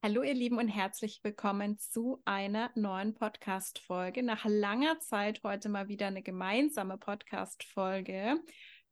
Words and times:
Hallo 0.00 0.22
ihr 0.22 0.34
Lieben 0.34 0.58
und 0.58 0.68
herzlich 0.68 1.18
willkommen 1.24 1.76
zu 1.76 2.22
einer 2.24 2.70
neuen 2.76 3.14
Podcast-Folge. 3.14 4.22
Nach 4.22 4.44
langer 4.44 5.00
Zeit 5.00 5.40
heute 5.42 5.68
mal 5.68 5.88
wieder 5.88 6.06
eine 6.06 6.22
gemeinsame 6.22 6.96
Podcast-Folge 6.98 8.36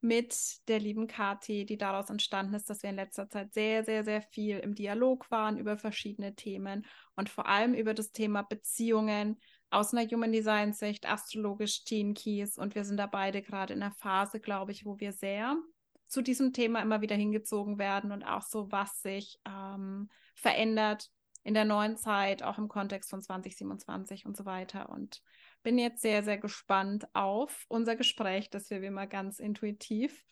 mit 0.01 0.37
der 0.67 0.81
lieben 0.81 1.07
Kathi, 1.07 1.65
die 1.65 1.79
daraus 1.79 2.11
entstanden 2.11 2.55
ist, 2.55 2.69
dass 2.69 2.83
wir 2.83 2.91
in 2.91 2.97
letzter 2.97 3.29
Zeit 3.29 3.55
sehr, 3.55 3.85
sehr, 3.85 4.03
sehr 4.03 4.21
viel 4.21 4.59
im 4.59 4.75
Dialog 4.75 5.31
waren 5.31 5.59
über 5.59 5.79
verschiedene 5.79 6.35
Themen 6.35 6.85
und 7.15 7.29
vor 7.29 7.47
allem 7.47 7.75
über 7.75 7.95
das 7.95 8.11
Thema 8.11 8.43
Beziehungen 8.43 9.41
aus 9.71 9.95
einer 9.95 10.11
Human 10.11 10.33
Design 10.33 10.73
Sicht, 10.73 11.09
astrologisch 11.09 11.85
Teen 11.85 12.15
Keys 12.15 12.59
und 12.59 12.75
wir 12.75 12.85
sind 12.85 12.97
da 12.97 13.07
beide 13.07 13.43
gerade 13.43 13.75
in 13.75 13.83
einer 13.83 13.95
Phase, 13.95 14.41
glaube 14.41 14.73
ich, 14.73 14.85
wo 14.85 14.99
wir 14.99 15.13
sehr 15.13 15.57
zu 16.07 16.23
diesem 16.23 16.53
Thema 16.53 16.81
immer 16.81 17.01
wieder 17.01 17.17
hingezogen 17.17 17.79
werden 17.79 18.13
und 18.13 18.23
auch 18.23 18.43
so, 18.43 18.71
was 18.71 19.01
sich 19.03 19.39
ähm, 19.47 20.09
verändert 20.35 21.11
in 21.43 21.55
der 21.55 21.65
neuen 21.65 21.97
Zeit, 21.97 22.43
auch 22.43 22.59
im 22.59 22.69
Kontext 22.69 23.11
von 23.11 23.23
2027 23.23 24.27
und 24.27 24.37
so 24.37 24.45
weiter. 24.45 24.89
Und 24.89 25.23
bin 25.63 25.79
jetzt 25.79 26.03
sehr, 26.03 26.23
sehr 26.23 26.39
gespannt 26.39 27.07
auf 27.13 27.67
unser 27.69 27.97
Gespräch, 27.97 28.51
das 28.51 28.69
wir 28.71 28.83
wie 28.83 28.87
immer 28.87 29.07
ganz 29.07 29.39
intuitiv 29.39 30.25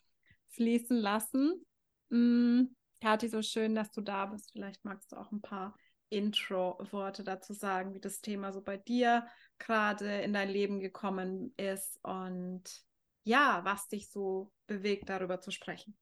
fließen 0.49 0.97
lassen. 0.97 1.65
Mm, 2.09 2.63
Kathi, 3.01 3.27
so 3.27 3.41
schön, 3.41 3.75
dass 3.75 3.91
du 3.91 4.01
da 4.01 4.25
bist. 4.25 4.51
Vielleicht 4.51 4.83
magst 4.83 5.11
du 5.11 5.17
auch 5.17 5.31
ein 5.31 5.41
paar 5.41 5.75
Intro-Worte 6.09 7.23
dazu 7.23 7.53
sagen, 7.53 7.93
wie 7.93 7.99
das 7.99 8.21
Thema 8.21 8.51
so 8.51 8.61
bei 8.61 8.77
dir 8.77 9.27
gerade 9.57 10.21
in 10.21 10.33
dein 10.33 10.49
Leben 10.49 10.79
gekommen 10.79 11.53
ist 11.57 11.99
und 12.03 12.63
ja, 13.23 13.61
was 13.63 13.87
dich 13.87 14.09
so 14.09 14.51
bewegt, 14.67 15.09
darüber 15.09 15.39
zu 15.39 15.51
sprechen. 15.51 15.97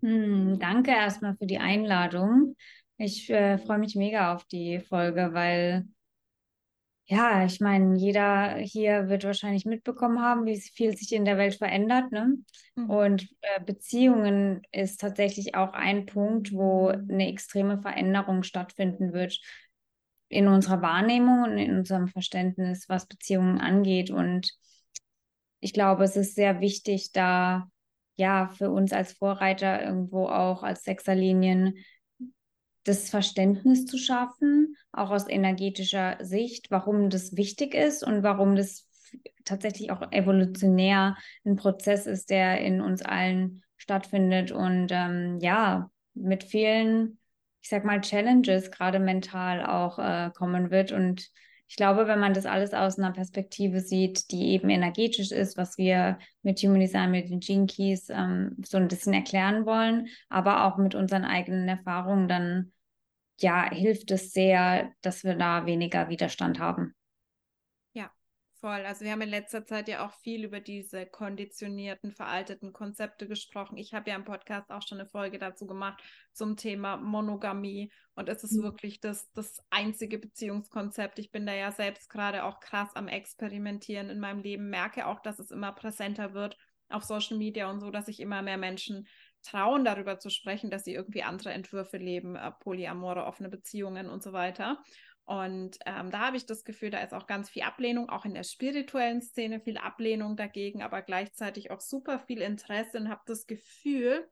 Hm, 0.00 0.58
danke 0.58 0.90
erstmal 0.90 1.36
für 1.36 1.46
die 1.46 1.58
Einladung. 1.58 2.56
Ich 2.96 3.30
äh, 3.30 3.58
freue 3.58 3.78
mich 3.78 3.94
mega 3.94 4.34
auf 4.34 4.44
die 4.44 4.80
Folge, 4.80 5.30
weil 5.32 5.86
ja, 7.06 7.44
ich 7.44 7.60
meine, 7.60 7.96
jeder 7.96 8.56
hier 8.56 9.08
wird 9.08 9.24
wahrscheinlich 9.24 9.66
mitbekommen 9.66 10.20
haben, 10.20 10.46
wie 10.46 10.58
viel 10.60 10.96
sich 10.96 11.12
in 11.12 11.24
der 11.24 11.36
Welt 11.36 11.56
verändert. 11.56 12.12
Ne? 12.12 12.38
Mhm. 12.76 12.90
Und 12.90 13.28
äh, 13.40 13.60
Beziehungen 13.60 14.62
ist 14.70 15.00
tatsächlich 15.00 15.54
auch 15.54 15.72
ein 15.72 16.06
Punkt, 16.06 16.52
wo 16.52 16.88
eine 16.88 17.28
extreme 17.28 17.80
Veränderung 17.80 18.44
stattfinden 18.44 19.12
wird 19.12 19.40
in 20.28 20.48
unserer 20.48 20.80
Wahrnehmung 20.80 21.42
und 21.42 21.58
in 21.58 21.76
unserem 21.76 22.08
Verständnis, 22.08 22.88
was 22.88 23.06
Beziehungen 23.06 23.60
angeht. 23.60 24.10
Und 24.10 24.50
ich 25.60 25.72
glaube, 25.74 26.04
es 26.04 26.16
ist 26.16 26.34
sehr 26.34 26.60
wichtig, 26.60 27.12
da 27.12 27.68
ja 28.16 28.48
für 28.48 28.70
uns 28.70 28.92
als 28.92 29.12
Vorreiter 29.12 29.82
irgendwo 29.82 30.26
auch 30.26 30.62
als 30.62 30.84
Sechserlinien 30.84 31.74
das 32.84 33.10
Verständnis 33.10 33.86
zu 33.86 33.96
schaffen, 33.96 34.76
auch 34.90 35.10
aus 35.10 35.28
energetischer 35.28 36.18
Sicht, 36.20 36.70
warum 36.70 37.10
das 37.10 37.36
wichtig 37.36 37.74
ist 37.74 38.02
und 38.02 38.22
warum 38.22 38.56
das 38.56 38.88
tatsächlich 39.44 39.90
auch 39.90 40.10
evolutionär 40.10 41.16
ein 41.44 41.56
Prozess 41.56 42.06
ist, 42.06 42.30
der 42.30 42.60
in 42.60 42.80
uns 42.80 43.02
allen 43.02 43.62
stattfindet 43.76 44.52
und 44.52 44.88
ähm, 44.90 45.38
ja, 45.40 45.90
mit 46.14 46.44
vielen, 46.44 47.18
ich 47.62 47.68
sag 47.68 47.84
mal, 47.84 48.00
Challenges 48.00 48.70
gerade 48.70 48.98
mental 48.98 49.64
auch 49.64 49.98
äh, 49.98 50.30
kommen 50.34 50.70
wird. 50.70 50.92
Und 50.92 51.28
ich 51.72 51.76
glaube, 51.76 52.06
wenn 52.06 52.20
man 52.20 52.34
das 52.34 52.44
alles 52.44 52.74
aus 52.74 52.98
einer 52.98 53.12
Perspektive 53.12 53.80
sieht, 53.80 54.30
die 54.30 54.50
eben 54.50 54.68
energetisch 54.68 55.30
ist, 55.32 55.56
was 55.56 55.78
wir 55.78 56.18
mit 56.42 56.58
Human 56.60 56.80
Design, 56.80 57.10
mit 57.10 57.30
den 57.30 57.40
Gene 57.40 57.64
Keys 57.64 58.10
ähm, 58.10 58.58
so 58.62 58.76
ein 58.76 58.88
bisschen 58.88 59.14
erklären 59.14 59.64
wollen, 59.64 60.08
aber 60.28 60.66
auch 60.66 60.76
mit 60.76 60.94
unseren 60.94 61.24
eigenen 61.24 61.66
Erfahrungen, 61.66 62.28
dann 62.28 62.72
ja, 63.40 63.70
hilft 63.70 64.10
es 64.10 64.32
sehr, 64.32 64.92
dass 65.00 65.24
wir 65.24 65.34
da 65.34 65.64
weniger 65.64 66.10
Widerstand 66.10 66.58
haben. 66.58 66.94
Voll. 68.62 68.86
Also 68.86 69.04
wir 69.04 69.10
haben 69.10 69.22
in 69.22 69.28
letzter 69.28 69.66
Zeit 69.66 69.88
ja 69.88 70.06
auch 70.06 70.12
viel 70.20 70.44
über 70.44 70.60
diese 70.60 71.04
konditionierten, 71.04 72.12
veralteten 72.12 72.72
Konzepte 72.72 73.26
gesprochen. 73.26 73.76
Ich 73.76 73.92
habe 73.92 74.08
ja 74.08 74.14
im 74.14 74.24
Podcast 74.24 74.70
auch 74.70 74.86
schon 74.86 75.00
eine 75.00 75.08
Folge 75.08 75.40
dazu 75.40 75.66
gemacht 75.66 76.00
zum 76.32 76.56
Thema 76.56 76.96
Monogamie. 76.96 77.90
Und 78.14 78.28
es 78.28 78.44
ist 78.44 78.52
mhm. 78.52 78.62
wirklich 78.62 79.00
das, 79.00 79.32
das 79.32 79.58
einzige 79.70 80.16
Beziehungskonzept. 80.16 81.18
Ich 81.18 81.32
bin 81.32 81.44
da 81.44 81.52
ja 81.52 81.72
selbst 81.72 82.08
gerade 82.08 82.44
auch 82.44 82.60
krass 82.60 82.94
am 82.94 83.08
Experimentieren 83.08 84.10
in 84.10 84.20
meinem 84.20 84.42
Leben, 84.42 84.70
merke 84.70 85.08
auch, 85.08 85.18
dass 85.18 85.40
es 85.40 85.50
immer 85.50 85.72
präsenter 85.72 86.32
wird 86.32 86.56
auf 86.88 87.02
Social 87.02 87.38
Media 87.38 87.68
und 87.68 87.80
so, 87.80 87.90
dass 87.90 88.06
sich 88.06 88.20
immer 88.20 88.42
mehr 88.42 88.58
Menschen 88.58 89.08
trauen, 89.42 89.84
darüber 89.84 90.20
zu 90.20 90.30
sprechen, 90.30 90.70
dass 90.70 90.84
sie 90.84 90.94
irgendwie 90.94 91.24
andere 91.24 91.52
Entwürfe 91.52 91.96
leben, 91.96 92.36
äh, 92.36 92.52
Polyamore, 92.60 93.24
offene 93.24 93.48
Beziehungen 93.48 94.08
und 94.08 94.22
so 94.22 94.32
weiter. 94.32 94.78
Und 95.24 95.78
ähm, 95.86 96.10
da 96.10 96.26
habe 96.26 96.36
ich 96.36 96.46
das 96.46 96.64
Gefühl, 96.64 96.90
da 96.90 97.00
ist 97.00 97.14
auch 97.14 97.26
ganz 97.26 97.48
viel 97.48 97.62
Ablehnung, 97.62 98.08
auch 98.08 98.24
in 98.24 98.34
der 98.34 98.42
spirituellen 98.42 99.22
Szene 99.22 99.60
viel 99.60 99.78
Ablehnung 99.78 100.36
dagegen, 100.36 100.82
aber 100.82 101.00
gleichzeitig 101.00 101.70
auch 101.70 101.80
super 101.80 102.18
viel 102.18 102.42
Interesse 102.42 102.98
und 102.98 103.08
habe 103.08 103.22
das 103.26 103.46
Gefühl, 103.46 104.28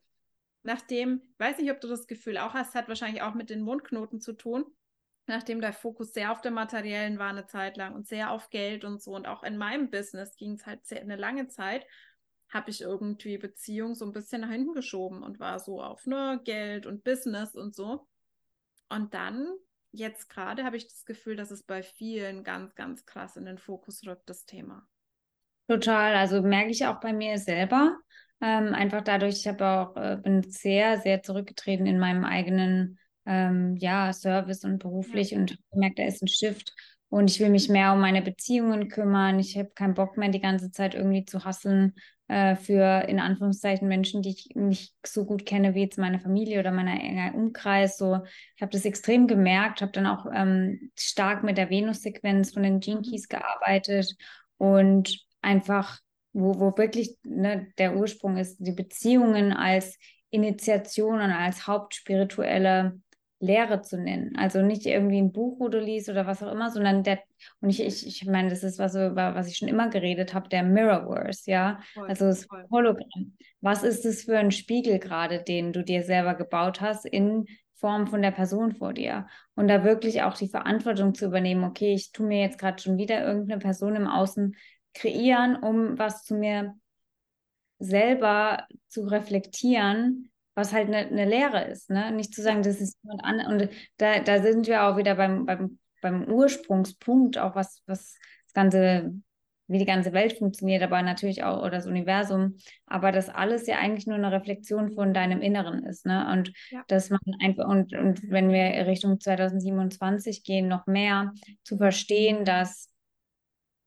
nachdem, 0.63 1.23
weiß 1.39 1.59
nicht, 1.59 1.71
ob 1.71 1.81
du 1.81 1.89
das 1.89 2.07
Gefühl 2.07 2.39
auch 2.39 2.55
hast, 2.55 2.75
hat 2.75 2.89
wahrscheinlich 2.89 3.23
auch 3.23 3.35
mit 3.35 3.51
den 3.51 3.63
Mundknoten 3.63 4.21
zu 4.21 4.33
tun, 4.33 4.65
nachdem 5.27 5.61
der 5.61 5.73
Fokus 5.73 6.13
sehr 6.13 6.33
auf 6.33 6.41
der 6.41 6.51
materiellen 6.51 7.19
war 7.19 7.31
eine 7.31 7.47
Zeit 7.47 7.77
lang 7.77 7.95
und 7.95 8.09
sehr 8.09 8.33
auf 8.33 8.51
Geld 8.51 8.85
und 8.85 9.01
so 9.01 9.15
und 9.15 9.27
auch 9.27 9.45
in 9.45 9.57
meinem 9.57 9.91
Business 9.91 10.37
ging 10.37 10.55
es 10.55 10.67
halt 10.67 10.85
sehr, 10.85 11.01
eine 11.01 11.17
lange 11.17 11.47
Zeit 11.47 11.87
habe 12.51 12.71
ich 12.71 12.81
irgendwie 12.81 13.39
Beziehung 13.39 13.95
so 13.95 14.05
ein 14.05 14.13
bisschen 14.13 14.41
nach 14.43 14.51
hinten 14.51 14.75
geschoben 14.75 15.23
und 15.23 15.39
war 15.39 15.61
so 15.61 15.81
auf 15.81 16.07
ne, 16.07 16.41
Geld 16.45 16.85
und 16.85 17.05
Business 17.05 17.55
und 17.55 17.75
so. 17.75 18.09
Und 18.89 19.15
dann, 19.15 19.47
jetzt 19.93 20.29
gerade, 20.29 20.65
habe 20.65 20.77
ich 20.77 20.87
das 20.89 21.05
Gefühl, 21.05 21.37
dass 21.37 21.51
es 21.51 21.63
bei 21.63 21.83
vielen 21.83 22.45
ganz, 22.45 22.75
ganz 22.75 23.05
krass 23.07 23.37
in 23.37 23.45
den 23.45 23.59
Fokus 23.59 24.07
rückt, 24.07 24.29
das 24.29 24.47
Thema. 24.47 24.87
Total, 25.69 26.17
also 26.17 26.43
merke 26.43 26.71
ich 26.71 26.87
auch 26.87 27.01
bei 27.01 27.13
mir 27.13 27.39
selber. 27.39 27.97
Ähm, 28.41 28.75
einfach 28.75 29.03
dadurch, 29.03 29.37
ich 29.37 29.49
habe 29.49 29.67
auch, 29.67 29.97
äh, 29.97 30.17
bin 30.17 30.43
sehr, 30.43 30.99
sehr 30.99 31.23
zurückgetreten 31.23 31.87
in 31.87 31.99
meinem 31.99 32.25
eigenen 32.25 32.99
ähm, 33.27 33.77
ja, 33.77 34.13
Service 34.13 34.65
und 34.65 34.79
beruflich 34.79 35.33
ja. 35.33 35.39
und 35.39 35.59
gemerkt, 35.71 35.99
da 35.99 36.05
ist 36.05 36.23
ein 36.23 36.29
Shift 36.29 36.75
und 37.11 37.31
ich 37.31 37.39
will 37.39 37.51
mich 37.51 37.69
mehr 37.69 37.93
um 37.93 38.01
meine 38.01 38.23
Beziehungen 38.23 38.89
kümmern. 38.89 39.39
Ich 39.39 39.57
habe 39.59 39.71
keinen 39.75 39.95
Bock 39.95 40.17
mehr, 40.17 40.31
die 40.31 40.41
ganze 40.41 40.71
Zeit 40.71 40.95
irgendwie 40.95 41.25
zu 41.25 41.45
hasseln 41.45 41.95
äh, 42.31 42.55
für 42.55 43.09
in 43.09 43.19
Anführungszeichen 43.19 43.89
Menschen, 43.89 44.23
die 44.23 44.31
ich 44.31 44.51
nicht 44.55 44.95
so 45.05 45.25
gut 45.25 45.45
kenne 45.45 45.75
wie 45.75 45.83
jetzt 45.83 45.99
meine 45.99 46.21
Familie 46.21 46.61
oder 46.61 46.71
mein 46.71 46.87
enger 46.87 47.35
Umkreis. 47.35 47.99
So, 47.99 48.21
ich 48.55 48.63
habe 48.63 48.71
das 48.71 48.85
extrem 48.85 49.27
gemerkt, 49.27 49.83
habe 49.83 49.91
dann 49.91 50.07
auch 50.07 50.27
ähm, 50.33 50.93
stark 50.97 51.43
mit 51.43 51.59
der 51.59 51.71
Venus-Sequenz 51.71 52.53
von 52.53 52.63
den 52.63 52.79
Gene 52.79 53.03
Keys 53.03 53.27
gearbeitet 53.27 54.15
und 54.59 55.27
einfach, 55.43 55.99
wo, 56.33 56.61
wo 56.61 56.79
wirklich 56.79 57.17
ne, 57.25 57.67
der 57.79 57.97
Ursprung 57.97 58.37
ist, 58.37 58.59
die 58.61 58.73
Beziehungen 58.73 59.53
als 59.53 59.99
Initiation 60.31 61.15
und 61.15 61.33
als 61.33 61.67
hauptspirituelle 61.67 63.01
Lehre 63.41 63.81
zu 63.81 63.99
nennen. 63.99 64.37
Also 64.37 64.61
nicht 64.61 64.85
irgendwie 64.85 65.19
ein 65.19 65.33
Buch, 65.33 65.59
wo 65.59 65.69
du 65.69 65.81
liest 65.81 66.11
oder 66.11 66.27
was 66.27 66.43
auch 66.43 66.53
immer, 66.53 66.71
sondern 66.71 67.03
der, 67.03 67.21
und 67.61 67.71
ich, 67.71 67.81
ich, 67.81 68.07
ich 68.07 68.27
meine, 68.27 68.51
das 68.51 68.63
ist 68.63 68.79
was, 68.79 68.95
über 68.95 69.35
was 69.35 69.49
ich 69.49 69.57
schon 69.57 69.69
immer 69.69 69.89
geredet 69.89 70.35
habe, 70.35 70.51
der 70.51 70.63
Mirrorverse, 70.63 71.51
ja. 71.51 71.81
Voll, 71.95 72.09
also 72.09 72.27
das 72.27 72.45
voll. 72.45 72.67
Hologramm. 72.71 73.37
Was 73.63 73.83
ist 73.83 74.05
es 74.05 74.25
für 74.25 74.39
ein 74.39 74.51
Spiegel 74.51 74.99
gerade, 74.99 75.43
den 75.43 75.73
du 75.73 75.83
dir 75.83 76.03
selber 76.03 76.35
gebaut 76.35 76.83
hast 76.83 77.07
in 77.07 77.47
Form 77.75 78.07
von 78.07 78.21
der 78.21 78.31
Person 78.31 78.73
vor 78.73 78.93
dir? 78.93 79.27
Und 79.55 79.69
da 79.69 79.85
wirklich 79.85 80.23
auch 80.23 80.37
die 80.37 80.49
Verantwortung 80.49 81.15
zu 81.15 81.25
übernehmen, 81.25 81.65
okay, 81.65 81.95
ich 81.95 82.13
tue 82.13 82.27
mir 82.27 82.43
jetzt 82.43 82.59
gerade 82.59 82.83
schon 82.83 82.99
wieder 82.99 83.25
irgendeine 83.25 83.59
Person 83.59 83.97
im 83.97 84.07
Außen 84.07 84.55
kreieren, 84.93 85.57
um 85.57 85.99
was 85.99 86.25
zu 86.25 86.35
mir 86.35 86.75
selber 87.79 88.67
zu 88.89 89.05
reflektieren, 89.05 90.30
was 90.61 90.73
halt 90.73 90.89
eine, 90.89 90.99
eine 90.99 91.25
Lehre 91.25 91.65
ist, 91.65 91.91
ne? 91.91 92.13
Nicht 92.13 92.35
zu 92.35 92.43
sagen, 92.43 92.63
das 92.63 92.81
ist 92.81 92.97
jemand 93.03 93.25
anderes. 93.25 93.51
Und 93.51 93.71
da, 93.97 94.21
da 94.21 94.43
sind 94.43 94.67
wir 94.67 94.85
auch 94.85 94.97
wieder 94.97 95.15
beim, 95.15 95.47
beim, 95.47 95.79
beim 96.03 96.25
Ursprungspunkt, 96.25 97.39
auch 97.39 97.55
was, 97.55 97.83
was 97.87 98.15
das 98.45 98.53
Ganze, 98.53 99.15
wie 99.69 99.79
die 99.79 99.87
ganze 99.87 100.13
Welt 100.13 100.37
funktioniert, 100.37 100.83
aber 100.83 101.01
natürlich 101.01 101.43
auch, 101.43 101.61
oder 101.61 101.71
das 101.71 101.87
Universum, 101.87 102.57
aber 102.87 103.11
das 103.11 103.29
alles 103.29 103.67
ja 103.67 103.79
eigentlich 103.79 104.07
nur 104.07 104.17
eine 104.17 104.33
Reflexion 104.33 104.93
von 104.93 105.15
deinem 105.15 105.41
Inneren 105.41 105.85
ist, 105.85 106.05
ne? 106.05 106.31
Und 106.31 106.53
ja. 106.71 106.85
dass 106.89 107.09
man 107.09 107.21
einfach, 107.41 107.67
und, 107.67 107.95
und 107.95 108.31
wenn 108.31 108.51
wir 108.51 108.87
Richtung 108.87 109.19
2027 109.19 110.45
gehen, 110.45 110.69
noch 110.69 110.87
mehr 110.87 111.33
zu 111.65 111.79
verstehen, 111.79 112.45
dass 112.45 112.89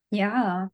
ja, 0.09 0.71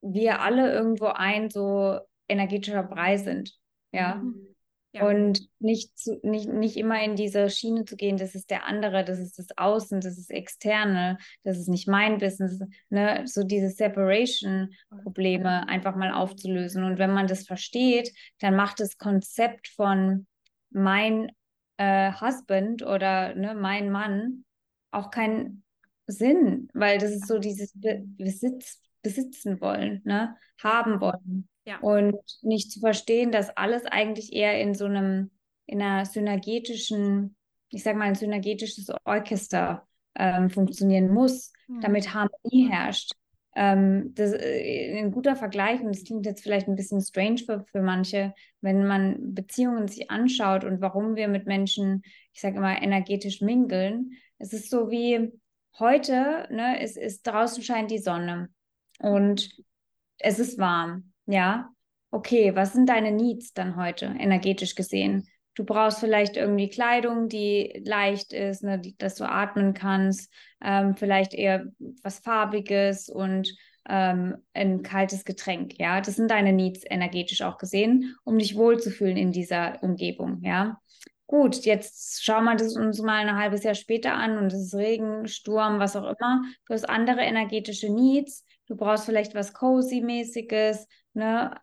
wir 0.00 0.40
alle 0.40 0.72
irgendwo 0.72 1.06
ein 1.06 1.48
so 1.50 1.98
energetischer 2.28 2.82
Brei 2.82 3.16
sind 3.16 3.61
ja. 3.92 4.16
Mhm. 4.16 4.52
Ja. 4.94 5.08
Und 5.08 5.48
nicht, 5.58 5.98
zu, 5.98 6.20
nicht, 6.22 6.50
nicht 6.50 6.76
immer 6.76 7.02
in 7.02 7.16
diese 7.16 7.48
Schiene 7.48 7.86
zu 7.86 7.96
gehen, 7.96 8.18
das 8.18 8.34
ist 8.34 8.50
der 8.50 8.66
andere, 8.66 9.04
das 9.04 9.18
ist 9.18 9.38
das 9.38 9.46
Außen, 9.56 10.02
das 10.02 10.18
ist 10.18 10.30
Externe, 10.30 11.16
das 11.44 11.56
ist 11.56 11.68
nicht 11.68 11.88
mein 11.88 12.18
Business, 12.18 12.60
ne? 12.90 13.22
so 13.24 13.42
diese 13.42 13.70
Separation-Probleme 13.70 15.66
einfach 15.66 15.96
mal 15.96 16.12
aufzulösen. 16.12 16.84
Und 16.84 16.98
wenn 16.98 17.14
man 17.14 17.26
das 17.26 17.46
versteht, 17.46 18.12
dann 18.40 18.54
macht 18.54 18.80
das 18.80 18.98
Konzept 18.98 19.68
von 19.68 20.26
mein 20.68 21.32
äh, 21.78 22.12
Husband 22.12 22.82
oder 22.82 23.34
ne, 23.34 23.54
mein 23.54 23.90
Mann 23.90 24.44
auch 24.90 25.10
keinen 25.10 25.64
Sinn, 26.06 26.68
weil 26.74 26.98
das 26.98 27.12
ist 27.12 27.26
so 27.26 27.38
dieses 27.38 27.72
Be 27.74 28.02
Besitz, 28.04 28.82
besitzen 29.00 29.60
wollen, 29.62 30.02
ne, 30.04 30.36
haben 30.62 31.00
wollen. 31.00 31.48
Ja. 31.64 31.78
Und 31.78 32.16
nicht 32.42 32.72
zu 32.72 32.80
verstehen, 32.80 33.30
dass 33.30 33.56
alles 33.56 33.84
eigentlich 33.86 34.32
eher 34.32 34.60
in 34.60 34.74
so 34.74 34.86
einem, 34.86 35.30
in 35.66 35.80
einer 35.80 36.04
synergetischen, 36.04 37.36
ich 37.68 37.82
sag 37.82 37.96
mal, 37.96 38.06
ein 38.06 38.14
synergetisches 38.14 38.88
Orchester 39.04 39.86
ähm, 40.14 40.50
funktionieren 40.50 41.08
muss, 41.08 41.52
mhm. 41.68 41.80
damit 41.80 42.12
Harmonie 42.12 42.68
herrscht. 42.70 43.12
Ähm, 43.54 44.14
das 44.14 44.32
äh, 44.32 44.98
ein 44.98 45.12
guter 45.12 45.36
Vergleich, 45.36 45.80
und 45.80 45.94
das 45.94 46.04
klingt 46.04 46.26
jetzt 46.26 46.42
vielleicht 46.42 46.68
ein 46.68 46.76
bisschen 46.76 47.00
strange 47.00 47.38
für, 47.38 47.64
für 47.70 47.82
manche, 47.82 48.34
wenn 48.60 48.86
man 48.86 49.34
Beziehungen 49.34 49.88
sich 49.88 50.10
anschaut 50.10 50.64
und 50.64 50.80
warum 50.80 51.16
wir 51.16 51.28
mit 51.28 51.46
Menschen, 51.46 52.02
ich 52.32 52.40
sage 52.40 52.56
immer, 52.56 52.80
energetisch 52.80 53.40
mingeln. 53.42 54.12
Es 54.38 54.52
ist 54.52 54.70
so 54.70 54.90
wie 54.90 55.32
heute, 55.78 56.48
ne, 56.50 56.80
es 56.80 56.96
ist 56.96 57.26
draußen 57.26 57.62
scheint 57.62 57.90
die 57.90 57.98
Sonne 57.98 58.48
und 58.98 59.50
es 60.18 60.38
ist 60.38 60.58
warm, 60.58 61.11
ja. 61.26 61.70
Okay, 62.10 62.54
was 62.54 62.74
sind 62.74 62.88
deine 62.88 63.10
Needs 63.10 63.54
dann 63.54 63.76
heute, 63.76 64.06
energetisch 64.18 64.74
gesehen? 64.74 65.26
Du 65.54 65.64
brauchst 65.64 66.00
vielleicht 66.00 66.36
irgendwie 66.36 66.68
Kleidung, 66.68 67.28
die 67.28 67.82
leicht 67.84 68.32
ist, 68.32 68.62
ne, 68.62 68.78
die, 68.78 68.96
dass 68.96 69.14
du 69.14 69.24
atmen 69.24 69.74
kannst, 69.74 70.32
ähm, 70.62 70.94
vielleicht 70.94 71.34
eher 71.34 71.66
was 72.02 72.20
Farbiges 72.20 73.08
und 73.08 73.54
ähm, 73.88 74.36
ein 74.54 74.82
kaltes 74.82 75.24
Getränk. 75.24 75.78
Ja, 75.78 76.00
das 76.00 76.16
sind 76.16 76.30
deine 76.30 76.52
Needs 76.52 76.84
energetisch 76.88 77.42
auch 77.42 77.58
gesehen, 77.58 78.16
um 78.24 78.38
dich 78.38 78.56
wohlzufühlen 78.56 79.16
in 79.16 79.32
dieser 79.32 79.82
Umgebung. 79.82 80.40
Ja, 80.42 80.80
gut, 81.26 81.64
jetzt 81.64 82.24
schauen 82.24 82.44
wir 82.44 82.56
das 82.56 82.76
uns 82.76 83.00
mal 83.02 83.26
ein 83.26 83.36
halbes 83.36 83.62
Jahr 83.62 83.74
später 83.74 84.14
an 84.14 84.38
und 84.38 84.52
es 84.52 84.66
ist 84.66 84.74
Regen, 84.74 85.26
Sturm, 85.28 85.78
was 85.78 85.96
auch 85.96 86.04
immer. 86.04 86.42
Du 86.66 86.74
hast 86.74 86.88
andere 86.88 87.22
energetische 87.22 87.90
Needs. 87.90 88.44
Du 88.66 88.76
brauchst 88.76 89.04
vielleicht 89.04 89.34
was 89.34 89.52
Cozy-mäßiges, 89.52 90.86
ne? 91.14 91.54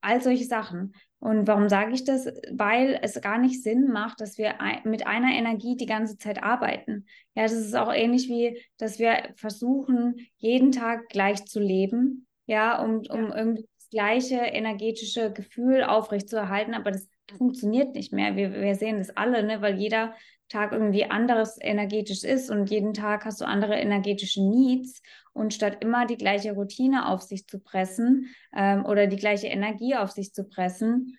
all 0.00 0.20
solche 0.22 0.44
Sachen. 0.44 0.94
Und 1.20 1.48
warum 1.48 1.68
sage 1.68 1.92
ich 1.92 2.04
das? 2.04 2.26
Weil 2.52 2.98
es 3.02 3.20
gar 3.20 3.38
nicht 3.38 3.62
Sinn 3.62 3.88
macht, 3.88 4.20
dass 4.20 4.38
wir 4.38 4.54
mit 4.84 5.06
einer 5.06 5.32
Energie 5.36 5.76
die 5.76 5.86
ganze 5.86 6.16
Zeit 6.16 6.42
arbeiten. 6.42 7.06
Ja, 7.34 7.42
das 7.42 7.52
ist 7.52 7.74
auch 7.74 7.92
ähnlich 7.92 8.28
wie, 8.28 8.60
dass 8.76 8.98
wir 8.98 9.30
versuchen, 9.36 10.16
jeden 10.36 10.72
Tag 10.72 11.08
gleich 11.08 11.44
zu 11.44 11.60
leben, 11.60 12.26
ja, 12.46 12.82
um, 12.82 12.98
um 13.08 13.30
ja. 13.30 13.36
irgendwie 13.36 13.66
das 13.76 13.90
gleiche 13.90 14.36
energetische 14.36 15.32
Gefühl 15.32 15.82
aufrechtzuerhalten, 15.82 16.74
aber 16.74 16.92
das 16.92 17.08
funktioniert 17.36 17.94
nicht 17.94 18.12
mehr. 18.12 18.36
Wir, 18.36 18.52
wir 18.52 18.74
sehen 18.74 18.98
das 18.98 19.16
alle, 19.16 19.42
ne, 19.42 19.60
weil 19.60 19.78
jeder 19.78 20.14
Tag 20.48 20.72
irgendwie 20.72 21.04
anderes 21.10 21.58
energetisch 21.60 22.24
ist 22.24 22.50
und 22.50 22.70
jeden 22.70 22.94
Tag 22.94 23.24
hast 23.24 23.40
du 23.40 23.44
andere 23.44 23.74
energetische 23.76 24.42
Needs 24.42 25.02
und 25.38 25.54
statt 25.54 25.78
immer 25.80 26.06
die 26.06 26.16
gleiche 26.16 26.52
Routine 26.52 27.08
auf 27.08 27.22
sich 27.22 27.46
zu 27.46 27.58
pressen 27.58 28.34
ähm, 28.54 28.84
oder 28.84 29.06
die 29.06 29.16
gleiche 29.16 29.46
Energie 29.46 29.94
auf 29.94 30.10
sich 30.10 30.32
zu 30.32 30.44
pressen, 30.44 31.18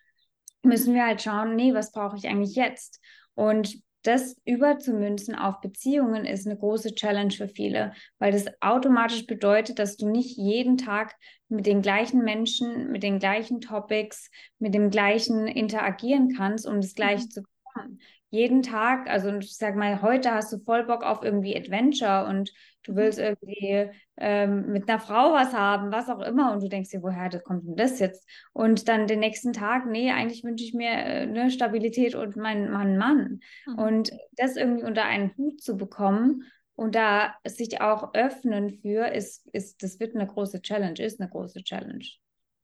müssen 0.63 0.94
wir 0.94 1.06
halt 1.06 1.21
schauen, 1.21 1.56
nee, 1.56 1.74
was 1.74 1.92
brauche 1.92 2.18
ich 2.18 2.27
eigentlich 2.27 2.56
jetzt? 2.56 3.01
Und 3.33 3.81
das 4.04 4.38
überzumünzen 4.45 5.36
auf 5.36 5.60
Beziehungen 5.60 6.25
ist 6.25 6.48
eine 6.48 6.57
große 6.57 6.95
Challenge 6.95 7.31
für 7.31 7.50
viele, 7.50 7.94
weil 8.18 8.31
das 8.31 8.45
automatisch 8.62 9.25
bedeutet, 9.25 9.77
dass 9.77 9.98
du 9.98 10.10
nicht 10.10 10.38
jeden 10.38 10.77
Tag 10.77 11.16
mit 11.50 11.66
den 11.66 11.81
gleichen 11.81 12.24
Menschen, 12.24 12.92
mit 12.92 13.04
den 13.04 13.19
gleichen 13.19 13.60
Topics, 13.60 14.30
mit 14.57 14.74
dem 14.74 14.89
gleichen 14.89 15.48
interagieren 15.48 16.33
kannst, 16.36 16.66
um 16.66 16.80
das 16.80 16.94
Gleiche 16.94 17.25
mhm. 17.25 17.30
zu 17.30 17.42
bekommen 17.42 18.00
jeden 18.30 18.62
Tag, 18.62 19.10
also 19.10 19.36
ich 19.38 19.58
sag 19.58 19.76
mal, 19.76 20.02
heute 20.02 20.31
hast 20.31 20.54
du 20.54 20.60
voll 20.60 20.86
Bock 20.86 21.04
auf 21.04 21.24
irgendwie 21.24 21.58
Adventure 21.58 22.28
und 22.28 22.52
du 22.84 22.92
mhm. 22.92 22.96
willst 22.98 23.20
irgendwie 23.20 23.90
ähm, 24.18 24.72
mit 24.72 24.88
einer 24.88 25.00
Frau 25.00 25.34
was 25.34 25.54
haben, 25.54 25.92
was 25.92 26.10
auch 26.10 26.22
immer, 26.22 26.52
und 26.54 26.62
du 26.62 26.70
denkst 26.70 26.92
dir, 26.92 27.02
woher 27.02 27.30
kommt 27.42 27.66
denn 27.66 27.76
das 27.76 28.00
jetzt? 28.00 28.30
Und 28.54 28.88
dann 28.88 29.08
den 29.08 29.20
nächsten 29.20 29.54
Tag, 29.54 29.88
nee, 29.88 30.12
eigentlich 30.12 30.44
wünsche 30.44 30.64
ich 30.64 30.74
mir 30.74 30.92
äh, 30.92 31.22
eine 31.22 31.50
Stabilität 31.50 32.16
und 32.16 32.36
meinen 32.36 32.72
Mann, 32.72 32.98
Mann. 32.98 33.40
Mhm. 33.66 33.80
Und 33.80 34.12
das 34.34 34.56
irgendwie 34.56 34.84
unter 34.84 35.06
einen 35.06 35.36
Hut 35.38 35.62
zu 35.62 35.76
bekommen 35.76 36.44
und 36.76 36.96
da 36.96 37.36
sich 37.46 37.81
auch 37.81 38.14
öffnen 38.14 38.70
für, 38.70 39.08
ist, 39.08 39.48
ist, 39.54 39.81
das 39.84 40.00
wird 40.00 40.16
eine 40.16 40.28
große 40.28 40.62
Challenge, 40.62 41.02
ist 41.02 41.20
eine 41.20 41.30
große 41.30 41.64
Challenge. 41.64 42.06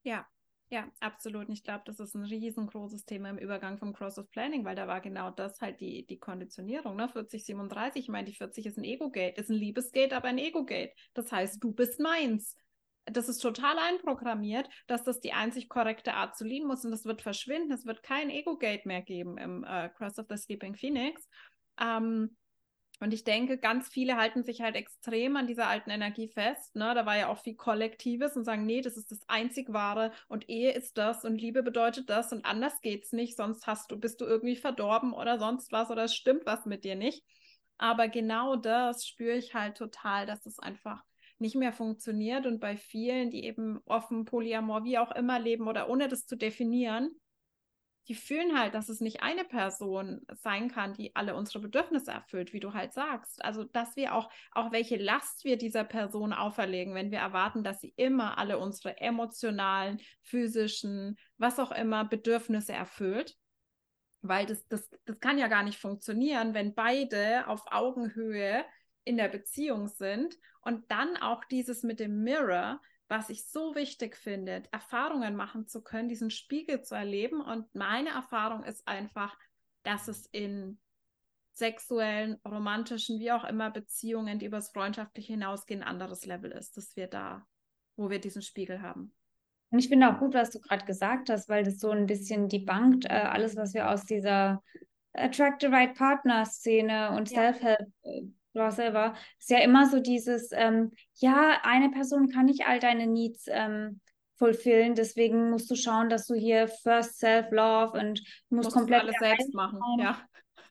Ja, 0.03 0.25
ja, 0.69 0.89
absolut. 1.00 1.50
Ich 1.50 1.63
glaube, 1.63 1.83
das 1.85 2.00
ist 2.00 2.15
ein 2.15 2.23
riesengroßes 2.23 3.06
Thema 3.06 3.29
im 3.29 3.38
Übergang 3.38 3.77
vom 3.77 3.94
Cross 3.94 4.17
of 4.17 4.29
Planning, 4.31 4.65
weil 4.65 4.75
da 4.75 4.88
war 4.88 5.00
genau 5.00 5.29
das 5.29 5.62
halt 5.62 5.79
die, 5.79 6.06
die 6.07 6.17
Konditionierung, 6.17 6.95
ne? 6.95 7.07
40, 7.07 7.45
37. 7.45 8.03
Ich 8.03 8.09
meine, 8.09 8.25
die 8.25 8.35
40 8.35 8.65
ist 8.65 8.77
ein 8.77 8.83
Ego-Gate, 8.83 9.38
ist 9.38 9.50
ein 9.50 9.56
Liebesgate, 9.56 10.15
aber 10.15 10.27
ein 10.29 10.39
Ego-Gate. 10.39 10.94
Das 11.13 11.31
heißt, 11.31 11.63
du 11.63 11.71
bist 11.71 12.00
meins. 12.00 12.57
Das 13.06 13.29
ist 13.29 13.38
total 13.38 13.77
einprogrammiert, 13.77 14.67
dass 14.88 15.03
das 15.03 15.19
die 15.19 15.33
einzig 15.33 15.69
korrekte 15.69 16.15
Art 16.15 16.35
zu 16.35 16.44
lieben 16.44 16.65
muss 16.65 16.83
und 16.83 16.89
das 16.89 17.06
wird 17.06 17.21
verschwinden. 17.21 17.71
Es 17.71 17.85
wird 17.85 18.01
kein 18.01 18.31
Ego-Gate 18.31 18.88
mehr 18.88 19.03
geben 19.03 19.38
im 19.38 19.63
äh, 19.63 19.89
Cross 19.89 20.17
of 20.17 20.25
the 20.29 20.38
Sleeping 20.38 20.73
Phoenix. 20.73 21.29
Ähm, 21.79 22.35
und 23.01 23.13
ich 23.13 23.24
denke, 23.24 23.57
ganz 23.57 23.89
viele 23.89 24.15
halten 24.15 24.44
sich 24.44 24.62
halt 24.62 24.75
extrem 24.75 25.36
an 25.36 25.47
dieser 25.47 25.68
alten 25.68 25.89
Energie 25.89 26.30
fest. 26.30 26.75
Ne? 26.75 26.94
Da 26.95 27.06
war 27.06 27.18
ja 27.18 27.27
auch 27.27 27.39
viel 27.39 27.56
Kollektives 27.56 28.36
und 28.38 28.45
sagen, 28.45 28.65
nee, 28.65 28.81
das 28.81 28.95
ist 28.95 29.12
das 29.12 29.19
einzig 29.27 29.74
Wahre 29.74 30.12
und 30.27 30.50
Ehe 30.50 30.71
ist 30.71 30.97
das 30.97 31.25
und 31.25 31.38
Liebe 31.39 31.62
bedeutet 31.62 32.09
das 32.09 32.31
und 32.31 32.45
anders 32.45 32.80
geht's 32.81 33.12
nicht, 33.12 33.36
sonst 33.36 33.68
hast 33.68 33.92
du, 33.92 33.97
bist 33.97 34.21
du 34.21 34.25
irgendwie 34.25 34.56
verdorben 34.56 35.13
oder 35.13 35.39
sonst 35.39 35.71
was 35.71 35.89
oder 35.89 36.06
es 36.06 36.15
stimmt 36.15 36.45
was 36.45 36.65
mit 36.65 36.86
dir 36.86 36.95
nicht. 36.95 37.24
Aber 37.77 38.07
genau 38.07 38.56
das 38.56 39.06
spüre 39.06 39.36
ich 39.36 39.53
halt 39.53 39.75
total, 39.75 40.25
dass 40.25 40.45
es 40.45 40.59
einfach 40.59 41.03
nicht 41.38 41.56
mehr 41.56 41.74
funktioniert 41.74 42.45
und 42.45 42.59
bei 42.62 42.77
vielen, 42.77 43.30
die 43.30 43.44
eben 43.44 43.81
offen, 43.86 44.24
Polyamor, 44.24 44.86
wie 44.86 44.98
auch 44.98 45.12
immer 45.12 45.38
leben 45.38 45.68
oder 45.68 45.89
ohne 45.89 46.07
das 46.07 46.25
zu 46.25 46.38
definieren, 46.38 47.12
die 48.07 48.15
fühlen 48.15 48.57
halt, 48.57 48.75
dass 48.75 48.89
es 48.89 49.01
nicht 49.01 49.23
eine 49.23 49.43
Person 49.43 50.21
sein 50.43 50.69
kann, 50.69 50.93
die 50.93 51.15
alle 51.15 51.35
unsere 51.35 51.59
Bedürfnisse 51.59 52.12
erfüllt, 52.12 52.53
wie 52.53 52.59
du 52.59 52.74
halt 52.74 52.93
sagst. 52.93 53.43
Also, 53.43 53.63
dass 53.63 53.95
wir 53.95 54.13
auch, 54.13 54.29
auch 54.51 54.71
welche 54.71 54.97
Last 54.97 55.43
wir 55.43 55.57
dieser 55.57 55.83
Person 55.83 56.33
auferlegen, 56.33 56.93
wenn 56.93 57.12
wir 57.12 57.19
erwarten, 57.19 57.63
dass 57.63 57.81
sie 57.81 57.93
immer 57.95 58.38
alle 58.38 58.59
unsere 58.59 58.97
emotionalen, 59.00 60.00
physischen, 60.21 61.17
was 61.38 61.59
auch 61.59 61.71
immer 61.71 62.05
Bedürfnisse 62.05 62.74
erfüllt. 62.74 63.35
Weil 64.21 64.45
das, 64.45 64.67
das, 64.67 64.89
das 65.05 65.19
kann 65.19 65.38
ja 65.38 65.47
gar 65.47 65.63
nicht 65.63 65.79
funktionieren, 65.79 66.53
wenn 66.53 66.75
beide 66.75 67.47
auf 67.47 67.63
Augenhöhe 67.71 68.65
in 69.03 69.17
der 69.17 69.29
Beziehung 69.29 69.88
sind 69.88 70.35
und 70.62 70.91
dann 70.91 71.17
auch 71.17 71.45
dieses 71.45 71.83
mit 71.83 72.00
dem 72.00 72.24
Mirror, 72.24 72.81
was 73.07 73.29
ich 73.29 73.45
so 73.45 73.75
wichtig 73.75 74.15
finde, 74.15 74.63
Erfahrungen 74.71 75.35
machen 75.35 75.67
zu 75.67 75.81
können, 75.81 76.09
diesen 76.09 76.31
Spiegel 76.31 76.81
zu 76.81 76.95
erleben. 76.95 77.41
Und 77.41 77.74
meine 77.75 78.09
Erfahrung 78.09 78.63
ist 78.63 78.88
einfach, 78.88 79.38
dass 79.83 80.07
es 80.07 80.25
in 80.27 80.79
sexuellen, 81.53 82.38
romantischen, 82.45 83.19
wie 83.19 83.31
auch 83.31 83.45
immer 83.45 83.71
Beziehungen, 83.71 84.39
die 84.39 84.47
übers 84.47 84.71
Freundschaftliche 84.71 85.33
hinausgehen, 85.33 85.83
ein 85.83 85.88
anderes 85.88 86.25
Level 86.25 86.51
ist, 86.51 86.75
dass 86.77 86.95
wir 86.95 87.07
da, 87.07 87.45
wo 87.95 88.09
wir 88.09 88.19
diesen 88.19 88.41
Spiegel 88.41 88.81
haben. 88.81 89.13
Und 89.69 89.79
ich 89.79 89.88
finde 89.88 90.09
auch 90.09 90.19
gut, 90.19 90.33
was 90.33 90.51
du 90.51 90.59
gerade 90.59 90.85
gesagt 90.85 91.29
hast, 91.29 91.47
weil 91.47 91.63
das 91.63 91.79
so 91.79 91.91
ein 91.91 92.05
bisschen 92.05 92.50
debunked, 92.50 93.05
äh, 93.05 93.13
alles, 93.13 93.55
was 93.55 93.74
wir 93.74 93.89
aus 93.89 94.05
dieser 94.05 94.62
Attract 95.13 95.62
the 95.62 95.67
Right 95.67 95.95
Partner 95.95 96.45
Szene 96.45 97.12
und 97.12 97.29
ja. 97.31 97.53
Self-Help 97.53 97.88
äh, 98.03 98.24
du 98.55 98.65
auch 98.65 98.71
selber, 98.71 99.15
ist 99.39 99.50
ja 99.50 99.59
immer 99.59 99.89
so 99.89 100.00
dieses, 100.00 100.50
ähm, 100.51 100.91
ja, 101.15 101.59
eine 101.63 101.89
Person 101.89 102.29
kann 102.29 102.45
nicht 102.45 102.65
all 102.65 102.79
deine 102.79 103.07
Needs 103.07 103.45
ähm, 103.47 104.00
fulfillen, 104.38 104.95
deswegen 104.95 105.50
musst 105.50 105.69
du 105.69 105.75
schauen, 105.75 106.09
dass 106.09 106.27
du 106.27 106.35
hier 106.35 106.67
First 106.67 107.19
Self-Love 107.19 107.97
und 107.97 108.19
du 108.50 108.55
musst, 108.55 108.67
musst 108.67 108.77
komplett 108.77 109.01
alles 109.01 109.15
selbst 109.19 109.53
machen, 109.53 109.79
ja. 110.00 110.19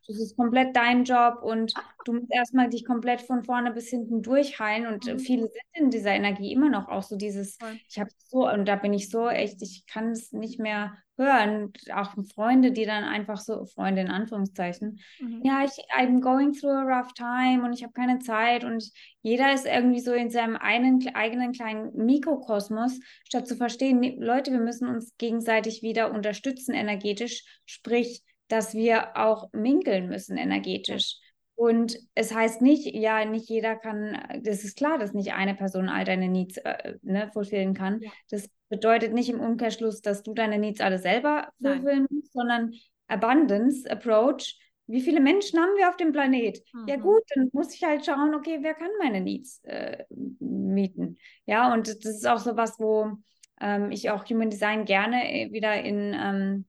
Das 0.07 0.19
ist 0.19 0.37
komplett 0.37 0.77
dein 0.77 1.05
Job 1.05 1.43
und 1.43 1.73
du 2.05 2.13
musst 2.13 2.31
erstmal 2.31 2.69
dich 2.69 2.85
komplett 2.85 3.23
von 3.23 3.43
vorne 3.43 3.73
bis 3.73 3.89
hinten 3.89 4.21
durchheilen 4.21 4.87
und 4.87 5.07
mhm. 5.07 5.19
viele 5.19 5.43
sind 5.43 5.63
in 5.73 5.91
dieser 5.91 6.11
Energie 6.11 6.53
immer 6.53 6.69
noch 6.69 6.89
auch 6.89 7.03
so 7.03 7.17
dieses, 7.17 7.57
ich 7.89 7.99
habe 7.99 8.11
so, 8.19 8.47
und 8.47 8.67
da 8.67 8.77
bin 8.77 8.93
ich 8.93 9.09
so 9.09 9.29
echt, 9.29 9.63
ich 9.63 9.87
kann 9.87 10.11
es 10.11 10.33
nicht 10.33 10.61
mehr 10.61 10.99
hören, 11.17 11.73
auch 11.93 12.13
Freunde, 12.35 12.73
die 12.73 12.85
dann 12.85 13.05
einfach 13.05 13.39
so, 13.39 13.67
Freunde 13.67 14.03
in 14.03 14.11
Anführungszeichen, 14.11 15.01
mhm. 15.21 15.43
ja, 15.45 15.65
ich, 15.65 15.73
I'm 15.97 16.21
going 16.21 16.53
through 16.53 16.71
a 16.71 16.83
rough 16.83 17.13
time 17.15 17.65
und 17.65 17.73
ich 17.73 17.83
habe 17.83 17.93
keine 17.93 18.19
Zeit 18.19 18.65
und 18.65 18.91
jeder 19.23 19.53
ist 19.55 19.67
irgendwie 19.67 20.01
so 20.01 20.13
in 20.13 20.31
seinem 20.31 20.57
einen, 20.57 21.15
eigenen 21.15 21.53
kleinen 21.53 21.95
Mikrokosmos, 21.95 22.99
statt 23.27 23.47
zu 23.47 23.57
verstehen, 23.57 24.21
Leute, 24.21 24.51
wir 24.51 24.61
müssen 24.61 24.89
uns 24.89 25.17
gegenseitig 25.17 25.83
wieder 25.83 26.13
unterstützen 26.13 26.75
energetisch, 26.75 27.45
sprich, 27.65 28.23
dass 28.49 28.75
wir 28.75 29.17
auch 29.17 29.49
minkeln 29.53 30.09
müssen 30.09 30.37
energetisch. 30.37 31.19
Und 31.57 31.97
es 32.15 32.35
heißt 32.35 32.63
nicht, 32.63 32.95
ja, 32.95 33.25
nicht 33.25 33.49
jeder 33.49 33.77
kann, 33.77 34.21
das 34.43 34.65
ist 34.65 34.77
klar, 34.77 34.99
dass 34.99 35.13
nicht 35.13 35.35
eine 35.35 35.55
Person 35.55 35.89
all 35.89 36.05
deine 36.05 36.29
Needs 36.29 36.57
äh, 36.59 36.95
ne, 37.03 37.31
fulfillen 37.33 37.75
kann. 37.75 38.01
Ja. 38.01 38.11
Das 38.29 38.49
bedeutet 38.69 39.13
nicht 39.13 39.29
im 39.29 39.41
Umkehrschluss, 39.41 40.01
dass 40.01 40.23
du 40.23 40.35
deine 40.35 40.59
Needs 40.59 40.81
alle 40.81 40.99
selber 40.99 41.49
fulfillen 41.61 42.07
musst, 42.11 42.33
sondern 42.33 42.73
Abundance 43.09 43.91
Approach 43.91 44.59
Wie 44.87 45.01
viele 45.01 45.21
Menschen 45.21 45.59
haben 45.59 45.77
wir 45.77 45.89
auf 45.89 45.97
dem 45.97 46.13
Planet? 46.13 46.61
Mhm. 46.73 46.89
Ja 46.89 46.97
gut, 46.97 47.23
dann 47.35 47.49
muss 47.53 47.75
ich 47.75 47.83
halt 47.83 48.05
schauen, 48.05 48.35
okay, 48.35 48.59
wer 48.61 48.75
kann 48.75 48.91
meine 48.99 49.21
Needs 49.21 49.61
äh, 49.65 50.05
mieten? 50.41 51.17
Ja, 51.47 51.73
und 51.73 51.89
das 51.89 52.05
ist 52.05 52.27
auch 52.27 52.39
so 52.39 52.57
was, 52.57 52.79
wo 52.79 53.13
ähm, 53.61 53.91
ich 53.91 54.11
auch 54.11 54.29
Human 54.29 54.51
Design 54.51 54.85
gerne 54.85 55.31
äh, 55.31 55.53
wieder 55.53 55.81
in, 55.83 56.15
ähm, 56.15 56.67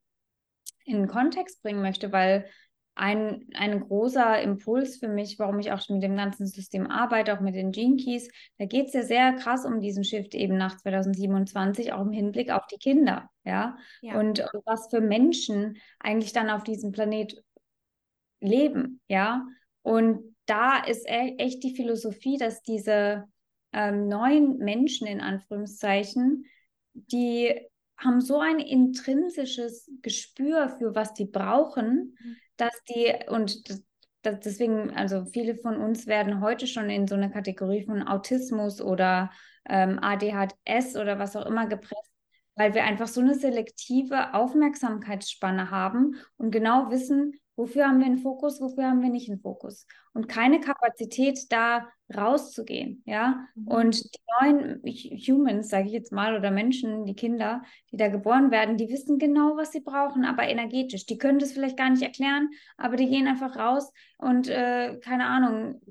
in 0.85 1.07
Kontext 1.07 1.61
bringen 1.61 1.81
möchte, 1.81 2.11
weil 2.11 2.45
ein, 2.95 3.45
ein 3.53 3.81
großer 3.81 4.41
Impuls 4.41 4.97
für 4.97 5.09
mich, 5.09 5.37
warum 5.37 5.59
ich 5.59 5.71
auch 5.73 5.87
mit 5.89 6.01
dem 6.01 6.15
ganzen 6.15 6.47
System 6.47 6.89
arbeite, 6.89 7.33
auch 7.33 7.41
mit 7.41 7.53
den 7.53 7.71
Gene 7.71 7.97
Keys, 7.97 8.29
da 8.57 8.65
geht 8.65 8.87
es 8.87 8.93
ja 8.93 9.03
sehr 9.03 9.33
krass 9.33 9.65
um 9.65 9.81
diesen 9.81 10.05
Shift 10.05 10.33
eben 10.33 10.57
nach 10.57 10.77
2027, 10.77 11.91
auch 11.91 12.01
im 12.01 12.13
Hinblick 12.13 12.51
auf 12.51 12.65
die 12.67 12.77
Kinder, 12.77 13.29
ja? 13.43 13.77
ja. 14.01 14.17
Und, 14.17 14.39
und 14.39 14.65
was 14.65 14.89
für 14.89 15.01
Menschen 15.01 15.77
eigentlich 15.99 16.31
dann 16.31 16.49
auf 16.49 16.63
diesem 16.63 16.93
Planet 16.93 17.43
leben, 18.39 19.01
ja. 19.09 19.45
Und 19.81 20.35
da 20.45 20.79
ist 20.79 21.05
e 21.07 21.35
echt 21.37 21.63
die 21.63 21.75
Philosophie, 21.75 22.37
dass 22.37 22.63
diese 22.63 23.25
ähm, 23.73 24.07
neuen 24.07 24.57
Menschen 24.57 25.05
in 25.05 25.19
Anführungszeichen, 25.19 26.45
die 26.93 27.53
haben 27.97 28.21
so 28.21 28.39
ein 28.39 28.59
intrinsisches 28.59 29.91
Gespür 30.01 30.69
für 30.69 30.95
was 30.95 31.13
die 31.13 31.25
brauchen, 31.25 32.17
mhm. 32.17 32.35
Dass 32.57 32.83
die 32.89 33.13
und 33.27 33.69
das, 33.69 34.39
deswegen, 34.39 34.91
also 34.95 35.25
viele 35.25 35.55
von 35.55 35.77
uns 35.77 36.07
werden 36.07 36.41
heute 36.41 36.67
schon 36.67 36.89
in 36.89 37.07
so 37.07 37.15
eine 37.15 37.29
Kategorie 37.29 37.83
von 37.85 38.07
Autismus 38.07 38.81
oder 38.81 39.31
ähm, 39.69 39.99
ADHS 40.01 40.95
oder 40.95 41.19
was 41.19 41.35
auch 41.35 41.45
immer 41.45 41.67
gepresst, 41.67 42.11
weil 42.55 42.73
wir 42.73 42.83
einfach 42.83 43.07
so 43.07 43.21
eine 43.21 43.35
selektive 43.35 44.33
Aufmerksamkeitsspanne 44.33 45.69
haben 45.69 46.15
und 46.37 46.51
genau 46.51 46.89
wissen, 46.89 47.39
Wofür 47.57 47.87
haben 47.87 47.99
wir 47.99 48.05
einen 48.05 48.17
Fokus, 48.17 48.59
wofür 48.59 48.85
haben 48.85 49.01
wir 49.01 49.09
nicht 49.09 49.29
einen 49.29 49.39
Fokus? 49.39 49.87
Und 50.13 50.27
keine 50.27 50.59
Kapazität, 50.59 51.51
da 51.51 51.87
rauszugehen, 52.15 53.01
ja. 53.05 53.47
Mhm. 53.55 53.67
Und 53.67 54.03
die 54.13 54.19
neuen 54.41 54.81
Humans, 55.27 55.69
sage 55.69 55.87
ich 55.87 55.93
jetzt 55.93 56.11
mal, 56.11 56.35
oder 56.37 56.51
Menschen, 56.51 57.05
die 57.05 57.15
Kinder, 57.15 57.63
die 57.91 57.97
da 57.97 58.09
geboren 58.09 58.51
werden, 58.51 58.77
die 58.77 58.89
wissen 58.89 59.19
genau, 59.19 59.55
was 59.55 59.71
sie 59.71 59.79
brauchen, 59.79 60.25
aber 60.25 60.43
energetisch. 60.43 61.05
Die 61.05 61.17
können 61.17 61.39
das 61.39 61.53
vielleicht 61.53 61.77
gar 61.77 61.89
nicht 61.89 62.03
erklären, 62.03 62.49
aber 62.77 62.97
die 62.97 63.07
gehen 63.09 63.27
einfach 63.27 63.55
raus 63.55 63.91
und, 64.17 64.49
äh, 64.49 64.97
keine 64.99 65.25
Ahnung, 65.27 65.81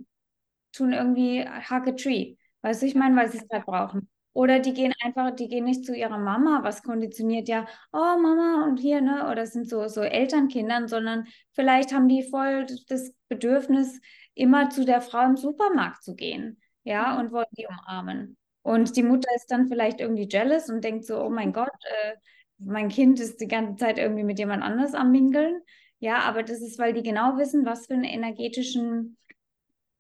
tun 0.73 0.93
irgendwie 0.93 1.43
hug 1.43 1.89
a 1.89 1.93
tree. 1.93 2.37
Weißt 2.63 2.83
du, 2.83 2.87
ich 2.87 2.95
meine, 2.95 3.17
weil 3.17 3.31
sie 3.31 3.39
es 3.39 3.49
gerade 3.49 3.65
brauchen. 3.65 4.09
Oder 4.35 4.59
die 4.59 4.75
gehen 4.75 4.93
einfach, 5.03 5.31
die 5.31 5.49
gehen 5.49 5.65
nicht 5.65 5.87
zu 5.87 5.95
ihrer 5.95 6.19
Mama, 6.19 6.61
was 6.65 6.83
konditioniert 6.83 7.49
ja, 7.49 7.67
oh 7.93 8.19
Mama 8.19 8.65
und 8.65 8.79
hier, 8.79 9.01
ne? 9.01 9.31
Oder 9.31 9.47
sind 9.47 9.69
so, 9.69 9.87
so 9.87 10.03
Elternkindern, 10.03 10.89
sondern 10.89 11.27
vielleicht 11.53 11.95
haben 11.95 12.09
die 12.09 12.25
voll 12.25 12.67
das 12.89 13.15
Bedürfnis, 13.29 14.01
immer 14.35 14.71
zu 14.71 14.85
der 14.85 15.01
Frau 15.01 15.25
im 15.25 15.37
Supermarkt 15.37 16.03
zu 16.03 16.17
gehen, 16.17 16.61
ja, 16.83 17.15
mhm. 17.15 17.21
und 17.21 17.33
wollen 17.33 17.47
die 17.53 17.67
umarmen. 17.67 18.37
Und 18.63 18.97
die 18.97 19.05
Mutter 19.05 19.29
ist 19.37 19.51
dann 19.53 19.69
vielleicht 19.69 20.01
irgendwie 20.01 20.29
jealous 20.29 20.69
und 20.69 20.83
denkt 20.83 21.05
so, 21.05 21.23
oh 21.23 21.31
mein 21.31 21.53
Gott, 21.53 21.71
äh, 21.83 22.15
mein 22.59 22.89
Kind 22.89 23.21
ist 23.21 23.41
die 23.41 23.49
ganze 23.49 23.77
Zeit 23.77 23.99
irgendwie 23.99 24.25
mit 24.25 24.39
jemand 24.41 24.65
anders 24.65 24.95
am 24.95 25.13
Mingeln. 25.13 25.61
Ja, 26.01 26.21
aber 26.21 26.43
das 26.43 26.61
ist, 26.61 26.79
weil 26.79 26.93
die 26.93 27.03
genau 27.03 27.37
wissen, 27.39 27.65
was 27.65 27.87
für 27.87 27.95
ein 27.95 28.05
energetischen, 28.05 29.17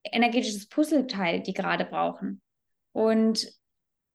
energetisches 0.02 0.68
Puzzleteil 0.68 1.40
die 1.40 1.52
gerade 1.52 1.84
brauchen. 1.84 2.42
Und 2.92 3.46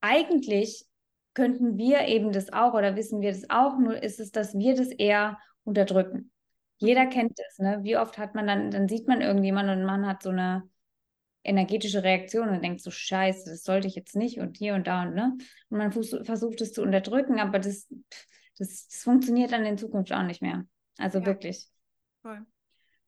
eigentlich 0.01 0.85
könnten 1.33 1.77
wir 1.77 2.07
eben 2.07 2.31
das 2.31 2.51
auch 2.51 2.73
oder 2.73 2.95
wissen 2.95 3.21
wir 3.21 3.31
das 3.31 3.49
auch, 3.49 3.77
nur 3.77 4.01
ist 4.01 4.19
es, 4.19 4.31
dass 4.31 4.57
wir 4.57 4.75
das 4.75 4.89
eher 4.89 5.37
unterdrücken. 5.63 6.31
Jeder 6.77 7.05
kennt 7.07 7.37
das, 7.37 7.59
ne? 7.59 7.79
Wie 7.83 7.97
oft 7.97 8.17
hat 8.17 8.35
man 8.35 8.47
dann, 8.47 8.71
dann 8.71 8.87
sieht 8.87 9.07
man 9.07 9.21
irgendjemanden 9.21 9.79
und 9.79 9.85
man 9.85 10.07
hat 10.07 10.23
so 10.23 10.29
eine 10.29 10.69
energetische 11.43 12.03
Reaktion 12.03 12.49
und 12.49 12.63
denkt 12.63 12.81
so, 12.81 12.91
scheiße, 12.91 13.49
das 13.49 13.63
sollte 13.63 13.87
ich 13.87 13.95
jetzt 13.95 14.15
nicht 14.15 14.39
und 14.39 14.57
hier 14.57 14.75
und 14.75 14.87
da 14.87 15.03
und 15.03 15.15
ne? 15.15 15.37
Und 15.69 15.77
man 15.77 15.91
versucht 15.91 16.61
es 16.61 16.73
zu 16.73 16.81
unterdrücken, 16.81 17.39
aber 17.39 17.59
das, 17.59 17.87
das, 18.57 18.87
das, 18.87 19.01
funktioniert 19.03 19.51
dann 19.51 19.65
in 19.65 19.77
Zukunft 19.77 20.11
auch 20.13 20.23
nicht 20.23 20.41
mehr. 20.41 20.65
Also 20.97 21.19
ja. 21.19 21.25
wirklich. 21.25 21.67
Voll. 22.21 22.45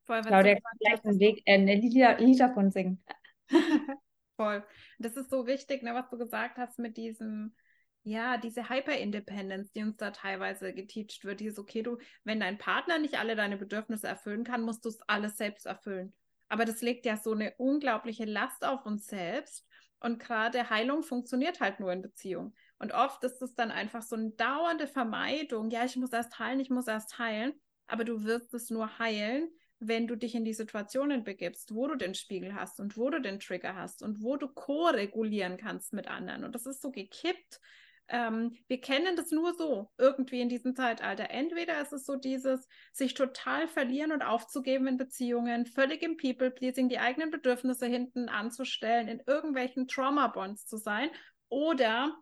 Voll 0.04 0.22
Claudia 0.22 0.56
kann 0.56 0.78
gleich 0.80 1.06
einen 1.06 1.20
Weg, 1.20 1.42
äh, 1.46 1.58
Lieder, 1.58 2.18
Lied 2.20 2.40
davon 2.40 2.72
singen. 2.72 3.04
Voll. 4.36 4.64
Das 5.00 5.16
ist 5.18 5.30
so 5.30 5.46
wichtig, 5.46 5.84
ne, 5.84 5.94
was 5.94 6.10
du 6.10 6.18
gesagt 6.18 6.58
hast 6.58 6.80
mit 6.80 6.98
diesem, 6.98 7.56
ja, 8.04 8.38
diese 8.38 8.70
Hyper-Independence, 8.70 9.72
die 9.72 9.84
uns 9.84 9.98
da 9.98 10.12
teilweise 10.12 10.74
geteacht 10.74 11.24
wird, 11.24 11.40
die 11.40 11.46
ist 11.48 11.60
okay, 11.60 11.84
du, 11.84 11.98
wenn 12.24 12.40
dein 12.40 12.58
Partner 12.58 12.98
nicht 12.98 13.20
alle 13.20 13.36
deine 13.36 13.58
Bedürfnisse 13.58 14.08
erfüllen 14.08 14.44
kann, 14.44 14.64
musst 14.64 14.84
du 14.86 14.90
es 14.90 15.00
alles 15.08 15.38
selbst 15.38 15.66
erfüllen. 15.66 16.14
Aber 16.50 16.66
das 16.66 16.82
legt 16.82 17.06
ja 17.06 17.18
so 17.18 17.32
eine 17.32 17.54
unglaubliche 17.58 18.26
Last 18.26 18.66
auf 18.66 18.86
uns 18.86 19.06
selbst. 19.06 19.66
Und 20.00 20.20
gerade 20.20 20.70
Heilung 20.70 21.04
funktioniert 21.04 21.60
halt 21.60 21.80
nur 21.80 21.94
in 21.94 22.02
Beziehung. 22.02 22.56
Und 22.80 22.92
oft 22.92 23.24
ist 23.24 23.42
es 23.42 23.54
dann 23.54 23.70
einfach 23.70 24.02
so 24.02 24.16
eine 24.16 24.32
dauernde 24.32 24.88
Vermeidung. 24.88 25.70
Ja, 25.70 25.86
ich 25.86 25.96
muss 25.96 26.12
erst 26.12 26.40
heilen, 26.40 26.60
ich 26.60 26.72
muss 26.72 26.88
erst 26.88 27.20
heilen. 27.20 27.54
Aber 27.86 28.04
du 28.04 28.24
wirst 28.24 28.54
es 28.56 28.72
nur 28.72 28.98
heilen, 28.98 29.48
wenn 29.82 30.08
du 30.08 30.16
dich 30.16 30.36
in 30.36 30.46
die 30.46 30.54
Situationen 30.54 31.24
begibst, 31.24 31.74
wo 31.74 31.88
du 31.88 31.96
den 31.96 32.14
Spiegel 32.14 32.56
hast 32.56 32.80
und 32.80 32.98
wo 32.98 33.10
du 33.10 33.20
den 33.20 33.40
Trigger 33.40 33.76
hast 33.76 34.04
und 34.04 34.22
wo 34.22 34.38
du 34.38 34.48
co-regulieren 34.48 35.58
kannst 35.58 35.94
mit 35.94 36.08
anderen. 36.08 36.44
Und 36.44 36.56
das 36.56 36.66
ist 36.66 36.82
so 36.82 36.92
gekippt. 36.92 37.60
Ähm, 38.08 38.58
wir 38.68 38.80
kennen 38.82 39.16
das 39.16 39.32
nur 39.32 39.54
so 39.54 39.90
irgendwie 39.98 40.42
in 40.42 40.50
diesem 40.50 40.76
Zeitalter. 40.76 41.30
Entweder 41.30 41.82
ist 41.82 41.94
es 41.94 42.06
so 42.06 42.16
dieses 42.16 42.68
sich 42.92 43.14
total 43.14 43.68
verlieren 43.68 44.12
und 44.12 44.22
aufzugeben 44.22 44.88
in 44.88 44.98
Beziehungen, 44.98 45.66
völlig 45.66 46.04
im 46.04 46.18
People-Pleasing, 46.18 46.90
die 46.90 47.00
eigenen 47.00 47.32
Bedürfnisse 47.32 47.88
hinten 47.88 48.30
anzustellen, 48.30 49.08
in 49.08 49.22
irgendwelchen 49.26 49.88
Trauma-Bonds 49.88 50.66
zu 50.66 50.78
sein, 50.78 51.10
oder 51.48 52.16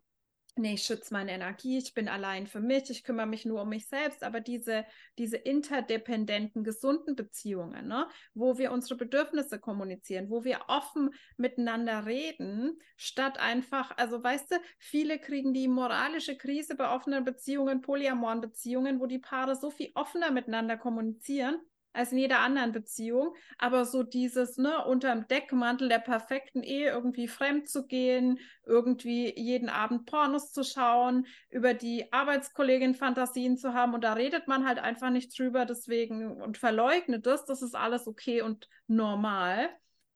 nee, 0.59 0.73
ich 0.73 0.83
schütze 0.83 1.13
meine 1.13 1.31
Energie, 1.31 1.77
ich 1.77 1.93
bin 1.93 2.07
allein 2.07 2.45
für 2.45 2.59
mich, 2.59 2.89
ich 2.89 3.03
kümmere 3.03 3.25
mich 3.25 3.45
nur 3.45 3.61
um 3.61 3.69
mich 3.69 3.87
selbst, 3.87 4.23
aber 4.23 4.41
diese, 4.41 4.85
diese 5.17 5.37
interdependenten, 5.37 6.63
gesunden 6.63 7.15
Beziehungen, 7.15 7.87
ne, 7.87 8.07
wo 8.33 8.57
wir 8.57 8.71
unsere 8.71 8.95
Bedürfnisse 8.95 9.59
kommunizieren, 9.59 10.29
wo 10.29 10.43
wir 10.43 10.61
offen 10.67 11.09
miteinander 11.37 12.05
reden, 12.05 12.77
statt 12.97 13.39
einfach, 13.39 13.97
also 13.97 14.23
weißt 14.23 14.51
du, 14.51 14.55
viele 14.77 15.17
kriegen 15.17 15.53
die 15.53 15.67
moralische 15.67 16.37
Krise 16.37 16.75
bei 16.75 16.93
offenen 16.93 17.23
Beziehungen, 17.23 17.81
polyamoren 17.81 18.41
Beziehungen, 18.41 18.99
wo 18.99 19.05
die 19.05 19.19
Paare 19.19 19.55
so 19.55 19.71
viel 19.71 19.91
offener 19.95 20.31
miteinander 20.31 20.77
kommunizieren, 20.77 21.59
als 21.93 22.11
in 22.11 22.19
jeder 22.19 22.39
anderen 22.39 22.71
Beziehung. 22.71 23.35
Aber 23.57 23.85
so 23.85 24.03
dieses, 24.03 24.57
ne, 24.57 24.85
unter 24.85 25.13
dem 25.13 25.27
Deckmantel 25.27 25.89
der 25.89 25.99
perfekten 25.99 26.63
Ehe 26.63 26.89
irgendwie 26.89 27.27
fremd 27.27 27.67
zu 27.67 27.87
gehen, 27.87 28.39
irgendwie 28.65 29.33
jeden 29.39 29.69
Abend 29.69 30.05
Pornos 30.05 30.51
zu 30.51 30.63
schauen, 30.63 31.25
über 31.49 31.73
die 31.73 32.11
Arbeitskollegin 32.11 32.95
Fantasien 32.95 33.57
zu 33.57 33.73
haben 33.73 33.93
und 33.93 34.03
da 34.03 34.13
redet 34.13 34.47
man 34.47 34.67
halt 34.67 34.79
einfach 34.79 35.09
nicht 35.09 35.37
drüber, 35.37 35.65
deswegen 35.65 36.41
und 36.41 36.57
verleugnet 36.57 37.25
das, 37.25 37.45
das 37.45 37.61
ist 37.61 37.75
alles 37.75 38.07
okay 38.07 38.41
und 38.41 38.67
normal. 38.87 39.69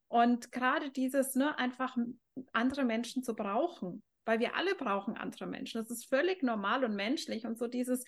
Und 0.08 0.52
gerade 0.52 0.92
dieses, 0.92 1.34
ne, 1.34 1.58
einfach 1.58 1.98
andere 2.52 2.84
Menschen 2.84 3.24
zu 3.24 3.36
brauchen, 3.36 4.04
weil 4.26 4.40
wir 4.40 4.56
alle 4.56 4.76
brauchen 4.76 5.18
andere 5.18 5.48
Menschen. 5.48 5.82
Das 5.82 5.90
ist 5.90 6.08
völlig 6.08 6.44
normal 6.44 6.84
und 6.84 6.96
menschlich 6.96 7.46
und 7.46 7.58
so 7.58 7.68
dieses, 7.68 8.06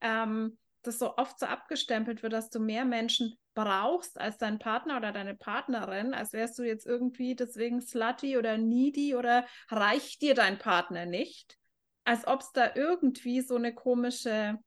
ähm, 0.00 0.56
das 0.82 0.98
so 0.98 1.16
oft 1.16 1.38
so 1.38 1.46
abgestempelt 1.46 2.22
wird, 2.22 2.32
dass 2.32 2.50
du 2.50 2.60
mehr 2.60 2.84
Menschen 2.84 3.36
brauchst 3.54 4.20
als 4.20 4.38
dein 4.38 4.58
Partner 4.58 4.96
oder 4.96 5.12
deine 5.12 5.34
Partnerin, 5.34 6.14
als 6.14 6.32
wärst 6.32 6.58
du 6.58 6.62
jetzt 6.62 6.86
irgendwie 6.86 7.34
deswegen 7.34 7.80
slutty 7.80 8.36
oder 8.36 8.58
needy 8.58 9.14
oder 9.14 9.46
reicht 9.68 10.22
dir 10.22 10.34
dein 10.34 10.58
Partner 10.58 11.06
nicht, 11.06 11.56
als 12.04 12.26
ob 12.26 12.40
es 12.40 12.52
da 12.52 12.74
irgendwie 12.74 13.40
so 13.40 13.56
eine 13.56 13.74
komische 13.74 14.58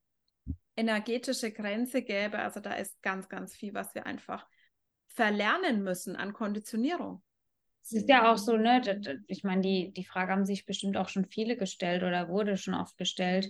energetische 0.75 1.51
Grenze 1.51 2.01
gäbe. 2.01 2.39
Also 2.39 2.59
da 2.59 2.73
ist 2.73 3.01
ganz, 3.01 3.29
ganz 3.29 3.55
viel, 3.55 3.73
was 3.73 3.95
wir 3.95 4.05
einfach 4.05 4.45
verlernen 5.07 5.83
müssen 5.83 6.15
an 6.15 6.33
Konditionierung. 6.33 7.23
Es 7.81 7.93
ist 7.93 8.09
ja 8.09 8.31
auch 8.31 8.37
so, 8.37 8.57
ne, 8.57 8.81
ich 9.27 9.43
meine, 9.43 9.61
die, 9.61 9.93
die 9.93 10.05
Frage 10.05 10.31
haben 10.31 10.45
sich 10.45 10.65
bestimmt 10.65 10.97
auch 10.97 11.07
schon 11.07 11.25
viele 11.25 11.55
gestellt 11.55 12.03
oder 12.03 12.29
wurde 12.29 12.57
schon 12.57 12.73
oft 12.73 12.97
gestellt 12.97 13.47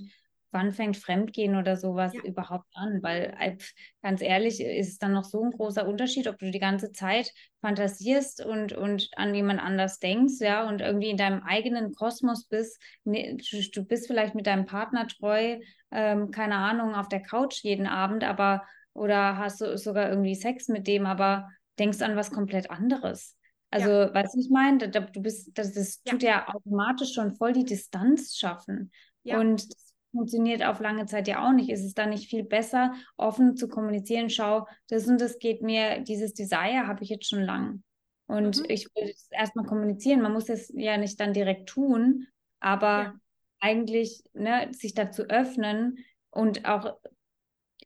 wann 0.56 0.72
fängt 0.72 0.98
Fremdgehen 0.98 1.56
oder 1.56 1.76
sowas 1.76 2.14
ja. 2.14 2.22
überhaupt 2.24 2.66
an? 2.74 3.04
Weil 3.04 3.36
äh, 3.40 3.58
ganz 4.02 4.22
ehrlich, 4.22 4.60
ist 4.62 4.90
es 4.90 4.98
dann 4.98 5.12
noch 5.12 5.26
so 5.26 5.44
ein 5.44 5.52
großer 5.52 5.88
Unterschied, 5.88 6.28
ob 6.28 6.40
du 6.40 6.50
die 6.50 6.60
ganze 6.60 6.92
Zeit 6.92 7.32
fantasierst 7.62 8.44
und, 8.44 8.74
und 8.74 9.10
an 9.18 9.36
jemand 9.36 9.62
anders 9.62 10.00
denkst, 10.00 10.40
ja, 10.40 10.68
und 10.68 10.82
irgendwie 10.82 11.10
in 11.10 11.18
deinem 11.18 11.44
eigenen 11.44 11.94
Kosmos 11.94 12.48
bist. 12.48 12.82
Ne, 13.04 13.38
du 13.38 13.84
bist 13.84 14.08
vielleicht 14.08 14.34
mit 14.34 14.48
deinem 14.48 14.66
Partner 14.66 15.08
treu, 15.08 15.60
ähm, 15.92 16.32
keine 16.32 16.56
Ahnung, 16.56 16.96
auf 16.96 17.10
der 17.10 17.22
Couch 17.22 17.62
jeden 17.64 17.86
Abend, 17.86 18.24
aber 18.24 18.64
oder 18.94 19.38
hast 19.38 19.60
du 19.60 19.78
sogar 19.78 20.10
irgendwie 20.10 20.36
Sex 20.36 20.70
mit 20.70 20.88
dem, 20.88 21.06
aber 21.06 21.50
denkst 21.78 22.02
an 22.02 22.16
was 22.16 22.32
komplett 22.32 22.72
anderes. 22.72 23.36
Also, 23.72 23.90
ja. 23.90 24.14
weißt 24.14 24.36
du, 24.36 24.40
ich 24.40 24.50
meine, 24.50 24.90
du 24.90 25.22
bist, 25.22 25.58
das, 25.58 25.74
das 25.74 26.02
ja. 26.06 26.12
tut 26.12 26.24
ja 26.24 26.48
automatisch 26.48 27.14
schon 27.14 27.36
voll 27.36 27.52
die 27.52 27.66
Distanz 27.66 28.38
schaffen. 28.38 28.92
Ja. 29.24 29.40
Und 29.40 29.68
funktioniert 30.16 30.64
auf 30.64 30.80
lange 30.80 31.06
Zeit 31.06 31.28
ja 31.28 31.46
auch 31.46 31.52
nicht. 31.52 31.70
Ist 31.70 31.84
es 31.84 31.94
dann 31.94 32.10
nicht 32.10 32.30
viel 32.30 32.44
besser, 32.44 32.94
offen 33.18 33.56
zu 33.56 33.68
kommunizieren? 33.68 34.30
Schau, 34.30 34.68
das 34.88 35.08
und 35.08 35.20
das 35.20 35.40
geht 35.40 35.62
mir, 35.62 36.02
dieses 36.02 36.34
Desire 36.34 36.88
habe 36.88 37.04
ich 37.04 37.10
jetzt 37.10 37.30
schon 37.30 37.42
lang. 37.42 37.84
Und 38.28 38.60
mhm. 38.60 38.66
ich 38.70 38.88
will 38.96 39.10
es 39.10 39.28
erstmal 39.32 39.66
kommunizieren. 39.66 40.22
Man 40.22 40.34
muss 40.34 40.50
es 40.50 40.72
ja 40.76 40.98
nicht 40.98 41.20
dann 41.20 41.34
direkt 41.34 41.70
tun, 41.70 42.28
aber 42.60 42.88
ja. 42.88 43.14
eigentlich 43.60 44.24
ne, 44.34 44.70
sich 44.72 44.94
dazu 44.94 45.24
öffnen 45.24 46.00
und 46.32 46.66
auch 46.66 46.98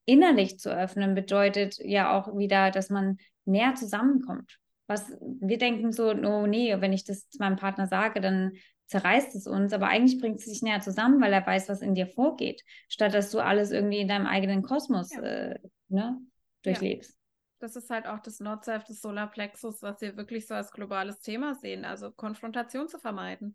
innerlich 0.06 0.60
zu 0.60 0.70
öffnen, 0.76 1.14
bedeutet 1.14 1.78
ja 1.80 2.18
auch 2.18 2.36
wieder, 2.38 2.72
dass 2.72 2.90
man 2.90 3.18
näher 3.46 3.76
zusammenkommt. 3.76 4.60
Was 4.88 5.12
wir 5.22 5.58
denken 5.58 5.92
so, 5.92 6.10
oh 6.10 6.48
nee, 6.48 6.76
wenn 6.80 6.94
ich 6.94 7.04
das 7.04 7.30
zu 7.30 7.38
meinem 7.40 7.58
Partner 7.58 7.86
sage, 7.86 8.22
dann 8.22 8.54
zerreißt 8.90 9.36
es 9.36 9.46
uns, 9.48 9.72
aber 9.72 9.88
eigentlich 9.88 10.20
bringt 10.20 10.40
es 10.40 10.46
sich 10.46 10.62
näher 10.64 10.82
zusammen, 10.82 11.22
weil 11.22 11.32
er 11.32 11.46
weiß, 11.46 11.70
was 11.70 11.82
in 11.82 11.94
dir 11.94 12.08
vorgeht, 12.08 12.64
statt 12.88 13.14
dass 13.14 13.30
du 13.32 13.40
alles 13.40 13.72
irgendwie 13.72 14.00
in 14.00 14.08
deinem 14.08 14.26
eigenen 14.26 14.64
Kosmos 14.64 15.14
ja. 15.14 15.22
äh, 15.22 15.60
ne, 15.90 16.20
durchlebst. 16.64 17.12
Ja. 17.12 17.16
Das 17.60 17.76
ist 17.76 17.90
halt 17.90 18.08
auch 18.08 18.20
das 18.20 18.40
Nordself 18.40 18.86
des 18.86 19.02
Solarplexus, 19.02 19.84
was 19.84 20.02
wir 20.02 20.18
wirklich 20.18 20.48
so 20.48 20.56
als 20.56 20.72
globales 20.72 21.20
Thema 21.20 21.56
sehen, 21.56 21.86
also 21.86 22.12
Konfrontation 22.12 22.88
zu 22.88 22.98
vermeiden 23.00 23.54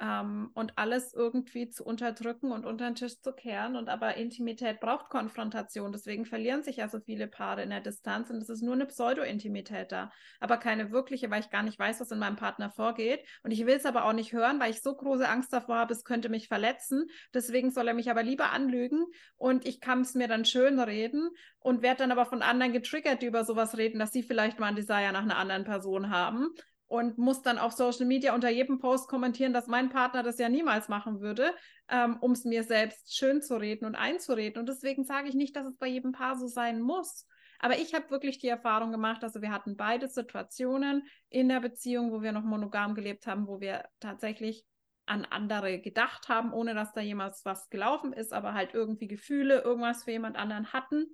ähm, 0.00 0.50
und 0.54 0.78
alles 0.78 1.12
irgendwie 1.12 1.68
zu 1.68 1.84
unterdrücken 1.84 2.52
und 2.52 2.64
unter 2.64 2.86
den 2.86 2.94
Tisch 2.94 3.20
zu 3.20 3.32
kehren. 3.32 3.76
Und 3.76 3.88
aber 3.88 4.16
Intimität 4.16 4.80
braucht 4.80 5.10
Konfrontation. 5.10 5.92
Deswegen 5.92 6.24
verlieren 6.24 6.62
sich 6.62 6.76
ja 6.76 6.88
so 6.88 7.00
viele 7.00 7.26
Paare 7.26 7.62
in 7.62 7.70
der 7.70 7.80
Distanz. 7.80 8.30
Und 8.30 8.36
es 8.36 8.48
ist 8.48 8.62
nur 8.62 8.74
eine 8.74 8.86
Pseudo-Intimität 8.86 9.92
da, 9.92 10.10
aber 10.40 10.56
keine 10.56 10.92
wirkliche, 10.92 11.30
weil 11.30 11.40
ich 11.40 11.50
gar 11.50 11.62
nicht 11.62 11.78
weiß, 11.78 12.00
was 12.00 12.10
in 12.10 12.18
meinem 12.18 12.36
Partner 12.36 12.70
vorgeht. 12.70 13.24
Und 13.42 13.50
ich 13.50 13.66
will 13.66 13.76
es 13.76 13.86
aber 13.86 14.04
auch 14.04 14.12
nicht 14.12 14.32
hören, 14.32 14.60
weil 14.60 14.70
ich 14.70 14.82
so 14.82 14.94
große 14.94 15.28
Angst 15.28 15.52
davor 15.52 15.76
habe, 15.76 15.92
es 15.92 16.04
könnte 16.04 16.28
mich 16.28 16.48
verletzen. 16.48 17.06
Deswegen 17.34 17.70
soll 17.70 17.88
er 17.88 17.94
mich 17.94 18.10
aber 18.10 18.22
lieber 18.22 18.52
anlügen 18.52 19.04
und 19.36 19.66
ich 19.66 19.80
kann 19.80 20.02
es 20.02 20.14
mir 20.14 20.28
dann 20.28 20.44
schön 20.44 20.78
reden 20.78 21.30
und 21.58 21.82
werde 21.82 21.98
dann 21.98 22.12
aber 22.12 22.26
von 22.26 22.42
anderen 22.42 22.72
getriggert, 22.72 23.22
die 23.22 23.26
über 23.26 23.44
sowas 23.44 23.76
reden, 23.76 23.98
dass 23.98 24.12
sie 24.12 24.22
vielleicht 24.22 24.58
mal 24.58 24.66
ein 24.66 24.76
Desire 24.76 25.12
nach 25.12 25.22
einer 25.22 25.38
anderen 25.38 25.64
Person 25.64 26.10
haben 26.10 26.54
und 26.88 27.18
muss 27.18 27.42
dann 27.42 27.58
auf 27.58 27.72
Social 27.72 28.06
Media 28.06 28.34
unter 28.34 28.48
jedem 28.48 28.78
Post 28.78 29.08
kommentieren, 29.08 29.52
dass 29.52 29.66
mein 29.66 29.90
Partner 29.90 30.22
das 30.22 30.38
ja 30.38 30.48
niemals 30.48 30.88
machen 30.88 31.20
würde, 31.20 31.54
ähm, 31.88 32.16
um 32.20 32.32
es 32.32 32.44
mir 32.44 32.64
selbst 32.64 33.16
schön 33.16 33.42
zu 33.42 33.56
reden 33.56 33.84
und 33.84 33.94
einzureden. 33.94 34.58
Und 34.58 34.68
deswegen 34.68 35.04
sage 35.04 35.28
ich 35.28 35.34
nicht, 35.34 35.54
dass 35.54 35.66
es 35.66 35.76
bei 35.76 35.86
jedem 35.86 36.12
Paar 36.12 36.36
so 36.36 36.46
sein 36.46 36.80
muss. 36.80 37.26
Aber 37.60 37.78
ich 37.78 37.92
habe 37.92 38.10
wirklich 38.10 38.38
die 38.38 38.48
Erfahrung 38.48 38.90
gemacht, 38.90 39.22
also 39.22 39.42
wir 39.42 39.52
hatten 39.52 39.76
beide 39.76 40.08
Situationen 40.08 41.02
in 41.28 41.48
der 41.48 41.60
Beziehung, 41.60 42.12
wo 42.12 42.22
wir 42.22 42.32
noch 42.32 42.44
monogam 42.44 42.94
gelebt 42.94 43.26
haben, 43.26 43.46
wo 43.46 43.60
wir 43.60 43.84
tatsächlich 44.00 44.64
an 45.06 45.24
andere 45.24 45.80
gedacht 45.80 46.28
haben, 46.28 46.52
ohne 46.52 46.74
dass 46.74 46.92
da 46.92 47.00
jemals 47.00 47.44
was 47.44 47.68
gelaufen 47.68 48.12
ist, 48.12 48.32
aber 48.32 48.54
halt 48.54 48.74
irgendwie 48.74 49.08
Gefühle, 49.08 49.60
irgendwas 49.60 50.04
für 50.04 50.12
jemand 50.12 50.36
anderen 50.36 50.72
hatten. 50.72 51.06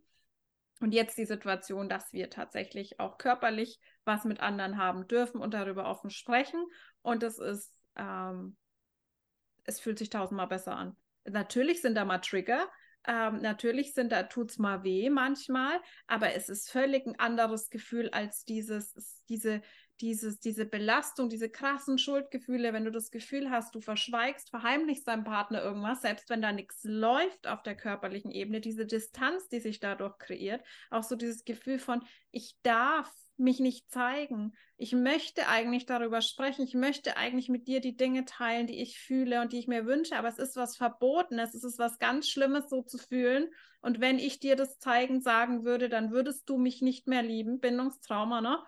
Und 0.84 0.92
jetzt 0.92 1.16
die 1.16 1.24
Situation, 1.24 1.88
dass 1.88 2.12
wir 2.12 2.28
tatsächlich 2.28 3.00
auch 3.00 3.16
körperlich 3.16 3.80
was 4.04 4.26
mit 4.26 4.40
anderen 4.40 4.76
haben 4.76 5.08
dürfen 5.08 5.40
und 5.40 5.54
darüber 5.54 5.86
offen 5.88 6.10
sprechen. 6.10 6.62
Und 7.00 7.22
es 7.22 7.38
ist, 7.38 7.72
ähm, 7.96 8.58
es 9.62 9.80
fühlt 9.80 9.98
sich 9.98 10.10
tausendmal 10.10 10.48
besser 10.48 10.76
an. 10.76 10.94
Natürlich 11.24 11.80
sind 11.80 11.94
da 11.94 12.04
mal 12.04 12.18
Trigger, 12.18 12.68
ähm, 13.06 13.40
natürlich 13.40 13.94
sind 13.94 14.12
da, 14.12 14.24
tut 14.24 14.50
es 14.50 14.58
mal 14.58 14.84
weh 14.84 15.08
manchmal, 15.08 15.80
aber 16.06 16.34
es 16.34 16.50
ist 16.50 16.70
völlig 16.70 17.06
ein 17.06 17.18
anderes 17.18 17.70
Gefühl 17.70 18.10
als 18.10 18.44
dieses, 18.44 19.22
diese, 19.30 19.62
dieses, 20.00 20.40
diese 20.40 20.64
Belastung, 20.64 21.28
diese 21.28 21.48
krassen 21.48 21.98
Schuldgefühle, 21.98 22.72
wenn 22.72 22.84
du 22.84 22.90
das 22.90 23.10
Gefühl 23.10 23.50
hast, 23.50 23.74
du 23.74 23.80
verschweigst, 23.80 24.50
verheimlichst 24.50 25.06
deinem 25.06 25.24
Partner 25.24 25.62
irgendwas, 25.62 26.02
selbst 26.02 26.28
wenn 26.30 26.42
da 26.42 26.52
nichts 26.52 26.80
läuft 26.84 27.46
auf 27.46 27.62
der 27.62 27.76
körperlichen 27.76 28.30
Ebene, 28.30 28.60
diese 28.60 28.86
Distanz, 28.86 29.48
die 29.48 29.60
sich 29.60 29.80
dadurch 29.80 30.18
kreiert, 30.18 30.64
auch 30.90 31.02
so 31.02 31.16
dieses 31.16 31.44
Gefühl 31.44 31.78
von, 31.78 32.02
ich 32.30 32.56
darf 32.62 33.12
mich 33.36 33.60
nicht 33.60 33.90
zeigen. 33.90 34.52
Ich 34.76 34.92
möchte 34.92 35.48
eigentlich 35.48 35.86
darüber 35.86 36.20
sprechen. 36.20 36.62
Ich 36.62 36.74
möchte 36.74 37.16
eigentlich 37.16 37.48
mit 37.48 37.66
dir 37.66 37.80
die 37.80 37.96
Dinge 37.96 38.24
teilen, 38.24 38.66
die 38.66 38.80
ich 38.80 38.98
fühle 38.98 39.40
und 39.40 39.52
die 39.52 39.58
ich 39.58 39.68
mir 39.68 39.86
wünsche. 39.86 40.16
Aber 40.16 40.28
es 40.28 40.38
ist 40.38 40.56
was 40.56 40.76
Verbotenes. 40.76 41.54
Es 41.54 41.64
ist 41.64 41.78
was 41.78 41.98
ganz 41.98 42.28
Schlimmes, 42.28 42.68
so 42.68 42.82
zu 42.82 42.98
fühlen. 42.98 43.48
Und 43.80 44.00
wenn 44.00 44.18
ich 44.18 44.40
dir 44.40 44.56
das 44.56 44.78
zeigen 44.78 45.20
sagen 45.20 45.64
würde, 45.64 45.88
dann 45.88 46.10
würdest 46.10 46.48
du 46.48 46.58
mich 46.58 46.80
nicht 46.80 47.06
mehr 47.06 47.22
lieben. 47.22 47.60
Bindungstrauma, 47.60 48.40
ne? 48.40 48.58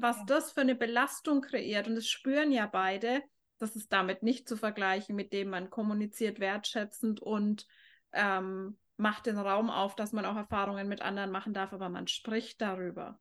Was 0.00 0.24
das 0.26 0.52
für 0.52 0.60
eine 0.62 0.74
Belastung 0.74 1.40
kreiert. 1.40 1.86
Und 1.86 1.94
das 1.94 2.06
spüren 2.06 2.52
ja 2.52 2.66
beide. 2.66 3.22
Das 3.58 3.76
ist 3.76 3.92
damit 3.92 4.22
nicht 4.22 4.48
zu 4.48 4.56
vergleichen, 4.56 5.16
mit 5.16 5.32
dem 5.32 5.50
man 5.50 5.70
kommuniziert 5.70 6.40
wertschätzend 6.40 7.20
und 7.20 7.66
ähm, 8.12 8.78
macht 8.96 9.26
den 9.26 9.38
Raum 9.38 9.70
auf, 9.70 9.94
dass 9.94 10.12
man 10.12 10.24
auch 10.24 10.36
Erfahrungen 10.36 10.88
mit 10.88 11.02
anderen 11.02 11.30
machen 11.30 11.54
darf, 11.54 11.72
aber 11.72 11.88
man 11.88 12.06
spricht 12.06 12.60
darüber. 12.60 13.18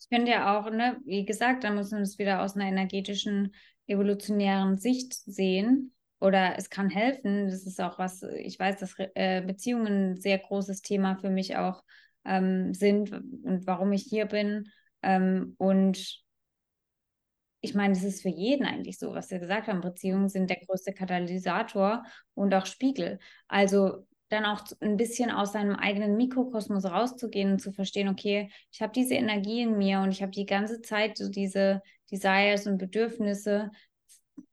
Ich 0.00 0.06
finde 0.08 0.30
ja 0.30 0.58
auch, 0.58 0.70
ne, 0.70 0.98
wie 1.04 1.24
gesagt, 1.24 1.64
da 1.64 1.72
muss 1.72 1.90
man 1.90 2.02
es 2.02 2.18
wieder 2.18 2.42
aus 2.42 2.54
einer 2.54 2.66
energetischen, 2.66 3.54
evolutionären 3.86 4.78
Sicht 4.78 5.14
sehen. 5.14 5.92
Oder 6.20 6.58
es 6.58 6.68
kann 6.68 6.90
helfen. 6.90 7.46
Das 7.48 7.64
ist 7.64 7.80
auch 7.80 7.98
was, 7.98 8.22
ich 8.22 8.58
weiß, 8.58 8.78
dass 8.80 8.94
äh, 9.14 9.40
Beziehungen 9.42 10.12
ein 10.12 10.16
sehr 10.16 10.38
großes 10.38 10.82
Thema 10.82 11.16
für 11.16 11.30
mich 11.30 11.56
auch 11.56 11.82
ähm, 12.24 12.74
sind 12.74 13.12
und 13.12 13.66
warum 13.66 13.92
ich 13.92 14.02
hier 14.02 14.26
bin. 14.26 14.68
Ähm, 15.02 15.54
und 15.58 16.22
ich 17.60 17.74
meine, 17.74 17.94
das 17.94 18.04
ist 18.04 18.22
für 18.22 18.28
jeden 18.28 18.66
eigentlich 18.66 18.98
so, 18.98 19.14
was 19.14 19.30
wir 19.30 19.38
gesagt 19.40 19.66
haben. 19.66 19.80
Beziehungen 19.80 20.28
sind 20.28 20.48
der 20.48 20.60
größte 20.64 20.92
Katalysator 20.92 22.04
und 22.34 22.54
auch 22.54 22.66
Spiegel. 22.66 23.18
Also 23.48 24.06
dann 24.28 24.44
auch 24.44 24.62
ein 24.80 24.96
bisschen 24.96 25.30
aus 25.30 25.52
seinem 25.52 25.74
eigenen 25.74 26.16
Mikrokosmos 26.16 26.84
rauszugehen 26.84 27.52
und 27.52 27.60
zu 27.60 27.72
verstehen, 27.72 28.08
okay, 28.08 28.50
ich 28.70 28.82
habe 28.82 28.92
diese 28.92 29.14
Energie 29.14 29.62
in 29.62 29.76
mir 29.78 30.00
und 30.00 30.10
ich 30.10 30.22
habe 30.22 30.32
die 30.32 30.46
ganze 30.46 30.82
Zeit 30.82 31.16
so 31.16 31.30
diese 31.30 31.82
Desires 32.10 32.66
und 32.66 32.78
Bedürfnisse 32.78 33.70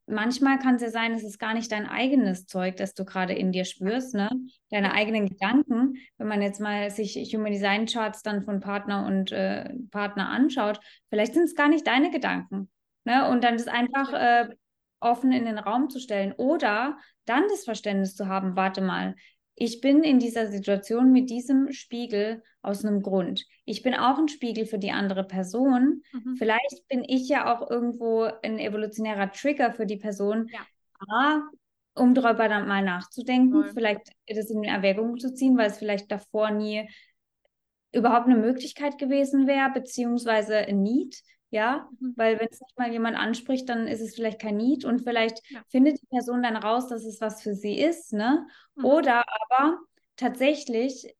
manchmal 0.07 0.59
kann 0.59 0.75
es 0.75 0.81
ja 0.81 0.89
sein, 0.89 1.13
es 1.13 1.23
ist 1.23 1.39
gar 1.39 1.53
nicht 1.53 1.71
dein 1.71 1.87
eigenes 1.87 2.45
Zeug, 2.45 2.77
das 2.77 2.93
du 2.93 3.05
gerade 3.05 3.33
in 3.33 3.51
dir 3.51 3.65
spürst, 3.65 4.13
ne? 4.13 4.29
Deine 4.69 4.93
eigenen 4.93 5.27
Gedanken. 5.27 5.95
Wenn 6.17 6.27
man 6.27 6.41
jetzt 6.41 6.59
mal 6.59 6.89
sich 6.91 7.15
Human 7.33 7.51
Design 7.51 7.85
Charts 7.85 8.21
dann 8.21 8.43
von 8.43 8.59
Partner 8.59 9.05
und 9.05 9.31
äh, 9.31 9.73
Partner 9.91 10.29
anschaut, 10.29 10.79
vielleicht 11.09 11.33
sind 11.33 11.43
es 11.43 11.55
gar 11.55 11.69
nicht 11.69 11.87
deine 11.87 12.11
Gedanken. 12.11 12.69
Ne? 13.05 13.29
Und 13.29 13.43
dann 13.43 13.57
das 13.57 13.67
einfach 13.67 14.13
äh, 14.13 14.49
offen 14.99 15.31
in 15.31 15.45
den 15.45 15.59
Raum 15.59 15.89
zu 15.89 15.99
stellen. 15.99 16.33
Oder 16.33 16.97
dann 17.25 17.43
das 17.49 17.63
Verständnis 17.63 18.15
zu 18.15 18.27
haben, 18.27 18.55
warte 18.55 18.81
mal, 18.81 19.15
ich 19.55 19.81
bin 19.81 20.03
in 20.03 20.19
dieser 20.19 20.47
Situation 20.47 21.11
mit 21.11 21.29
diesem 21.29 21.71
Spiegel 21.71 22.43
aus 22.61 22.83
einem 22.83 23.01
Grund. 23.01 23.45
Ich 23.63 23.83
bin 23.83 23.93
auch 23.93 24.17
ein 24.17 24.27
Spiegel 24.27 24.65
für 24.65 24.77
die 24.77 24.91
andere 24.91 25.23
Person. 25.23 26.03
Mhm. 26.11 26.35
Vielleicht 26.35 26.87
bin 26.89 27.03
ich 27.07 27.29
ja 27.29 27.53
auch 27.53 27.69
irgendwo 27.69 28.23
ein 28.43 28.59
evolutionärer 28.59 29.31
Trigger 29.31 29.71
für 29.71 29.85
die 29.85 29.97
Person. 29.97 30.49
Ja. 30.51 30.59
A, 31.09 31.41
um 31.95 32.13
darüber 32.13 32.49
dann 32.49 32.67
mal 32.67 32.83
nachzudenken, 32.83 33.63
Voll. 33.63 33.73
vielleicht 33.73 34.11
das 34.27 34.49
in 34.49 34.63
Erwägung 34.63 35.17
zu 35.17 35.33
ziehen, 35.33 35.57
weil 35.57 35.69
es 35.69 35.77
vielleicht 35.77 36.11
davor 36.11 36.51
nie 36.51 36.89
überhaupt 37.93 38.27
eine 38.27 38.35
Möglichkeit 38.37 38.97
gewesen 38.97 39.47
wäre, 39.47 39.71
beziehungsweise 39.71 40.57
ein 40.57 40.81
Need. 40.81 41.21
Ja, 41.51 41.89
mhm. 41.99 42.13
weil 42.17 42.39
wenn 42.39 42.47
es 42.49 42.59
nicht 42.59 42.77
mal 42.77 42.91
jemand 42.91 43.17
anspricht, 43.17 43.69
dann 43.69 43.87
ist 43.87 44.01
es 44.01 44.15
vielleicht 44.15 44.41
kein 44.41 44.57
Need 44.57 44.83
und 44.83 45.03
vielleicht 45.03 45.41
ja. 45.49 45.61
findet 45.69 46.01
die 46.01 46.07
Person 46.07 46.43
dann 46.43 46.57
raus, 46.57 46.87
dass 46.87 47.05
es 47.05 47.21
was 47.21 47.41
für 47.41 47.53
sie 47.53 47.79
ist, 47.79 48.13
ne? 48.13 48.45
Mhm. 48.75 48.85
Oder 48.85 49.23
aber 49.49 49.79
tatsächlich, 50.15 51.15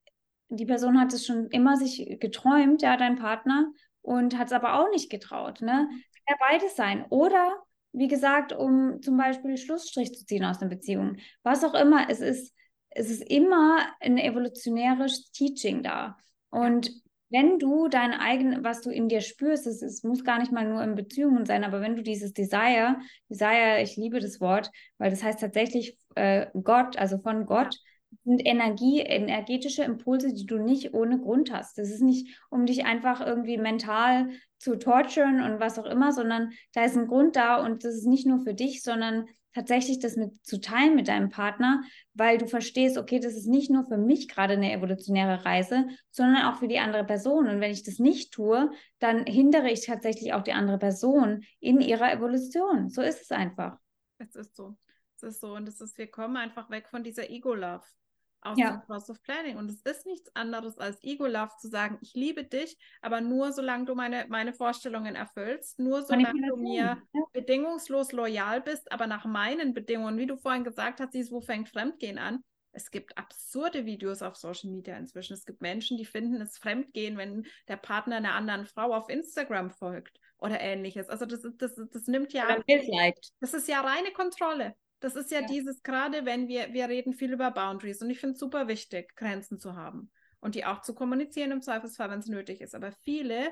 die 0.49 0.65
Person 0.65 0.99
hat 0.99 1.13
es 1.13 1.25
schon 1.25 1.47
immer 1.47 1.77
sich 1.77 2.17
geträumt, 2.19 2.81
ja, 2.81 2.97
dein 2.97 3.15
Partner, 3.15 3.71
und 4.01 4.38
hat 4.38 4.47
es 4.47 4.53
aber 4.53 4.79
auch 4.79 4.89
nicht 4.89 5.09
getraut, 5.09 5.61
ne? 5.61 5.88
Mhm. 5.89 6.03
Kann 6.25 6.27
ja 6.27 6.35
beides 6.39 6.75
sein. 6.75 7.05
Oder, 7.09 7.55
wie 7.93 8.07
gesagt, 8.07 8.51
um 8.51 9.01
zum 9.01 9.17
Beispiel 9.17 9.57
Schlussstrich 9.57 10.13
zu 10.13 10.25
ziehen 10.25 10.43
aus 10.43 10.59
einer 10.59 10.69
Beziehung. 10.69 11.17
Was 11.43 11.63
auch 11.63 11.75
immer, 11.75 12.09
es 12.09 12.19
ist, 12.19 12.53
es 12.89 13.09
ist 13.09 13.21
immer 13.29 13.85
ein 13.99 14.17
evolutionäres 14.17 15.31
Teaching 15.31 15.83
da. 15.83 16.17
Und 16.49 16.91
wenn 17.35 17.59
du 17.59 17.89
dein 17.89 18.13
eigen, 18.13 18.63
was 18.63 18.81
du 18.81 18.89
in 18.89 19.09
dir 19.09 19.19
spürst, 19.19 19.67
es, 19.67 19.81
es 19.81 20.03
muss 20.03 20.23
gar 20.23 20.39
nicht 20.39 20.53
mal 20.53 20.67
nur 20.67 20.81
in 20.81 20.95
Beziehungen 20.95 21.45
sein, 21.45 21.65
aber 21.65 21.81
wenn 21.81 21.97
du 21.97 22.01
dieses 22.01 22.31
Desire, 22.31 22.95
Desire, 23.29 23.81
ich 23.81 23.97
liebe 23.97 24.21
das 24.21 24.39
Wort, 24.39 24.71
weil 24.97 25.09
das 25.09 25.21
heißt 25.21 25.41
tatsächlich 25.41 25.97
äh, 26.15 26.47
Gott, 26.63 26.97
also 26.97 27.17
von 27.17 27.45
Gott, 27.45 27.77
sind 28.23 28.45
Energie, 28.45 29.01
energetische 29.01 29.83
Impulse, 29.83 30.33
die 30.33 30.45
du 30.45 30.57
nicht 30.57 30.93
ohne 30.93 31.19
Grund 31.19 31.51
hast. 31.51 31.77
Das 31.77 31.89
ist 31.89 32.01
nicht, 32.01 32.39
um 32.49 32.65
dich 32.65 32.85
einfach 32.85 33.19
irgendwie 33.19 33.57
mental 33.57 34.29
zu 34.57 34.77
torturen 34.77 35.41
und 35.41 35.59
was 35.59 35.77
auch 35.77 35.85
immer, 35.85 36.13
sondern 36.13 36.51
da 36.73 36.85
ist 36.85 36.95
ein 36.95 37.07
Grund 37.07 37.35
da 37.35 37.57
und 37.57 37.83
das 37.83 37.95
ist 37.95 38.07
nicht 38.07 38.25
nur 38.25 38.39
für 38.39 38.53
dich, 38.53 38.81
sondern 38.81 39.27
tatsächlich 39.55 39.99
das 39.99 40.17
mit 40.17 40.45
zu 40.45 40.59
teilen 40.59 40.95
mit 40.95 41.07
deinem 41.07 41.29
Partner, 41.29 41.81
weil 42.13 42.37
du 42.37 42.45
verstehst, 42.45 42.97
okay, 42.97 43.19
das 43.19 43.33
ist 43.33 43.47
nicht 43.47 43.71
nur 43.71 43.87
für 43.87 43.97
mich 43.97 44.27
gerade 44.27 44.53
eine 44.53 44.71
evolutionäre 44.73 45.45
Reise, 45.45 45.87
sondern 46.11 46.45
auch 46.45 46.59
für 46.59 46.67
die 46.67 46.79
andere 46.79 47.05
Person. 47.05 47.47
Und 47.47 47.61
wenn 47.61 47.71
ich 47.71 47.83
das 47.83 47.97
nicht 47.97 48.33
tue, 48.33 48.69
dann 48.99 49.25
hindere 49.25 49.71
ich 49.71 49.85
tatsächlich 49.85 50.33
auch 50.33 50.43
die 50.43 50.53
andere 50.53 50.77
Person 50.77 51.43
in 51.59 51.79
ihrer 51.79 52.11
Evolution. 52.11 52.89
So 52.89 53.01
ist 53.01 53.21
es 53.21 53.31
einfach. 53.31 53.79
Es 54.17 54.35
ist 54.35 54.55
so. 54.55 54.75
Es 55.15 55.23
ist 55.23 55.39
so 55.39 55.55
und 55.55 55.67
es 55.69 55.79
ist, 55.79 55.97
wir 55.97 56.07
kommen 56.07 56.35
einfach 56.35 56.69
weg 56.69 56.89
von 56.89 57.03
dieser 57.03 57.29
Ego-Love 57.29 57.85
aus 58.45 58.62
Ja. 58.62 58.65
dem 58.65 58.81
Cross 58.81 59.10
of 59.10 59.21
Planning. 59.23 59.58
Und 59.58 59.69
es 59.69 59.81
ist 59.81 60.05
nichts 60.05 60.36
anderes 60.36 60.77
als 60.77 61.03
Ego-Love 61.03 61.53
zu 61.60 61.67
sagen, 61.69 61.97
ich 62.01 62.13
liebe 62.13 62.43
dich, 62.45 62.77
aber 63.01 63.21
nur 63.21 63.51
solange 63.53 63.86
du 63.86 63.95
meine, 63.95 64.25
meine 64.29 64.53
Vorstellungen 64.53 65.15
erfüllst, 65.15 65.79
nur 65.79 66.03
solange 66.03 66.43
du 66.47 66.58
mir 66.58 66.97
Ja. 67.13 67.25
bedingungslos 67.34 68.12
loyal 68.12 68.62
bist, 68.62 68.91
aber 68.91 69.08
nach 69.08 69.25
meinen 69.25 69.73
Bedingungen, 69.73 70.17
wie 70.17 70.27
du 70.27 70.38
vorhin 70.38 70.63
gesagt 70.63 70.99
hast, 70.99 71.13
dieses, 71.13 71.31
wo 71.31 71.41
fängt 71.41 71.69
Fremdgehen 71.69 72.17
an? 72.17 72.41
Es 72.71 72.91
gibt 72.91 73.17
absurde 73.17 73.86
Videos 73.86 74.21
auf 74.21 74.36
Social 74.36 74.69
Media 74.69 74.97
inzwischen. 74.97 75.34
Es 75.34 75.45
gibt 75.45 75.62
Menschen, 75.62 75.97
die 75.97 76.05
finden 76.05 76.41
es 76.41 76.58
Fremdgehen, 76.58 77.17
wenn 77.17 77.45
der 77.67 77.77
Partner 77.77 78.17
einer 78.17 78.34
anderen 78.36 78.65
Frau 78.65 78.93
auf 78.93 79.10
Instagram 79.10 79.71
folgt 79.71 80.19
oder 80.38 80.60
ähnliches. 80.60 81.10
Also 81.10 81.25
das, 81.25 81.41
das, 81.58 81.75
das 81.75 82.08
nimmt 82.08 82.34
ja 82.34 82.63
das 83.39 83.53
ist 83.53 83.67
ja 83.67 83.81
reine 83.81 84.12
Kontrolle. 84.12 84.75
Das 85.05 85.15
ist 85.15 85.29
ja, 85.29 85.41
Ja. 85.41 85.45
dieses, 85.45 85.83
gerade 85.83 86.25
wenn 86.25 86.47
wir, 86.47 86.73
wir 86.73 86.89
reden 86.89 87.13
viel 87.13 87.31
über 87.31 87.51
Boundaries 87.51 88.01
und 88.01 88.09
ich 88.09 88.19
finde 88.19 88.33
es 88.33 88.39
super 88.39 88.67
wichtig, 88.67 89.15
Grenzen 89.15 89.59
zu 89.59 89.75
haben 89.75 90.09
und 90.39 90.55
die 90.55 90.65
auch 90.65 90.81
zu 90.81 90.95
kommunizieren 90.95 91.51
im 91.51 91.61
Zweifelsfall, 91.61 92.09
wenn 92.09 92.17
es 92.17 92.25
nötig 92.25 92.59
ist. 92.59 92.73
Aber 92.73 92.91
viele 93.03 93.51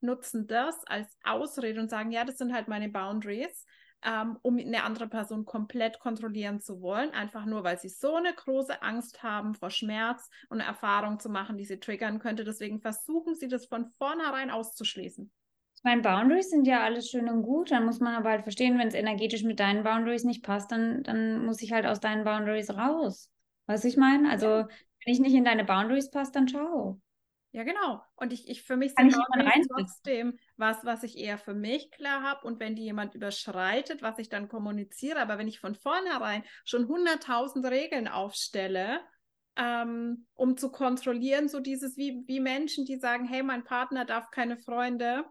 nutzen 0.00 0.46
das 0.46 0.82
als 0.86 1.14
Ausrede 1.22 1.78
und 1.78 1.90
sagen, 1.90 2.10
ja, 2.10 2.24
das 2.24 2.38
sind 2.38 2.54
halt 2.54 2.68
meine 2.68 2.88
Boundaries, 2.88 3.66
ähm, 4.02 4.38
um 4.40 4.56
eine 4.58 4.82
andere 4.82 5.06
Person 5.06 5.44
komplett 5.44 5.98
kontrollieren 5.98 6.62
zu 6.62 6.80
wollen, 6.80 7.10
einfach 7.10 7.44
nur, 7.44 7.64
weil 7.64 7.78
sie 7.78 7.90
so 7.90 8.14
eine 8.14 8.32
große 8.32 8.80
Angst 8.80 9.22
haben 9.22 9.54
vor 9.54 9.68
Schmerz 9.68 10.30
und 10.48 10.62
eine 10.62 10.68
Erfahrung 10.70 11.20
zu 11.20 11.28
machen, 11.28 11.58
die 11.58 11.66
sie 11.66 11.80
triggern 11.80 12.18
könnte. 12.18 12.44
Deswegen 12.44 12.80
versuchen 12.80 13.34
sie 13.34 13.48
das 13.48 13.66
von 13.66 13.90
vornherein 13.98 14.50
auszuschließen. 14.50 15.30
Meine, 15.84 16.02
Boundaries 16.02 16.50
sind 16.50 16.66
ja 16.66 16.82
alles 16.82 17.10
schön 17.10 17.28
und 17.28 17.42
gut. 17.42 17.70
Dann 17.70 17.84
muss 17.84 18.00
man 18.00 18.14
aber 18.14 18.30
halt 18.30 18.42
verstehen, 18.42 18.78
wenn 18.78 18.88
es 18.88 18.94
energetisch 18.94 19.44
mit 19.44 19.60
deinen 19.60 19.84
Boundaries 19.84 20.24
nicht 20.24 20.42
passt, 20.42 20.72
dann, 20.72 21.02
dann 21.04 21.44
muss 21.46 21.62
ich 21.62 21.72
halt 21.72 21.86
aus 21.86 22.00
deinen 22.00 22.24
Boundaries 22.24 22.70
raus. 22.70 23.30
Weißt 23.66 23.84
du, 23.84 23.88
ich 23.88 23.96
meine? 23.96 24.30
Also, 24.30 24.46
Ja. 24.46 24.68
wenn 25.04 25.12
ich 25.14 25.20
nicht 25.20 25.34
in 25.34 25.44
deine 25.44 25.64
Boundaries 25.64 26.10
passe, 26.10 26.32
dann 26.32 26.48
ciao. 26.48 27.00
Ja, 27.52 27.62
genau. 27.62 28.02
Und 28.16 28.32
ich, 28.32 28.48
ich 28.48 28.62
für 28.64 28.76
mich 28.76 28.94
Kann 28.96 29.06
sind 29.06 29.10
ich 29.10 29.16
jemand 29.16 29.44
Boundaries 29.44 29.68
trotzdem 29.68 30.38
was, 30.56 30.84
was 30.84 31.04
ich 31.04 31.16
eher 31.16 31.38
für 31.38 31.54
mich 31.54 31.90
klar 31.92 32.22
habe. 32.22 32.46
Und 32.46 32.58
wenn 32.58 32.74
die 32.74 32.82
jemand 32.82 33.14
überschreitet, 33.14 34.02
was 34.02 34.18
ich 34.18 34.28
dann 34.28 34.48
kommuniziere, 34.48 35.20
aber 35.20 35.38
wenn 35.38 35.46
ich 35.48 35.60
von 35.60 35.76
vornherein 35.76 36.42
schon 36.64 36.88
100.000 36.88 37.64
Regeln 37.66 38.08
aufstelle, 38.08 39.00
ähm, 39.56 40.26
um 40.34 40.56
zu 40.56 40.72
kontrollieren, 40.72 41.48
so 41.48 41.60
dieses 41.60 41.96
wie, 41.96 42.24
wie 42.26 42.40
Menschen, 42.40 42.86
die 42.86 42.96
sagen, 42.96 43.24
hey, 43.24 43.44
mein 43.44 43.62
Partner 43.62 44.04
darf 44.04 44.30
keine 44.32 44.56
Freunde 44.56 45.24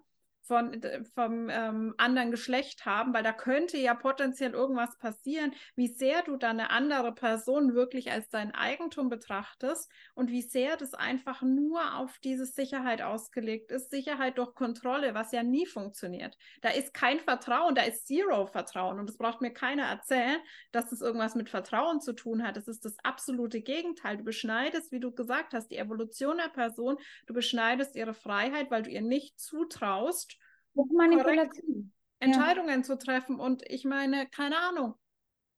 von, 0.43 0.81
vom 1.15 1.49
ähm, 1.49 1.93
anderen 1.97 2.31
Geschlecht 2.31 2.85
haben, 2.85 3.13
weil 3.13 3.23
da 3.23 3.31
könnte 3.31 3.77
ja 3.77 3.93
potenziell 3.93 4.51
irgendwas 4.51 4.97
passieren, 4.97 5.53
wie 5.75 5.87
sehr 5.87 6.21
du 6.23 6.35
dann 6.35 6.59
eine 6.59 6.69
andere 6.69 7.13
Person 7.13 7.73
wirklich 7.73 8.11
als 8.11 8.29
dein 8.29 8.53
Eigentum 8.53 9.09
betrachtest 9.09 9.89
und 10.13 10.29
wie 10.29 10.41
sehr 10.41 10.75
das 10.75 10.93
einfach 10.93 11.41
nur 11.41 11.95
auf 11.95 12.19
diese 12.19 12.45
Sicherheit 12.45 13.01
ausgelegt 13.01 13.71
ist. 13.71 13.89
Sicherheit 13.89 14.37
durch 14.37 14.53
Kontrolle, 14.53 15.13
was 15.13 15.31
ja 15.31 15.43
nie 15.43 15.65
funktioniert. 15.65 16.37
Da 16.61 16.69
ist 16.69 16.93
kein 16.93 17.19
Vertrauen, 17.19 17.75
da 17.75 17.83
ist 17.83 18.05
Zero 18.07 18.45
Vertrauen 18.47 18.99
und 18.99 19.09
es 19.09 19.17
braucht 19.17 19.41
mir 19.41 19.53
keiner 19.53 19.83
erzählen, 19.83 20.39
dass 20.71 20.89
das 20.89 21.01
irgendwas 21.01 21.35
mit 21.35 21.49
Vertrauen 21.49 22.01
zu 22.01 22.13
tun 22.13 22.43
hat. 22.43 22.57
Es 22.57 22.67
ist 22.67 22.83
das 22.83 22.97
absolute 23.03 23.61
Gegenteil. 23.61 24.17
Du 24.17 24.23
beschneidest, 24.23 24.91
wie 24.91 24.99
du 24.99 25.11
gesagt 25.11 25.53
hast, 25.53 25.69
die 25.69 25.77
Evolution 25.77 26.37
der 26.37 26.49
Person, 26.49 26.97
du 27.27 27.33
beschneidest 27.33 27.95
ihre 27.95 28.13
Freiheit, 28.13 28.69
weil 28.71 28.83
du 28.83 28.89
ihr 28.89 29.01
nicht 29.01 29.39
zutraust, 29.39 30.32
Manipulation. 30.75 31.91
Entscheidungen 32.19 32.83
zu 32.83 32.97
treffen. 32.97 33.39
Und 33.39 33.63
ich 33.69 33.85
meine, 33.85 34.27
keine 34.27 34.57
Ahnung. 34.57 34.95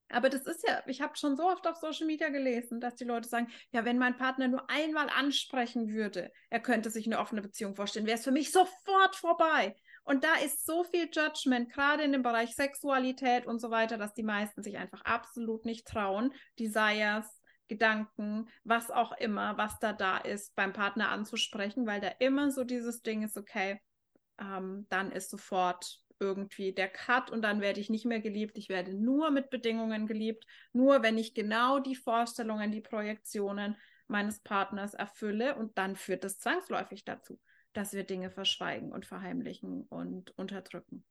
Aber 0.08 0.28
das 0.28 0.46
ist 0.46 0.66
ja, 0.66 0.82
ich 0.86 1.00
habe 1.00 1.16
schon 1.16 1.36
so 1.36 1.48
oft 1.48 1.66
auf 1.66 1.76
Social 1.76 2.06
Media 2.06 2.28
gelesen, 2.28 2.80
dass 2.80 2.94
die 2.94 3.04
Leute 3.04 3.28
sagen, 3.28 3.48
ja, 3.72 3.84
wenn 3.84 3.98
mein 3.98 4.16
Partner 4.16 4.46
nur 4.46 4.70
einmal 4.70 5.08
ansprechen 5.08 5.88
würde, 5.88 6.30
er 6.48 6.60
könnte 6.60 6.90
sich 6.90 7.06
eine 7.06 7.18
offene 7.18 7.42
Beziehung 7.42 7.74
vorstellen, 7.74 8.06
wäre 8.06 8.16
es 8.16 8.24
für 8.24 8.30
mich 8.30 8.52
sofort 8.52 9.16
vorbei. 9.16 9.74
Und 10.04 10.22
da 10.22 10.36
ist 10.44 10.64
so 10.64 10.84
viel 10.84 11.08
Judgment, 11.12 11.72
gerade 11.72 12.04
in 12.04 12.12
dem 12.12 12.22
Bereich 12.22 12.54
Sexualität 12.54 13.46
und 13.46 13.60
so 13.60 13.72
weiter, 13.72 13.98
dass 13.98 14.14
die 14.14 14.22
meisten 14.22 14.62
sich 14.62 14.78
einfach 14.78 15.02
absolut 15.02 15.64
nicht 15.64 15.88
trauen, 15.88 16.32
Desires, 16.60 17.26
Gedanken, 17.66 18.48
was 18.62 18.92
auch 18.92 19.10
immer, 19.18 19.58
was 19.58 19.80
da 19.80 19.92
da 19.92 20.18
ist, 20.18 20.54
beim 20.54 20.72
Partner 20.72 21.08
anzusprechen, 21.08 21.84
weil 21.84 22.00
da 22.00 22.12
immer 22.20 22.52
so 22.52 22.62
dieses 22.62 23.02
Ding 23.02 23.24
ist, 23.24 23.36
okay, 23.36 23.80
ähm, 24.40 24.86
dann 24.88 25.12
ist 25.12 25.30
sofort 25.30 26.00
irgendwie 26.18 26.72
der 26.72 26.88
Cut 26.88 27.30
und 27.30 27.42
dann 27.42 27.60
werde 27.60 27.80
ich 27.80 27.90
nicht 27.90 28.06
mehr 28.06 28.20
geliebt. 28.20 28.56
Ich 28.56 28.68
werde 28.68 28.94
nur 28.94 29.30
mit 29.30 29.50
Bedingungen 29.50 30.06
geliebt, 30.06 30.46
nur 30.72 31.02
wenn 31.02 31.18
ich 31.18 31.34
genau 31.34 31.78
die 31.78 31.96
Vorstellungen, 31.96 32.72
die 32.72 32.80
Projektionen 32.80 33.76
meines 34.08 34.40
Partners 34.40 34.94
erfülle 34.94 35.56
und 35.56 35.76
dann 35.78 35.96
führt 35.96 36.24
das 36.24 36.38
zwangsläufig 36.38 37.04
dazu, 37.04 37.38
dass 37.72 37.92
wir 37.92 38.04
Dinge 38.04 38.30
verschweigen 38.30 38.92
und 38.92 39.04
verheimlichen 39.04 39.82
und 39.82 40.36
unterdrücken. 40.38 41.04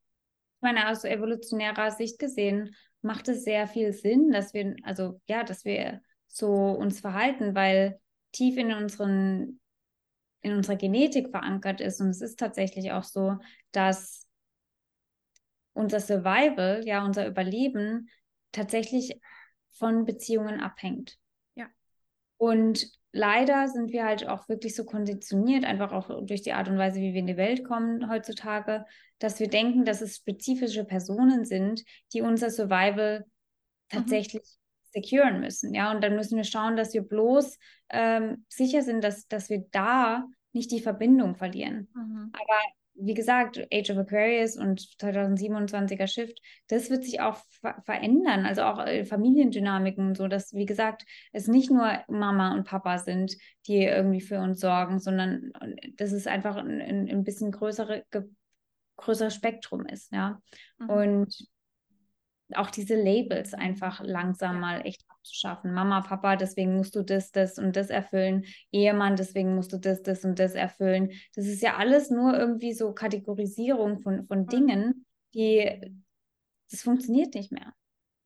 Ich 0.57 0.61
meine, 0.61 0.89
aus 0.89 1.03
evolutionärer 1.03 1.91
Sicht 1.91 2.17
gesehen 2.17 2.75
macht 3.01 3.27
es 3.27 3.43
sehr 3.43 3.67
viel 3.67 3.93
Sinn, 3.93 4.31
dass 4.31 4.53
wir, 4.53 4.75
also 4.83 5.21
ja, 5.27 5.43
dass 5.43 5.65
wir 5.65 6.01
so 6.27 6.49
uns 6.49 6.99
verhalten, 6.99 7.53
weil 7.53 7.99
tief 8.31 8.57
in 8.57 8.73
unseren, 8.73 9.59
in 10.45 10.53
unserer 10.53 10.75
Genetik 10.75 11.31
verankert 11.31 11.81
ist. 11.81 11.99
Und 11.99 12.09
es 12.09 12.21
ist 12.21 12.37
tatsächlich 12.37 12.91
auch 12.91 13.03
so, 13.03 13.37
dass 13.71 14.27
unser 15.73 15.99
Survival, 15.99 16.83
ja, 16.85 17.03
unser 17.03 17.27
Überleben 17.27 18.09
tatsächlich 18.51 19.19
von 19.71 20.05
Beziehungen 20.05 20.61
abhängt. 20.61 21.17
Ja. 21.55 21.65
Und 22.37 22.87
leider 23.11 23.67
sind 23.67 23.91
wir 23.91 24.05
halt 24.05 24.27
auch 24.27 24.47
wirklich 24.47 24.75
so 24.75 24.85
konditioniert, 24.85 25.65
einfach 25.65 25.91
auch 25.91 26.23
durch 26.27 26.43
die 26.43 26.53
Art 26.53 26.69
und 26.69 26.77
Weise, 26.77 26.99
wie 26.99 27.13
wir 27.13 27.21
in 27.21 27.27
die 27.27 27.37
Welt 27.37 27.65
kommen 27.65 28.07
heutzutage, 28.07 28.85
dass 29.17 29.39
wir 29.39 29.49
denken, 29.49 29.83
dass 29.83 30.01
es 30.01 30.17
spezifische 30.17 30.85
Personen 30.85 31.43
sind, 31.43 31.83
die 32.13 32.21
unser 32.21 32.51
Survival 32.51 33.25
tatsächlich 33.89 34.43
securen 34.95 35.39
müssen. 35.39 35.73
Ja, 35.73 35.91
und 35.91 36.03
dann 36.03 36.15
müssen 36.15 36.37
wir 36.37 36.43
schauen, 36.43 36.77
dass 36.77 36.93
wir 36.93 37.01
bloß 37.01 37.57
ähm, 37.89 38.45
sicher 38.47 38.81
sind, 38.81 39.03
dass, 39.03 39.27
dass 39.27 39.49
wir 39.49 39.65
da 39.71 40.25
nicht 40.53 40.71
die 40.71 40.79
Verbindung 40.79 41.35
verlieren. 41.35 41.89
Mhm. 41.93 42.31
Aber 42.33 42.59
wie 42.97 43.13
gesagt, 43.13 43.59
Age 43.73 43.89
of 43.91 43.97
Aquarius 43.97 44.55
und 44.55 44.79
2027er 44.79 46.07
Shift, 46.07 46.39
das 46.69 46.89
wird 46.89 47.03
sich 47.03 47.19
auch 47.19 47.37
ver 47.49 47.81
verändern. 47.83 48.45
Also 48.45 48.63
auch 48.63 48.79
äh, 48.79 49.03
Familiendynamiken, 49.03 50.15
so 50.15 50.29
dass, 50.29 50.53
wie 50.53 50.65
gesagt, 50.65 51.05
es 51.33 51.47
nicht 51.47 51.69
nur 51.69 51.91
Mama 52.07 52.53
und 52.53 52.65
Papa 52.65 52.97
sind, 52.99 53.35
die 53.67 53.83
irgendwie 53.83 54.21
für 54.21 54.39
uns 54.39 54.61
sorgen, 54.61 54.99
sondern 54.99 55.51
dass 55.97 56.13
es 56.13 56.25
einfach 56.25 56.55
ein, 56.55 56.81
ein, 56.81 57.09
ein 57.09 57.23
bisschen 57.25 57.51
größere, 57.51 58.05
größeres 58.95 59.35
Spektrum 59.35 59.85
ist, 59.85 60.13
ja. 60.13 60.41
Mhm. 60.79 60.89
Und 60.89 61.47
auch 62.53 62.69
diese 62.69 62.95
Labels 62.95 63.53
einfach 63.53 64.01
langsam 64.03 64.59
mal 64.59 64.85
echt 64.85 65.03
abzuschaffen. 65.09 65.73
Mama, 65.73 66.01
Papa, 66.01 66.35
deswegen 66.35 66.75
musst 66.75 66.95
du 66.95 67.01
das, 67.01 67.31
das 67.31 67.57
und 67.57 67.75
das 67.75 67.89
erfüllen. 67.89 68.45
Ehemann, 68.71 69.15
deswegen 69.15 69.55
musst 69.55 69.73
du 69.73 69.77
das, 69.77 70.03
das 70.03 70.23
und 70.23 70.37
das 70.37 70.53
erfüllen. 70.53 71.11
Das 71.33 71.47
ist 71.47 71.61
ja 71.61 71.77
alles 71.77 72.11
nur 72.11 72.37
irgendwie 72.37 72.73
so 72.73 72.93
Kategorisierung 72.93 73.99
von, 73.99 74.27
von. 74.27 74.45
Dingen, 74.45 75.05
die, 75.33 75.91
das 76.69 76.83
funktioniert 76.83 77.33
nicht 77.33 77.51
mehr. 77.51 77.73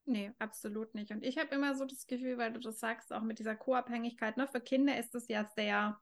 Nee, 0.05 0.31
absolut 0.39 0.95
nicht. 0.95 1.11
Und 1.11 1.23
ich 1.23 1.37
habe 1.37 1.53
immer 1.55 1.75
so 1.75 1.85
das 1.85 2.07
Gefühl, 2.07 2.37
weil 2.37 2.51
du 2.51 2.59
das 2.59 2.79
sagst, 2.79 3.13
auch 3.13 3.21
mit 3.21 3.39
dieser 3.39 3.55
Co-Abhängigkeit, 3.55 4.37
ne, 4.37 4.47
für 4.47 4.59
Kinder 4.59 4.97
ist 4.97 5.15
es 5.15 5.27
ja 5.27 5.47
sehr 5.55 5.99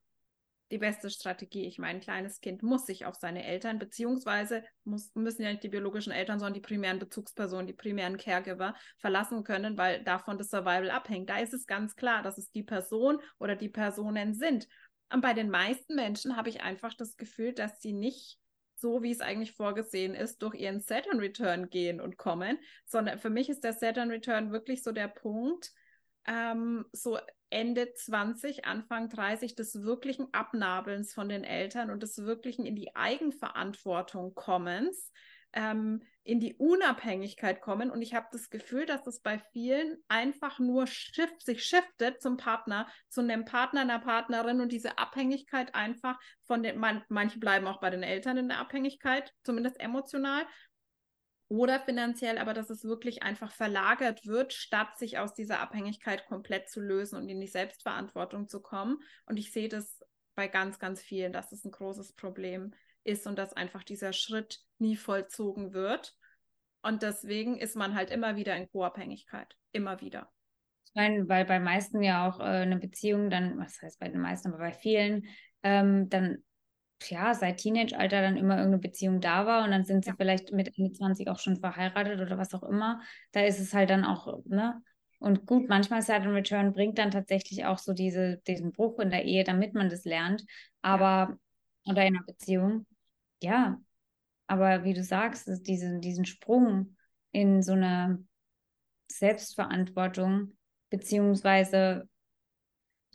die 0.72 0.78
beste 0.78 1.10
Strategie. 1.10 1.66
Ich 1.66 1.80
meine, 1.80 2.00
ein 2.00 2.02
kleines 2.02 2.42
Kind 2.42 2.64
muss 2.64 2.86
sich 2.86 3.06
auf 3.06 3.16
seine 3.16 3.46
Eltern, 3.46 3.80
beziehungsweise 3.80 4.64
muss, 4.84 5.14
müssen 5.16 5.44
ja 5.44 5.52
nicht 5.52 5.64
die 5.64 5.70
biologischen 5.70 6.12
Eltern, 6.12 6.40
sondern 6.40 6.56
die 6.56 6.62
primären 6.62 7.00
Bezugspersonen, 7.00 7.68
die 7.68 7.74
primären 7.74 8.18
Caregiver 8.18 8.76
verlassen 8.98 9.44
können, 9.44 9.78
weil 9.78 10.04
davon 10.04 10.38
das 10.38 10.50
Survival 10.50 10.90
abhängt. 10.90 11.30
Da 11.30 11.40
ist 11.40 11.54
es 11.54 11.66
ganz 11.66 11.96
klar, 11.96 12.22
dass 12.22 12.38
es 12.38 12.52
die 12.52 12.64
Person 12.64 13.20
oder 13.40 13.56
die 13.56 13.70
Personen 13.70 14.34
sind. 14.34 14.68
Und 15.12 15.22
bei 15.22 15.34
den 15.34 15.50
meisten 15.50 15.96
Menschen 15.96 16.36
habe 16.36 16.50
ich 16.50 16.62
einfach 16.62 16.94
das 16.94 17.16
Gefühl, 17.16 17.54
dass 17.54 17.82
sie 17.82 17.94
nicht 17.94 18.38
so, 18.76 19.02
wie 19.02 19.12
es 19.12 19.22
eigentlich 19.22 19.54
vorgesehen 19.54 20.14
ist, 20.14 20.42
durch 20.42 20.56
ihren 20.56 20.82
Saturn 20.82 21.20
Return 21.20 21.70
gehen 21.70 22.00
und 22.00 22.18
kommen, 22.18 22.60
sondern 22.86 23.18
für 23.18 23.30
mich 23.30 23.50
ist 23.50 23.64
der 23.64 23.74
Saturn 23.74 24.12
Return 24.12 24.52
wirklich 24.52 24.84
so 24.84 24.92
der 24.92 25.08
Punkt, 25.08 25.72
ähm, 26.28 26.86
so 26.92 27.18
Ende 27.50 27.94
20, 27.94 28.66
Anfang 28.66 29.10
30 29.10 29.56
des 29.56 29.84
wirklichen 29.84 30.28
Abnabelns 30.34 31.14
von 31.14 31.30
den 31.30 31.44
Eltern 31.44 31.90
und 31.90 32.04
des 32.04 32.18
wirklichen 32.18 32.66
in 32.66 32.76
die 32.76 32.96
Eigenverantwortung 32.96 34.36
kommens, 34.36 35.12
ähm, 35.54 36.04
in 36.24 36.40
die 36.42 36.56
Unabhängigkeit 36.56 37.62
kommen. 37.62 37.90
Und 37.90 38.02
ich 38.02 38.14
habe 38.14 38.28
das 38.32 38.50
Gefühl, 38.50 38.86
dass 38.86 39.04
das 39.04 39.22
bei 39.22 39.40
vielen 39.54 39.98
einfach 40.10 40.60
nur 40.60 40.86
shift, 40.86 41.46
sich 41.46 41.64
shiftet 41.64 42.22
zum 42.22 42.36
Partner, 42.36 42.88
zu 43.08 43.22
einem 43.22 43.46
Partner, 43.46 43.82
einer 43.82 44.00
Partnerin 44.00 44.60
und 44.60 44.72
diese 44.72 44.98
Abhängigkeit 44.98 45.74
einfach 45.74 46.20
von 46.44 46.64
den, 46.64 46.78
man, 46.78 47.04
manche 47.08 47.40
bleiben 47.40 47.66
auch 47.68 47.80
bei 47.80 47.90
den 47.90 48.04
Eltern 48.04 48.38
in 48.38 48.50
der 48.50 48.60
Abhängigkeit, 48.60 49.34
zumindest 49.44 49.80
emotional. 49.80 50.46
Oder 51.50 51.80
finanziell, 51.80 52.38
aber 52.38 52.54
dass 52.54 52.70
es 52.70 52.84
wirklich 52.84 53.24
einfach 53.24 53.52
verlagert 53.52 54.26
wird, 54.26 54.54
statt 54.54 54.98
sich 54.98 55.18
aus 55.18 55.34
dieser 55.34 55.60
Abhängigkeit 55.60 56.26
komplett 56.26 56.70
zu 56.70 56.82
lösen 56.82 57.18
und 57.18 57.30
in 57.30 57.40
die 57.40 57.48
Selbstverantwortung 57.48 58.50
zu 58.50 58.62
kommen. 58.62 59.00
Und 59.26 59.38
ich 59.38 59.52
sehe 59.52 59.70
das 59.70 60.04
bei 60.36 60.48
ganz, 60.48 60.78
ganz 60.78 61.02
vielen, 61.02 61.32
dass 61.32 61.52
es 61.52 61.64
ein 61.64 61.72
großes 61.72 62.14
Problem 62.14 62.74
ist 63.04 63.26
und 63.28 63.40
dass 63.40 63.54
einfach 63.54 63.84
dieser 63.84 64.12
Schritt 64.12 64.60
nie 64.78 64.98
vollzogen 64.98 65.74
wird. 65.74 66.16
Und 66.82 67.02
deswegen 67.02 67.58
ist 67.58 67.76
man 67.76 67.96
halt 67.96 68.12
immer 68.12 68.36
wieder 68.36 68.56
in 68.56 68.70
Co-Abhängigkeit. 68.70 69.56
Immer 69.72 70.02
wieder. 70.02 70.30
Ich 70.86 70.96
meine, 70.96 71.28
weil 71.30 71.46
bei 71.46 71.60
meisten 71.60 72.02
ja 72.04 72.28
auch 72.28 72.40
äh, 72.40 72.44
eine 72.44 72.78
Beziehung 72.78 73.30
dann, 73.30 73.58
was 73.58 73.82
heißt 73.82 74.00
bei 74.00 74.10
den 74.10 74.22
meisten, 74.22 74.50
aber 74.50 74.58
bei 74.58 74.74
vielen, 74.74 75.28
ähm, 75.64 76.10
dann 76.10 76.44
ja, 77.04 77.34
seit 77.34 77.58
Teenage-Alter 77.58 78.22
dann 78.22 78.38
immer 78.38 78.58
irgendeine 78.58 78.82
Beziehung 78.82 79.22
da 79.22 79.46
war 79.46 79.64
und 79.64 79.72
dann 79.72 79.86
sind 79.86 80.04
sie 80.04 80.12
ja. 80.12 80.16
vielleicht 80.18 80.52
mit 80.52 80.78
Ende 80.78 80.92
20 80.92 81.30
auch 81.30 81.40
schon 81.40 81.58
verheiratet 81.58 82.20
oder 82.20 82.38
was 82.38 82.54
auch 82.54 82.64
immer. 82.64 83.02
Da 83.32 83.42
ist 83.42 83.60
es 83.60 83.74
halt 83.74 83.90
dann 83.90 84.04
auch, 84.04 84.44
ne? 84.46 84.82
Und 85.20 85.46
gut, 85.48 85.68
manchmal 85.68 86.02
Saturn 86.02 86.34
Return 86.34 86.74
bringt 86.74 87.00
dann 87.00 87.10
tatsächlich 87.12 87.66
auch 87.66 87.80
so 87.80 87.94
diese, 87.94 88.38
diesen 88.46 88.72
Bruch 88.72 89.00
in 89.00 89.10
der 89.10 89.26
Ehe, 89.26 89.44
damit 89.44 89.74
man 89.74 89.90
das 89.90 90.06
lernt. 90.06 90.46
Aber, 90.82 91.38
ja. 91.86 91.92
oder 91.92 92.06
in 92.06 92.16
einer 92.16 92.26
Beziehung. 92.26 92.86
Ja. 93.42 93.80
Aber 94.46 94.84
wie 94.84 94.94
du 94.94 95.04
sagst, 95.04 95.50
diesen, 95.68 96.02
diesen 96.02 96.26
Sprung 96.26 96.96
in 97.32 97.64
so 97.64 97.74
eine 97.74 98.24
Selbstverantwortung, 99.12 100.56
beziehungsweise 100.90 102.08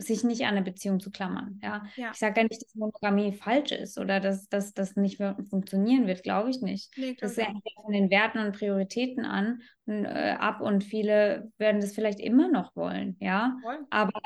sich 0.03 0.25
nicht 0.25 0.43
an 0.43 0.57
eine 0.57 0.62
Beziehung 0.62 1.01
zu 1.01 1.11
klammern. 1.11 1.61
Ja, 1.62 1.85
ja. 1.97 2.11
ich 2.12 2.19
sage 2.19 2.41
ja 2.41 2.47
nicht, 2.47 2.62
dass 2.62 2.75
Monogamie 2.75 3.33
falsch 3.33 3.73
ist 3.73 3.99
oder 3.99 4.21
dass, 4.21 4.49
das 4.49 4.97
nicht 4.97 5.17
funktionieren 5.17 6.07
wird, 6.07 6.23
glaube 6.23 6.51
ich 6.51 6.61
nicht. 6.61 6.97
Nee, 6.97 7.17
das 7.19 7.37
hängt 7.37 7.62
von 7.83 7.93
den 7.93 8.11
Werten 8.11 8.38
und 8.38 8.57
Prioritäten 8.57 9.25
an 9.25 9.62
und, 9.87 10.05
äh, 10.05 10.37
ab 10.38 10.61
und 10.61 10.85
viele 10.85 11.53
werden 11.59 11.81
das 11.81 11.95
vielleicht 11.95 12.21
immer 12.21 12.49
noch 12.49 12.75
wollen, 12.77 13.17
ja. 13.21 13.57
Voll. 13.62 13.79
Aber 13.91 14.21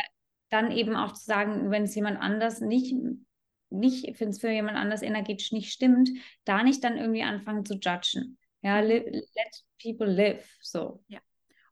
dann 0.50 0.70
eben 0.70 0.96
auch 0.96 1.12
zu 1.12 1.24
sagen, 1.24 1.70
wenn 1.70 1.84
es 1.84 1.94
jemand 1.94 2.20
anders 2.20 2.60
nicht 2.60 2.94
nicht, 3.68 4.20
wenn 4.20 4.28
es 4.28 4.40
für 4.40 4.50
jemand 4.50 4.76
anders 4.76 5.02
energetisch 5.02 5.52
nicht 5.52 5.72
stimmt, 5.72 6.08
da 6.44 6.62
nicht 6.62 6.84
dann 6.84 6.96
irgendwie 6.96 7.22
anfangen 7.22 7.64
zu 7.64 7.74
judgen. 7.74 8.38
Ja, 8.62 8.80
mhm. 8.80 8.88
let 8.88 9.64
people 9.82 10.06
live, 10.06 10.48
so. 10.60 11.02
Ja. 11.08 11.20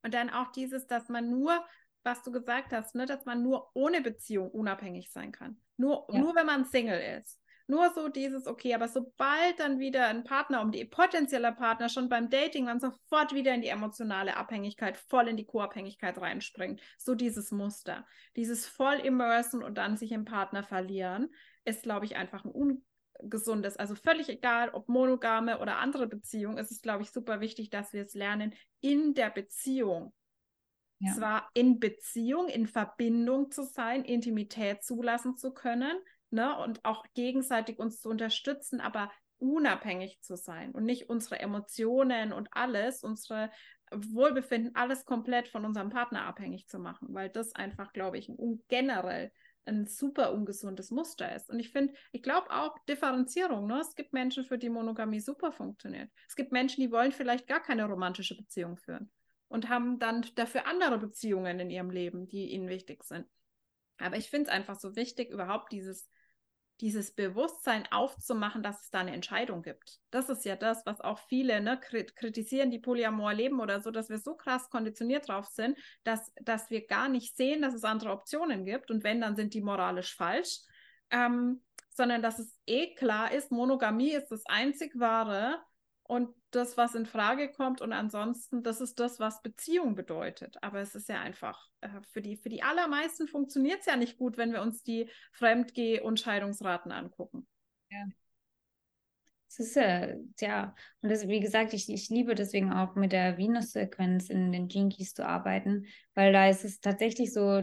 Und 0.02 0.14
dann 0.14 0.30
auch 0.30 0.52
dieses, 0.52 0.86
dass 0.86 1.08
man 1.08 1.30
nur 1.30 1.64
was 2.04 2.22
du 2.22 2.30
gesagt 2.30 2.72
hast, 2.72 2.94
ne, 2.94 3.06
dass 3.06 3.24
man 3.24 3.42
nur 3.42 3.70
ohne 3.74 4.00
Beziehung 4.00 4.50
unabhängig 4.50 5.10
sein 5.10 5.32
kann. 5.32 5.60
Nur, 5.76 6.06
ja. 6.10 6.18
nur 6.18 6.34
wenn 6.34 6.46
man 6.46 6.64
Single 6.64 7.18
ist. 7.18 7.40
Nur 7.66 7.90
so 7.94 8.08
dieses, 8.08 8.46
okay, 8.46 8.74
aber 8.74 8.88
sobald 8.88 9.58
dann 9.58 9.78
wieder 9.78 10.06
ein 10.08 10.22
Partner 10.22 10.60
um 10.60 10.70
die 10.70 10.84
potenzieller 10.84 11.52
Partner 11.52 11.88
schon 11.88 12.10
beim 12.10 12.28
Dating 12.28 12.66
dann 12.66 12.78
sofort 12.78 13.32
wieder 13.32 13.54
in 13.54 13.62
die 13.62 13.68
emotionale 13.68 14.36
Abhängigkeit, 14.36 14.98
voll 14.98 15.28
in 15.28 15.38
die 15.38 15.46
Co-Abhängigkeit 15.46 16.18
reinspringt. 16.18 16.82
So 16.98 17.14
dieses 17.14 17.52
Muster. 17.52 18.06
Dieses 18.36 18.66
voll 18.66 18.96
immersen 18.96 19.62
und 19.62 19.78
dann 19.78 19.96
sich 19.96 20.12
im 20.12 20.26
Partner 20.26 20.62
verlieren, 20.62 21.30
ist, 21.64 21.84
glaube 21.84 22.04
ich, 22.04 22.16
einfach 22.16 22.44
ein 22.44 22.52
ungesundes. 23.18 23.78
Also 23.78 23.94
völlig 23.94 24.28
egal, 24.28 24.68
ob 24.68 24.90
monogame 24.90 25.58
oder 25.58 25.78
andere 25.78 26.06
Beziehung, 26.06 26.58
ist 26.58 26.70
es, 26.70 26.82
glaube 26.82 27.02
ich, 27.02 27.12
super 27.12 27.40
wichtig, 27.40 27.70
dass 27.70 27.94
wir 27.94 28.02
es 28.02 28.12
lernen, 28.12 28.54
in 28.82 29.14
der 29.14 29.30
Beziehung 29.30 30.12
ja. 31.04 31.14
Zwar 31.14 31.50
in 31.54 31.78
Beziehung, 31.78 32.48
in 32.48 32.66
Verbindung 32.66 33.50
zu 33.50 33.62
sein, 33.62 34.04
Intimität 34.04 34.82
zulassen 34.82 35.36
zu 35.36 35.52
können 35.52 35.96
ne, 36.30 36.56
und 36.58 36.84
auch 36.84 37.04
gegenseitig 37.14 37.78
uns 37.78 38.00
zu 38.00 38.08
unterstützen, 38.08 38.80
aber 38.80 39.10
unabhängig 39.38 40.20
zu 40.20 40.36
sein 40.36 40.72
und 40.72 40.84
nicht 40.84 41.08
unsere 41.10 41.38
Emotionen 41.38 42.32
und 42.32 42.48
alles, 42.52 43.02
unsere 43.02 43.50
Wohlbefinden, 43.90 44.74
alles 44.74 45.04
komplett 45.04 45.48
von 45.48 45.64
unserem 45.64 45.90
Partner 45.90 46.24
abhängig 46.24 46.66
zu 46.68 46.78
machen, 46.78 47.08
weil 47.10 47.28
das 47.28 47.54
einfach, 47.54 47.92
glaube 47.92 48.18
ich, 48.18 48.28
ein, 48.28 48.62
generell 48.68 49.30
ein 49.66 49.86
super 49.86 50.32
ungesundes 50.32 50.90
Muster 50.90 51.34
ist. 51.34 51.50
Und 51.50 51.58
ich 51.58 51.70
finde, 51.70 51.94
ich 52.12 52.22
glaube 52.22 52.50
auch 52.50 52.76
Differenzierung. 52.88 53.66
Ne? 53.66 53.80
Es 53.80 53.94
gibt 53.94 54.12
Menschen, 54.12 54.44
für 54.44 54.58
die 54.58 54.68
Monogamie 54.68 55.20
super 55.20 55.52
funktioniert. 55.52 56.10
Es 56.28 56.36
gibt 56.36 56.52
Menschen, 56.52 56.82
die 56.82 56.90
wollen 56.90 57.12
vielleicht 57.12 57.46
gar 57.46 57.60
keine 57.60 57.86
romantische 57.86 58.36
Beziehung 58.36 58.76
führen 58.76 59.10
und 59.54 59.68
haben 59.68 60.00
dann 60.00 60.26
dafür 60.34 60.66
andere 60.66 60.98
Beziehungen 60.98 61.60
in 61.60 61.70
ihrem 61.70 61.88
Leben, 61.88 62.26
die 62.26 62.50
ihnen 62.50 62.68
wichtig 62.68 63.04
sind. 63.04 63.24
Aber 63.98 64.16
ich 64.16 64.28
finde 64.28 64.48
es 64.48 64.52
einfach 64.52 64.74
so 64.74 64.96
wichtig, 64.96 65.30
überhaupt 65.30 65.70
dieses, 65.70 66.08
dieses 66.80 67.14
Bewusstsein 67.14 67.86
aufzumachen, 67.92 68.64
dass 68.64 68.82
es 68.82 68.90
da 68.90 68.98
eine 68.98 69.12
Entscheidung 69.12 69.62
gibt. 69.62 70.00
Das 70.10 70.28
ist 70.28 70.44
ja 70.44 70.56
das, 70.56 70.84
was 70.86 71.00
auch 71.00 71.20
viele 71.28 71.60
ne, 71.60 71.78
kritisieren, 71.78 72.72
die 72.72 72.80
Polyamor 72.80 73.32
leben 73.32 73.60
oder 73.60 73.80
so, 73.80 73.92
dass 73.92 74.08
wir 74.08 74.18
so 74.18 74.34
krass 74.34 74.68
konditioniert 74.70 75.28
drauf 75.28 75.46
sind, 75.46 75.78
dass, 76.02 76.32
dass 76.42 76.68
wir 76.70 76.88
gar 76.88 77.08
nicht 77.08 77.36
sehen, 77.36 77.62
dass 77.62 77.74
es 77.74 77.84
andere 77.84 78.10
Optionen 78.10 78.64
gibt. 78.64 78.90
Und 78.90 79.04
wenn, 79.04 79.20
dann 79.20 79.36
sind 79.36 79.54
die 79.54 79.62
moralisch 79.62 80.16
falsch. 80.16 80.62
Ähm, 81.10 81.62
sondern 81.90 82.22
dass 82.22 82.40
es 82.40 82.58
eh 82.66 82.92
klar 82.96 83.30
ist, 83.30 83.52
Monogamie 83.52 84.14
ist 84.14 84.32
das 84.32 84.44
einzig 84.46 84.98
wahre 84.98 85.62
und 86.02 86.34
das, 86.54 86.76
was 86.76 86.94
in 86.94 87.06
Frage 87.06 87.50
kommt. 87.50 87.80
Und 87.80 87.92
ansonsten, 87.92 88.62
das 88.62 88.80
ist 88.80 89.00
das, 89.00 89.20
was 89.20 89.42
Beziehung 89.42 89.94
bedeutet. 89.94 90.62
Aber 90.62 90.80
es 90.80 90.94
ist 90.94 91.08
ja 91.08 91.20
einfach, 91.20 91.68
äh, 91.80 91.88
für, 92.12 92.22
die, 92.22 92.36
für 92.36 92.48
die 92.48 92.62
allermeisten 92.62 93.28
funktioniert 93.28 93.80
es 93.80 93.86
ja 93.86 93.96
nicht 93.96 94.16
gut, 94.18 94.36
wenn 94.36 94.52
wir 94.52 94.62
uns 94.62 94.82
die 94.82 95.08
Fremdgeh- 95.32 96.00
und 96.00 96.20
Scheidungsraten 96.20 96.92
angucken. 96.92 97.46
Ja. 97.90 98.04
Es 99.48 99.60
ist 99.60 99.76
äh, 99.76 100.16
ja, 100.40 100.74
und 101.00 101.10
das, 101.10 101.28
wie 101.28 101.38
gesagt, 101.38 101.74
ich, 101.74 101.88
ich 101.88 102.08
liebe 102.08 102.34
deswegen 102.34 102.72
auch 102.72 102.96
mit 102.96 103.12
der 103.12 103.38
Venus-Sequenz 103.38 104.28
in 104.28 104.50
den 104.50 104.68
Jinkies 104.68 105.14
zu 105.14 105.24
arbeiten, 105.24 105.86
weil 106.14 106.32
da 106.32 106.48
ist 106.48 106.64
es 106.64 106.80
tatsächlich 106.80 107.32
so 107.32 107.62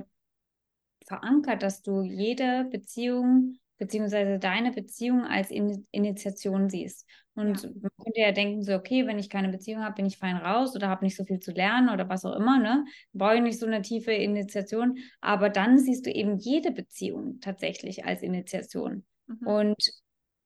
verankert, 1.05 1.63
dass 1.63 1.81
du 1.81 2.03
jede 2.03 2.65
Beziehung 2.71 3.57
beziehungsweise 3.81 4.37
deine 4.37 4.71
Beziehung 4.71 5.25
als 5.25 5.49
In 5.49 5.87
Initiation 5.89 6.69
siehst. 6.69 7.07
Und 7.33 7.63
ja. 7.63 7.69
man 7.81 7.89
könnte 8.03 8.19
ja 8.19 8.31
denken, 8.31 8.61
so, 8.61 8.75
okay, 8.75 9.07
wenn 9.07 9.17
ich 9.17 9.27
keine 9.27 9.49
Beziehung 9.49 9.83
habe, 9.83 9.95
bin 9.95 10.05
ich 10.05 10.19
fein 10.19 10.37
raus 10.37 10.75
oder 10.75 10.87
habe 10.87 11.03
nicht 11.03 11.17
so 11.17 11.25
viel 11.25 11.39
zu 11.39 11.51
lernen 11.51 11.89
oder 11.89 12.07
was 12.07 12.23
auch 12.23 12.35
immer, 12.35 12.59
ne? 12.59 12.85
Brauche 13.11 13.37
ich 13.37 13.41
nicht 13.41 13.59
so 13.59 13.65
eine 13.65 13.81
tiefe 13.81 14.11
Initiation. 14.11 14.99
Aber 15.19 15.49
dann 15.49 15.79
siehst 15.79 16.05
du 16.05 16.11
eben 16.11 16.37
jede 16.37 16.69
Beziehung 16.69 17.39
tatsächlich 17.39 18.05
als 18.05 18.21
Initiation. 18.21 19.03
Mhm. 19.25 19.47
Und 19.47 19.83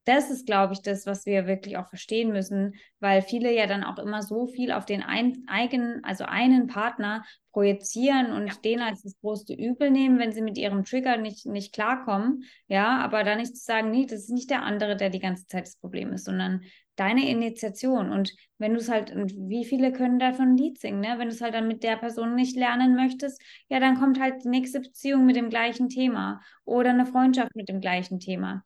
das 0.05 0.29
ist, 0.29 0.45
glaube 0.45 0.73
ich, 0.73 0.81
das, 0.81 1.05
was 1.05 1.25
wir 1.25 1.47
wirklich 1.47 1.77
auch 1.77 1.87
verstehen 1.89 2.31
müssen, 2.31 2.75
weil 2.99 3.21
viele 3.21 3.53
ja 3.53 3.65
dann 3.65 3.83
auch 3.83 3.97
immer 3.97 4.21
so 4.21 4.47
viel 4.47 4.71
auf 4.71 4.85
den 4.85 5.01
ein, 5.01 5.43
eigenen, 5.47 6.03
also 6.03 6.25
einen 6.25 6.67
Partner 6.67 7.25
projizieren 7.51 8.31
und 8.31 8.47
ja. 8.47 8.53
den 8.63 8.81
als 8.81 9.01
das 9.01 9.19
größte 9.21 9.53
Übel 9.53 9.89
nehmen, 9.89 10.19
wenn 10.19 10.31
sie 10.31 10.41
mit 10.41 10.57
ihrem 10.57 10.83
Trigger 10.83 11.17
nicht, 11.17 11.45
nicht 11.45 11.73
klarkommen. 11.73 12.43
Ja, 12.67 12.97
aber 12.99 13.23
dann 13.23 13.39
nicht 13.39 13.57
zu 13.57 13.63
sagen, 13.63 13.91
nee, 13.91 14.05
das 14.05 14.21
ist 14.21 14.29
nicht 14.29 14.49
der 14.49 14.61
andere, 14.61 14.95
der 14.95 15.09
die 15.09 15.19
ganze 15.19 15.47
Zeit 15.47 15.65
das 15.65 15.77
Problem 15.77 16.13
ist, 16.13 16.25
sondern 16.25 16.61
deine 16.95 17.29
Initiation. 17.29 18.11
Und 18.11 18.33
wenn 18.57 18.73
du 18.73 18.79
es 18.79 18.89
halt, 18.89 19.11
und 19.11 19.33
wie 19.35 19.65
viele 19.65 19.91
können 19.91 20.19
davon 20.19 20.49
ein 20.49 20.57
Lied 20.57 20.79
singen, 20.79 21.01
ne? 21.01 21.15
Wenn 21.17 21.29
du 21.29 21.33
es 21.33 21.41
halt 21.41 21.53
dann 21.53 21.67
mit 21.67 21.83
der 21.83 21.97
Person 21.97 22.35
nicht 22.35 22.55
lernen 22.55 22.95
möchtest, 22.95 23.41
ja, 23.69 23.79
dann 23.79 23.99
kommt 23.99 24.19
halt 24.19 24.43
die 24.43 24.49
nächste 24.49 24.79
Beziehung 24.79 25.25
mit 25.25 25.35
dem 25.35 25.49
gleichen 25.49 25.89
Thema 25.89 26.41
oder 26.63 26.91
eine 26.91 27.05
Freundschaft 27.05 27.55
mit 27.55 27.69
dem 27.69 27.81
gleichen 27.81 28.19
Thema 28.19 28.63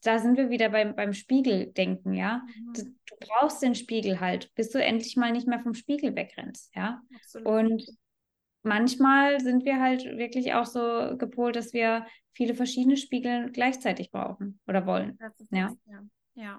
da 0.00 0.18
sind 0.18 0.36
wir 0.36 0.50
wieder 0.50 0.68
beim, 0.70 0.94
beim 0.94 1.12
Spiegeldenken, 1.12 2.14
ja. 2.14 2.42
Mhm. 2.46 2.72
Du, 2.72 2.82
du, 2.84 3.16
brauchst 3.20 3.62
den 3.62 3.74
Spiegel 3.74 4.20
halt, 4.20 4.54
bis 4.54 4.70
du 4.70 4.82
endlich 4.82 5.16
mal 5.16 5.32
nicht 5.32 5.46
mehr 5.46 5.60
vom 5.60 5.74
Spiegel 5.74 6.14
wegrennst, 6.14 6.74
ja. 6.74 7.02
Absolut. 7.14 7.46
Und 7.46 7.86
manchmal 8.62 9.40
sind 9.40 9.64
wir 9.64 9.80
halt 9.80 10.04
wirklich 10.04 10.54
auch 10.54 10.66
so 10.66 11.16
gepolt, 11.16 11.56
dass 11.56 11.72
wir 11.72 12.06
viele 12.32 12.54
verschiedene 12.54 12.96
Spiegel 12.96 13.50
gleichzeitig 13.52 14.10
brauchen 14.10 14.60
oder 14.66 14.86
wollen. 14.86 15.18
ja. 15.20 15.30
Das, 15.38 15.50
ja. 15.50 15.76
Ja, 15.86 16.02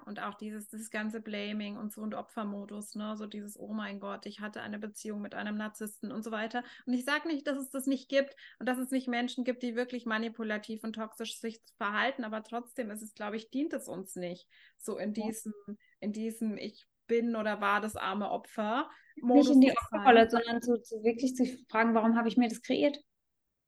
und 0.04 0.20
auch 0.20 0.34
dieses, 0.34 0.68
dieses 0.68 0.90
ganze 0.90 1.20
Blaming 1.20 1.76
und 1.76 1.92
so 1.92 2.00
und 2.00 2.14
Opfermodus, 2.14 2.96
ne, 2.96 3.16
so 3.16 3.26
dieses, 3.26 3.58
oh 3.58 3.72
mein 3.72 4.00
Gott, 4.00 4.26
ich 4.26 4.40
hatte 4.40 4.60
eine 4.60 4.78
Beziehung 4.78 5.20
mit 5.20 5.36
einem 5.36 5.56
Narzissten 5.56 6.10
und 6.10 6.24
so 6.24 6.32
weiter. 6.32 6.64
Und 6.84 6.94
ich 6.94 7.04
sage 7.04 7.28
nicht, 7.28 7.46
dass 7.46 7.58
es 7.58 7.70
das 7.70 7.86
nicht 7.86 8.08
gibt 8.08 8.34
und 8.58 8.68
dass 8.68 8.78
es 8.78 8.90
nicht 8.90 9.06
Menschen 9.06 9.44
gibt, 9.44 9.62
die 9.62 9.76
wirklich 9.76 10.04
manipulativ 10.04 10.82
und 10.82 10.94
toxisch 10.94 11.38
sich 11.38 11.60
verhalten, 11.76 12.24
aber 12.24 12.42
trotzdem 12.42 12.90
ist 12.90 13.02
es, 13.02 13.14
glaube 13.14 13.36
ich, 13.36 13.50
dient 13.50 13.72
es 13.72 13.86
uns 13.86 14.16
nicht. 14.16 14.48
So 14.78 14.98
in 14.98 15.12
diesem, 15.12 15.54
in 16.00 16.12
diesem, 16.12 16.56
ich 16.56 16.86
bin 17.06 17.36
oder 17.36 17.60
war 17.60 17.80
das 17.80 17.94
arme 17.94 18.30
Opfer. 18.30 18.90
Modus 19.20 19.48
nicht 19.48 19.54
in 19.54 19.60
die 19.60 19.70
Opferrolle, 19.70 20.28
sondern 20.28 20.60
zu, 20.60 20.80
zu 20.82 21.04
wirklich 21.04 21.36
zu 21.36 21.44
fragen, 21.70 21.94
warum 21.94 22.16
habe 22.16 22.28
ich 22.28 22.36
mir 22.36 22.48
das 22.48 22.62
kreiert? 22.62 22.98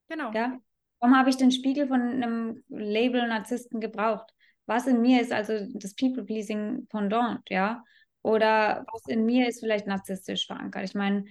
Genau. 0.09 0.33
Ja? 0.33 0.59
Warum 0.99 1.17
habe 1.17 1.31
ich 1.31 1.37
den 1.37 1.53
Spiegel 1.53 1.87
von 1.87 2.01
einem 2.01 2.65
Label 2.69 3.29
Narzissten 3.29 3.81
gebraucht? 3.81 4.35
Was 4.71 4.87
in 4.87 5.01
mir 5.01 5.21
ist 5.21 5.33
also 5.33 5.67
das 5.75 5.95
People-Pleasing 5.97 6.87
Pendant, 6.87 7.41
ja, 7.51 7.83
oder 8.23 8.87
was 8.93 9.03
in 9.09 9.27
mir 9.27 9.49
ist 9.49 9.59
vielleicht 9.59 9.89
narzisstisch 9.89 10.47
verankert. 10.47 10.85
Ich 10.85 10.95
meine, 10.95 11.25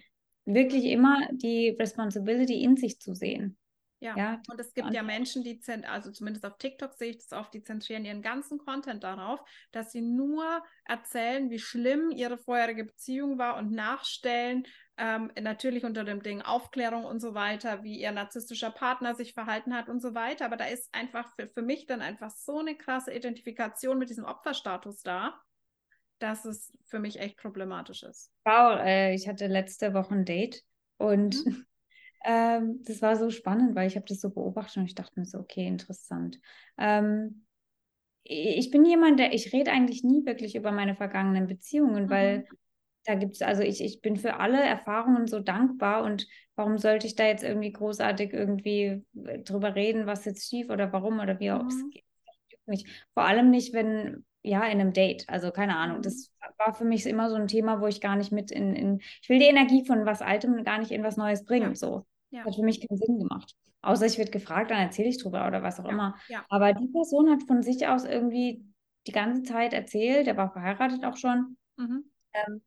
wirklich 0.44 0.84
immer 0.84 1.16
die 1.32 1.70
Responsibility 1.80 2.62
in 2.62 2.76
sich 2.76 3.00
zu 3.00 3.14
sehen. 3.16 3.58
Ja. 4.02 4.16
ja, 4.16 4.42
und 4.50 4.60
es 4.62 4.74
gibt 4.74 4.94
ja 4.94 5.04
Menschen, 5.04 5.44
die, 5.44 5.60
also 5.86 6.12
zumindest 6.12 6.46
auf 6.46 6.58
TikTok 6.58 6.94
sehe 6.94 7.10
ich 7.10 7.18
das 7.18 7.34
oft, 7.34 7.54
die 7.54 7.64
zentrieren 7.64 8.06
ihren 8.06 8.22
ganzen 8.22 8.58
Content 8.58 9.04
darauf, 9.04 9.42
dass 9.74 9.92
sie 9.92 10.02
nur 10.02 10.64
erzählen, 10.86 11.50
wie 11.50 11.60
schlimm 11.60 12.10
ihre 12.12 12.38
vorherige 12.38 12.86
Beziehung 12.86 13.38
war 13.38 13.58
und 13.58 13.72
nachstellen, 13.74 14.66
ähm, 14.98 15.32
natürlich 15.42 15.84
unter 15.84 16.06
dem 16.06 16.24
Ding 16.24 16.42
Aufklärung 16.42 17.04
und 17.04 17.20
so 17.20 17.34
weiter, 17.34 17.84
wie 17.84 18.00
ihr 18.00 18.12
narzisstischer 18.12 18.72
Partner 18.72 19.16
sich 19.16 19.34
verhalten 19.34 19.74
hat 19.74 19.90
und 19.90 20.02
so 20.02 20.14
weiter. 20.14 20.46
Aber 20.46 20.58
da 20.58 20.66
ist 20.66 20.94
einfach 20.94 21.34
für, 21.36 21.48
für 21.48 21.62
mich 21.62 21.86
dann 21.86 22.02
einfach 22.02 22.32
so 22.32 22.60
eine 22.60 22.76
krasse 22.76 23.14
Identifikation 23.14 23.98
mit 23.98 24.10
diesem 24.10 24.26
Opferstatus 24.26 25.02
da, 25.02 25.40
dass 26.20 26.46
es 26.46 26.74
für 26.86 27.00
mich 27.00 27.20
echt 27.20 27.38
problematisch 27.38 28.04
ist. 28.04 28.32
Wow, 28.46 28.80
äh, 28.82 29.14
ich 29.14 29.28
hatte 29.28 29.48
letzte 29.48 29.94
Woche 29.94 30.16
ein 30.16 30.26
Date 30.26 30.64
und 30.98 31.46
mhm. 31.46 31.66
Ähm, 32.24 32.82
das 32.84 33.02
war 33.02 33.16
so 33.16 33.30
spannend, 33.30 33.76
weil 33.76 33.88
ich 33.88 33.96
habe 33.96 34.06
das 34.08 34.22
so 34.22 34.30
beobachtet 34.30 34.78
und 34.78 34.86
ich 34.86 34.96
dachte 34.96 35.20
mir 35.20 35.26
so, 35.26 35.40
okay, 35.40 35.66
interessant. 35.68 36.40
Ähm, 36.78 37.46
ich 38.24 38.70
bin 38.70 38.86
jemand, 38.86 39.20
der, 39.20 39.34
ich 39.34 39.54
rede 39.54 39.72
eigentlich 39.72 40.04
nie 40.04 40.26
wirklich 40.26 40.56
über 40.56 40.72
meine 40.72 40.96
vergangenen 40.96 41.48
Beziehungen, 41.48 42.06
mhm. 42.06 42.10
weil 42.10 42.48
da 43.06 43.16
gibt 43.16 43.36
es, 43.36 43.42
also 43.42 43.64
ich, 43.64 43.84
ich 43.84 44.02
bin 44.02 44.18
für 44.18 44.36
alle 44.36 44.62
Erfahrungen 44.62 45.26
so 45.28 45.40
dankbar 45.40 46.04
und 46.04 46.28
warum 46.56 46.78
sollte 46.78 47.08
ich 47.08 47.16
da 47.16 47.26
jetzt 47.26 47.44
irgendwie 47.44 47.72
großartig 47.72 48.34
irgendwie 48.34 49.04
äh, 49.26 49.40
drüber 49.40 49.76
reden, 49.76 50.06
was 50.06 50.26
jetzt 50.26 50.48
schief 50.48 50.70
oder 50.70 50.92
warum 50.92 51.20
oder 51.20 51.40
wie 51.40 51.50
mhm. 51.50 51.68
es 51.68 51.90
geht. 51.90 52.04
Vor 53.16 53.24
allem 53.24 53.50
nicht, 53.50 53.74
wenn, 53.74 54.26
ja, 54.42 54.64
in 54.66 54.80
einem 54.80 54.94
Date. 54.94 55.28
Also 55.28 55.52
keine 55.52 55.76
Ahnung. 55.76 55.98
Mhm. 55.98 56.02
Das 56.04 56.32
war 56.58 56.74
für 56.74 56.86
mich 56.86 57.06
immer 57.06 57.30
so 57.30 57.36
ein 57.36 57.48
Thema, 57.48 57.82
wo 57.82 57.88
ich 57.88 58.02
gar 58.02 58.16
nicht 58.16 58.32
mit 58.32 58.52
in, 58.52 58.76
in 58.76 59.00
ich 59.22 59.30
will 59.30 59.40
die 59.40 59.46
Energie 59.46 59.86
von 59.86 60.06
was 60.06 60.22
Altem 60.22 60.64
gar 60.64 60.80
nicht 60.80 60.92
in 60.92 61.04
was 61.04 61.18
Neues 61.18 61.46
bringen. 61.46 61.70
Ja. 61.70 61.76
So. 61.76 62.06
Ja. 62.32 62.46
Hat 62.46 62.56
für 62.56 62.64
mich 62.64 62.86
keinen 62.88 62.98
Sinn 62.98 63.20
gemacht. 63.20 63.56
Außer 63.82 64.06
ich 64.06 64.18
werde 64.18 64.32
gefragt, 64.32 64.72
dann 64.72 64.80
erzähle 64.80 65.10
ich 65.10 65.22
drüber 65.22 65.48
oder 65.48 65.64
was 65.64 65.80
auch 65.80 65.86
ja. 65.86 65.92
immer. 65.92 66.16
Aber 66.50 66.74
die 66.74 66.88
Person 66.88 67.30
hat 67.30 67.44
von 67.48 67.64
sich 67.64 67.88
aus 67.88 68.06
irgendwie 68.06 68.66
die 69.08 69.12
ganze 69.12 69.44
Zeit 69.44 69.74
erzählt, 69.74 70.28
der 70.28 70.38
war 70.38 70.52
verheiratet 70.52 71.06
auch 71.06 71.18
schon. 71.18 71.58
Mhm. 71.78 72.04
Ähm, 72.34 72.62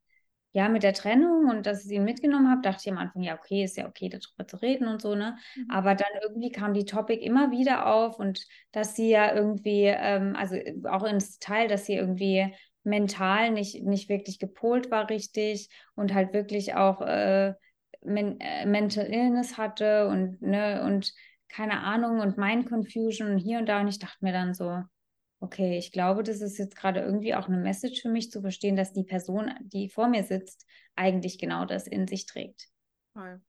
ja, 0.53 0.69
mit 0.69 0.83
der 0.83 0.93
Trennung 0.93 1.49
und 1.49 1.65
dass 1.65 1.85
ich 1.85 1.91
ihn 1.91 2.03
mitgenommen 2.03 2.49
habe, 2.49 2.61
dachte 2.61 2.81
ich 2.85 2.91
am 2.91 2.99
Anfang, 2.99 3.23
ja, 3.23 3.35
okay, 3.35 3.63
ist 3.63 3.75
ja 3.75 3.87
okay, 3.87 4.07
darüber 4.07 4.47
zu 4.47 4.57
reden 4.61 4.87
und 4.87 5.01
so, 5.01 5.15
ne? 5.15 5.35
Mhm. 5.55 5.71
Aber 5.71 5.95
dann 5.95 6.09
irgendwie 6.21 6.51
kam 6.51 6.73
die 6.75 6.85
Topic 6.85 7.19
immer 7.21 7.51
wieder 7.51 7.87
auf 7.87 8.19
und 8.19 8.45
dass 8.71 8.95
sie 8.95 9.09
ja 9.09 9.33
irgendwie, 9.33 9.85
ähm, 9.85 10.35
also 10.35 10.55
auch 10.89 11.03
ins 11.03 11.39
Teil, 11.39 11.67
dass 11.67 11.87
sie 11.87 11.95
irgendwie 11.95 12.53
mental 12.83 13.49
nicht, 13.49 13.83
nicht 13.83 14.09
wirklich 14.09 14.37
gepolt 14.37 14.91
war 14.91 15.09
richtig 15.09 15.69
und 15.95 16.13
halt 16.13 16.33
wirklich 16.33 16.75
auch 16.75 17.01
äh, 17.01 17.53
men 18.03 18.39
äh, 18.39 18.67
Mental 18.67 19.05
Illness 19.05 19.57
hatte 19.57 20.07
und, 20.07 20.39
ne, 20.41 20.83
und 20.85 21.13
keine 21.49 21.79
Ahnung 21.79 22.19
und 22.19 22.37
Mind 22.37 22.67
Confusion 22.67 23.31
und 23.31 23.37
hier 23.39 23.57
und 23.57 23.67
da 23.67 23.81
und 23.81 23.87
ich 23.87 23.99
dachte 23.99 24.17
mir 24.21 24.33
dann 24.33 24.53
so, 24.53 24.83
okay, 25.43 25.77
ich 25.77 25.91
glaube, 25.91 26.23
das 26.23 26.39
ist 26.39 26.57
jetzt 26.57 26.75
gerade 26.75 27.01
irgendwie 27.01 27.35
auch 27.35 27.47
eine 27.47 27.57
Message 27.57 28.01
für 28.01 28.09
mich 28.09 28.31
zu 28.31 28.41
verstehen, 28.41 28.77
dass 28.77 28.93
die 28.93 29.03
Person, 29.03 29.51
die 29.61 29.89
vor 29.89 30.07
mir 30.07 30.23
sitzt, 30.23 30.65
eigentlich 30.95 31.37
genau 31.37 31.65
das 31.65 31.85
in 31.85 32.07
sich 32.07 32.25
trägt. 32.25 32.69
Voll. 33.13 33.41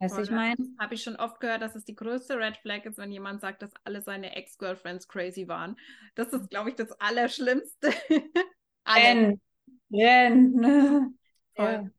Weißt 0.00 0.16
du, 0.16 0.22
ich 0.22 0.30
meine? 0.30 0.56
Habe 0.78 0.94
ich 0.94 1.02
schon 1.02 1.16
oft 1.16 1.40
gehört, 1.40 1.60
dass 1.60 1.74
es 1.74 1.84
die 1.84 1.94
größte 1.94 2.38
Red 2.38 2.56
Flag 2.56 2.84
ist, 2.84 2.98
wenn 2.98 3.12
jemand 3.12 3.40
sagt, 3.40 3.62
dass 3.62 3.72
alle 3.84 4.00
seine 4.00 4.36
Ex-Girlfriends 4.36 5.08
crazy 5.08 5.48
waren. 5.48 5.76
Das 6.14 6.32
ist, 6.32 6.48
glaube 6.48 6.70
ich, 6.70 6.76
das 6.76 6.92
Allerschlimmste. 7.00 7.88
Renn. 8.86 9.40
Renn. 9.92 11.18
Voll. 11.54 11.66
Ja. 11.66 11.90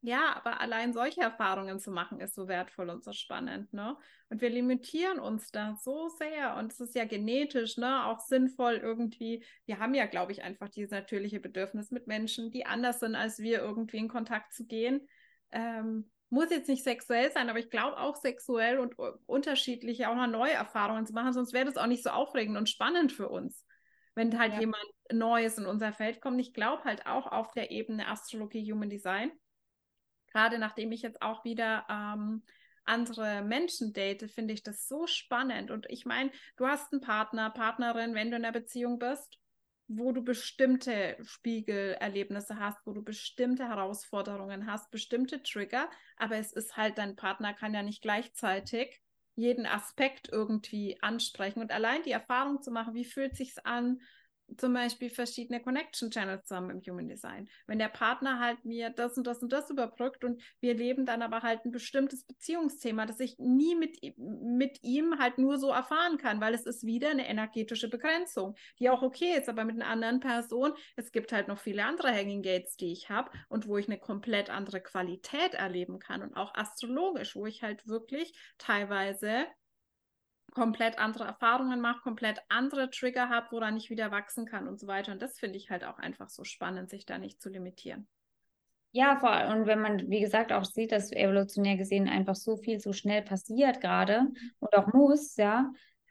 Ja, 0.00 0.36
aber 0.36 0.60
allein 0.60 0.92
solche 0.92 1.22
Erfahrungen 1.22 1.80
zu 1.80 1.90
machen, 1.90 2.20
ist 2.20 2.36
so 2.36 2.46
wertvoll 2.46 2.88
und 2.88 3.02
so 3.02 3.12
spannend, 3.12 3.72
ne? 3.72 3.96
Und 4.28 4.40
wir 4.40 4.48
limitieren 4.48 5.18
uns 5.18 5.50
da 5.50 5.74
so 5.74 6.08
sehr. 6.08 6.54
Und 6.56 6.72
es 6.72 6.78
ist 6.78 6.94
ja 6.94 7.04
genetisch, 7.04 7.78
ne, 7.78 8.06
auch 8.06 8.20
sinnvoll 8.20 8.74
irgendwie. 8.74 9.44
Wir 9.66 9.80
haben 9.80 9.94
ja, 9.94 10.06
glaube 10.06 10.30
ich, 10.30 10.42
einfach 10.44 10.68
dieses 10.68 10.92
natürliche 10.92 11.40
Bedürfnis 11.40 11.90
mit 11.90 12.06
Menschen, 12.06 12.52
die 12.52 12.64
anders 12.64 13.00
sind 13.00 13.16
als 13.16 13.40
wir, 13.40 13.58
irgendwie 13.58 13.96
in 13.96 14.08
Kontakt 14.08 14.52
zu 14.52 14.66
gehen. 14.66 15.08
Ähm, 15.50 16.08
muss 16.30 16.50
jetzt 16.50 16.68
nicht 16.68 16.84
sexuell 16.84 17.32
sein, 17.32 17.50
aber 17.50 17.58
ich 17.58 17.70
glaube 17.70 17.98
auch 17.98 18.14
sexuell 18.14 18.78
und 18.78 18.94
unterschiedliche, 19.26 20.10
auch 20.10 20.14
mal 20.14 20.28
neue 20.28 20.52
Erfahrungen 20.52 21.06
zu 21.06 21.14
machen, 21.14 21.32
sonst 21.32 21.52
wäre 21.52 21.64
das 21.64 21.76
auch 21.76 21.86
nicht 21.86 22.04
so 22.04 22.10
aufregend 22.10 22.56
und 22.56 22.68
spannend 22.68 23.12
für 23.12 23.30
uns, 23.30 23.64
wenn 24.14 24.38
halt 24.38 24.52
ja. 24.52 24.60
jemand 24.60 24.84
Neues 25.10 25.56
in 25.58 25.66
unser 25.66 25.92
Feld 25.92 26.20
kommt. 26.20 26.38
Ich 26.38 26.52
glaube 26.52 26.84
halt 26.84 27.06
auch 27.06 27.26
auf 27.26 27.50
der 27.52 27.70
Ebene 27.70 28.06
Astrologie, 28.06 28.70
Human 28.70 28.90
Design 28.90 29.32
gerade 30.30 30.58
nachdem 30.58 30.92
ich 30.92 31.02
jetzt 31.02 31.22
auch 31.22 31.44
wieder 31.44 31.84
ähm, 31.88 32.42
andere 32.84 33.42
Menschen 33.42 33.92
date, 33.92 34.30
finde 34.30 34.54
ich 34.54 34.62
das 34.62 34.88
so 34.88 35.06
spannend. 35.06 35.70
Und 35.70 35.86
ich 35.90 36.06
meine, 36.06 36.30
du 36.56 36.66
hast 36.66 36.92
einen 36.92 37.02
Partner, 37.02 37.50
Partnerin, 37.50 38.14
wenn 38.14 38.30
du 38.30 38.36
in 38.36 38.44
einer 38.44 38.52
Beziehung 38.52 38.98
bist, 38.98 39.38
wo 39.88 40.12
du 40.12 40.22
bestimmte 40.22 41.16
Spiegelerlebnisse 41.22 42.58
hast, 42.58 42.78
wo 42.84 42.92
du 42.92 43.02
bestimmte 43.02 43.68
Herausforderungen 43.68 44.70
hast, 44.70 44.90
bestimmte 44.90 45.42
Trigger, 45.42 45.88
aber 46.16 46.36
es 46.36 46.52
ist 46.52 46.76
halt, 46.76 46.98
dein 46.98 47.16
Partner 47.16 47.54
kann 47.54 47.74
ja 47.74 47.82
nicht 47.82 48.02
gleichzeitig 48.02 49.00
jeden 49.34 49.66
Aspekt 49.66 50.28
irgendwie 50.30 51.00
ansprechen 51.00 51.60
und 51.60 51.72
allein 51.72 52.02
die 52.02 52.10
Erfahrung 52.10 52.60
zu 52.60 52.70
machen, 52.70 52.94
wie 52.94 53.04
fühlt 53.04 53.36
sich's 53.36 53.58
an, 53.58 54.00
zum 54.56 54.72
Beispiel 54.72 55.10
verschiedene 55.10 55.60
Connection 55.60 56.10
Channels 56.10 56.46
zusammen 56.46 56.70
im 56.70 56.80
Human 56.80 57.08
Design. 57.08 57.48
Wenn 57.66 57.78
der 57.78 57.88
Partner 57.88 58.38
halt 58.40 58.64
mir 58.64 58.90
das 58.90 59.16
und 59.16 59.26
das 59.26 59.42
und 59.42 59.52
das 59.52 59.70
überbrückt 59.70 60.24
und 60.24 60.42
wir 60.60 60.74
leben 60.74 61.06
dann 61.06 61.22
aber 61.22 61.42
halt 61.42 61.64
ein 61.64 61.70
bestimmtes 61.70 62.24
Beziehungsthema, 62.24 63.06
das 63.06 63.20
ich 63.20 63.38
nie 63.38 63.74
mit, 63.76 63.98
mit 64.16 64.82
ihm 64.82 65.18
halt 65.18 65.38
nur 65.38 65.58
so 65.58 65.70
erfahren 65.70 66.18
kann, 66.18 66.40
weil 66.40 66.54
es 66.54 66.66
ist 66.66 66.84
wieder 66.84 67.10
eine 67.10 67.28
energetische 67.28 67.88
Begrenzung, 67.88 68.54
die 68.78 68.90
auch 68.90 69.02
okay 69.02 69.36
ist, 69.38 69.48
aber 69.48 69.64
mit 69.64 69.76
einer 69.76 69.90
anderen 69.90 70.20
Person, 70.20 70.72
es 70.96 71.12
gibt 71.12 71.32
halt 71.32 71.48
noch 71.48 71.58
viele 71.58 71.84
andere 71.84 72.12
Hanging 72.12 72.42
Gates, 72.42 72.76
die 72.76 72.92
ich 72.92 73.10
habe 73.10 73.30
und 73.48 73.66
wo 73.68 73.76
ich 73.76 73.88
eine 73.88 73.98
komplett 73.98 74.50
andere 74.50 74.80
Qualität 74.80 75.54
erleben 75.54 75.98
kann 75.98 76.22
und 76.22 76.34
auch 76.34 76.54
astrologisch, 76.54 77.36
wo 77.36 77.46
ich 77.46 77.62
halt 77.62 77.86
wirklich 77.86 78.32
teilweise 78.58 79.46
komplett 80.58 80.98
andere 80.98 81.24
Erfahrungen 81.24 81.80
mache, 81.80 82.00
komplett 82.02 82.40
andere 82.48 82.90
Trigger 82.90 83.28
habe, 83.28 83.46
woran 83.52 83.76
ich 83.76 83.90
wieder 83.90 84.10
wachsen 84.10 84.44
kann 84.44 84.66
und 84.68 84.78
so 84.78 84.86
weiter. 84.86 85.12
Und 85.12 85.22
das 85.22 85.38
finde 85.38 85.56
ich 85.56 85.70
halt 85.70 85.84
auch 85.84 85.98
einfach 85.98 86.28
so 86.28 86.44
spannend, 86.44 86.90
sich 86.90 87.06
da 87.06 87.18
nicht 87.18 87.40
zu 87.40 87.48
limitieren. 87.48 88.08
Ja, 88.90 89.16
vor 89.20 89.30
allem, 89.30 89.60
und 89.60 89.66
wenn 89.66 89.80
man, 89.80 90.10
wie 90.10 90.20
gesagt, 90.20 90.52
auch 90.52 90.64
sieht, 90.64 90.92
dass 90.92 91.12
evolutionär 91.12 91.76
gesehen 91.76 92.08
einfach 92.08 92.34
so 92.34 92.56
viel 92.56 92.80
so 92.80 92.92
schnell 92.92 93.22
passiert 93.22 93.80
gerade 93.80 94.26
und 94.58 94.74
auch 94.74 94.92
muss, 94.92 95.36
ja, 95.36 95.70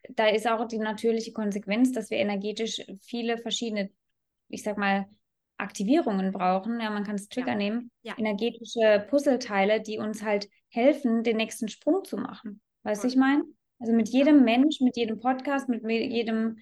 da 0.10 0.28
ist 0.28 0.48
auch 0.48 0.66
die 0.68 0.78
natürliche 0.78 1.34
Konsequenz, 1.34 1.92
dass 1.92 2.10
wir 2.10 2.20
energetisch 2.20 2.82
viele 3.02 3.38
verschiedene, 3.38 3.90
ich 4.48 4.64
sag 4.64 4.78
mal, 4.78 5.08
Aktivierungen 5.58 6.32
brauchen. 6.32 6.80
Ja, 6.80 6.92
man 6.92 7.04
kann 7.04 7.16
es 7.16 7.28
Trigger 7.30 7.54
ja. 7.54 7.58
nehmen. 7.58 7.92
Ja. 8.04 8.14
Energetische 8.18 9.06
Puzzleteile, 9.10 9.82
die 9.82 9.98
uns 9.98 10.24
halt 10.24 10.48
helfen, 10.70 11.24
den 11.24 11.38
nächsten 11.38 11.68
Sprung 11.68 12.04
zu 12.06 12.16
machen. 12.16 12.62
Weißt 12.84 13.04
du, 13.04 13.08
ich 13.08 13.16
meine? 13.16 13.44
Also 13.80 13.94
mit 13.94 14.10
jedem 14.10 14.44
Mensch, 14.44 14.82
mit 14.82 14.98
jedem 14.98 15.20
Podcast, 15.20 15.70
mit 15.70 15.84
jedem, 15.88 16.58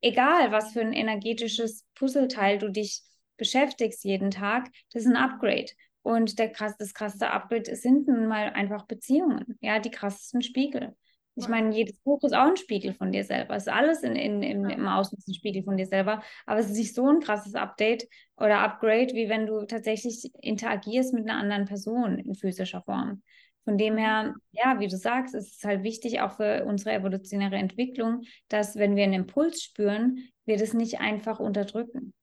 egal 0.00 0.50
was 0.50 0.72
für 0.72 0.80
ein 0.80 0.92
energetisches 0.92 1.84
Puzzleteil 1.94 2.58
du 2.58 2.70
dich 2.70 3.02
beschäftigst 3.36 4.04
jeden 4.04 4.30
Tag, 4.30 4.68
das 4.92 5.02
ist 5.02 5.08
ein 5.08 5.16
Upgrade. 5.16 5.70
Und 6.02 6.38
der 6.38 6.50
krass, 6.50 6.76
das 6.78 6.94
krasseste 6.94 7.30
Upgrade 7.30 7.76
sind 7.76 8.08
nun 8.08 8.26
mal 8.26 8.50
einfach 8.50 8.86
Beziehungen, 8.86 9.58
ja, 9.60 9.78
die 9.78 9.90
krassesten 9.90 10.42
Spiegel. 10.42 10.96
Ich 11.38 11.46
meine, 11.46 11.72
jedes 11.72 12.00
Buch 12.00 12.24
ist 12.24 12.34
auch 12.34 12.48
ein 12.48 12.56
Spiegel 12.56 12.94
von 12.94 13.12
dir 13.12 13.22
selber. 13.22 13.54
Es 13.54 13.68
ist 13.68 13.72
alles 13.72 14.02
in, 14.02 14.16
in, 14.16 14.42
in, 14.42 14.68
im 14.68 14.88
Außen 14.88 15.16
ein 15.24 15.34
Spiegel 15.34 15.62
von 15.62 15.76
dir 15.76 15.86
selber. 15.86 16.20
Aber 16.46 16.58
es 16.58 16.66
ist 16.66 16.76
nicht 16.76 16.94
so 16.96 17.06
ein 17.06 17.20
krasses 17.20 17.54
Update 17.54 18.08
oder 18.36 18.58
Upgrade, 18.58 19.14
wie 19.14 19.28
wenn 19.28 19.46
du 19.46 19.64
tatsächlich 19.64 20.32
interagierst 20.40 21.14
mit 21.14 21.28
einer 21.28 21.38
anderen 21.38 21.66
Person 21.66 22.18
in 22.18 22.34
physischer 22.34 22.82
Form. 22.82 23.22
Von 23.68 23.76
dem 23.76 23.98
her, 23.98 24.34
ja, 24.52 24.80
wie 24.80 24.88
du 24.88 24.96
sagst, 24.96 25.34
ist 25.34 25.58
es 25.58 25.62
halt 25.62 25.82
wichtig 25.82 26.22
auch 26.22 26.38
für 26.38 26.64
unsere 26.64 26.94
evolutionäre 26.94 27.56
Entwicklung, 27.56 28.22
dass 28.48 28.76
wenn 28.76 28.96
wir 28.96 29.04
einen 29.04 29.12
Impuls 29.12 29.62
spüren, 29.62 30.26
wir 30.46 30.56
das 30.56 30.72
nicht 30.72 31.00
einfach 31.00 31.38
unterdrücken. 31.38 32.14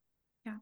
Ja. 0.43 0.59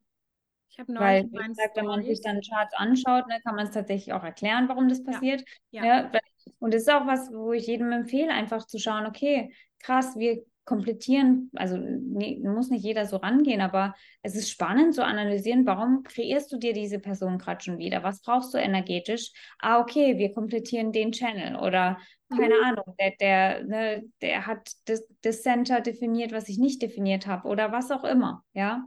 Ich 0.69 0.79
habe 0.79 0.93
Weil, 0.95 1.23
wie 1.31 1.47
gesagt, 1.47 1.77
wenn 1.77 1.85
man 1.85 2.03
sich 2.03 2.19
dann 2.19 2.41
Charts 2.41 2.73
anschaut, 2.75 3.29
ne, 3.29 3.39
kann 3.45 3.55
man 3.55 3.67
es 3.67 3.71
tatsächlich 3.71 4.11
auch 4.11 4.25
erklären, 4.25 4.67
warum 4.67 4.89
das 4.89 5.01
passiert. 5.05 5.45
Ja. 5.71 5.85
ja. 5.85 6.11
ja 6.13 6.19
und 6.59 6.73
das 6.73 6.81
ist 6.81 6.91
auch 6.91 7.07
was, 7.07 7.31
wo 7.31 7.53
ich 7.53 7.65
jedem 7.67 7.93
empfehle, 7.93 8.33
einfach 8.33 8.67
zu 8.67 8.77
schauen, 8.77 9.05
okay, 9.05 9.55
krass, 9.79 10.17
wir 10.17 10.43
komplettieren, 10.65 11.51
also 11.55 11.77
nee, 11.77 12.39
muss 12.39 12.69
nicht 12.69 12.83
jeder 12.83 13.05
so 13.05 13.17
rangehen, 13.17 13.59
aber 13.59 13.95
es 14.21 14.35
ist 14.35 14.49
spannend 14.49 14.95
zu 14.95 15.03
analysieren, 15.03 15.65
warum 15.65 16.03
kreierst 16.03 16.51
du 16.51 16.57
dir 16.57 16.73
diese 16.73 16.99
Person 16.99 17.37
gerade 17.37 17.63
schon 17.63 17.77
wieder? 17.77 18.03
Was 18.03 18.21
brauchst 18.21 18.53
du 18.53 18.57
energetisch? 18.57 19.31
Ah, 19.59 19.79
okay, 19.79 20.17
wir 20.17 20.31
komplettieren 20.31 20.91
den 20.91 21.11
Channel 21.11 21.57
oder 21.57 21.97
keine 22.29 22.55
mhm. 22.55 22.63
Ahnung, 22.63 22.95
der, 22.99 23.11
der, 23.19 23.63
ne, 23.65 24.03
der 24.21 24.47
hat 24.47 24.71
das, 24.85 25.05
das 25.21 25.41
Center 25.41 25.81
definiert, 25.81 26.31
was 26.31 26.49
ich 26.49 26.57
nicht 26.57 26.81
definiert 26.81 27.27
habe 27.27 27.47
oder 27.47 27.71
was 27.71 27.91
auch 27.91 28.03
immer, 28.03 28.43
ja? 28.53 28.85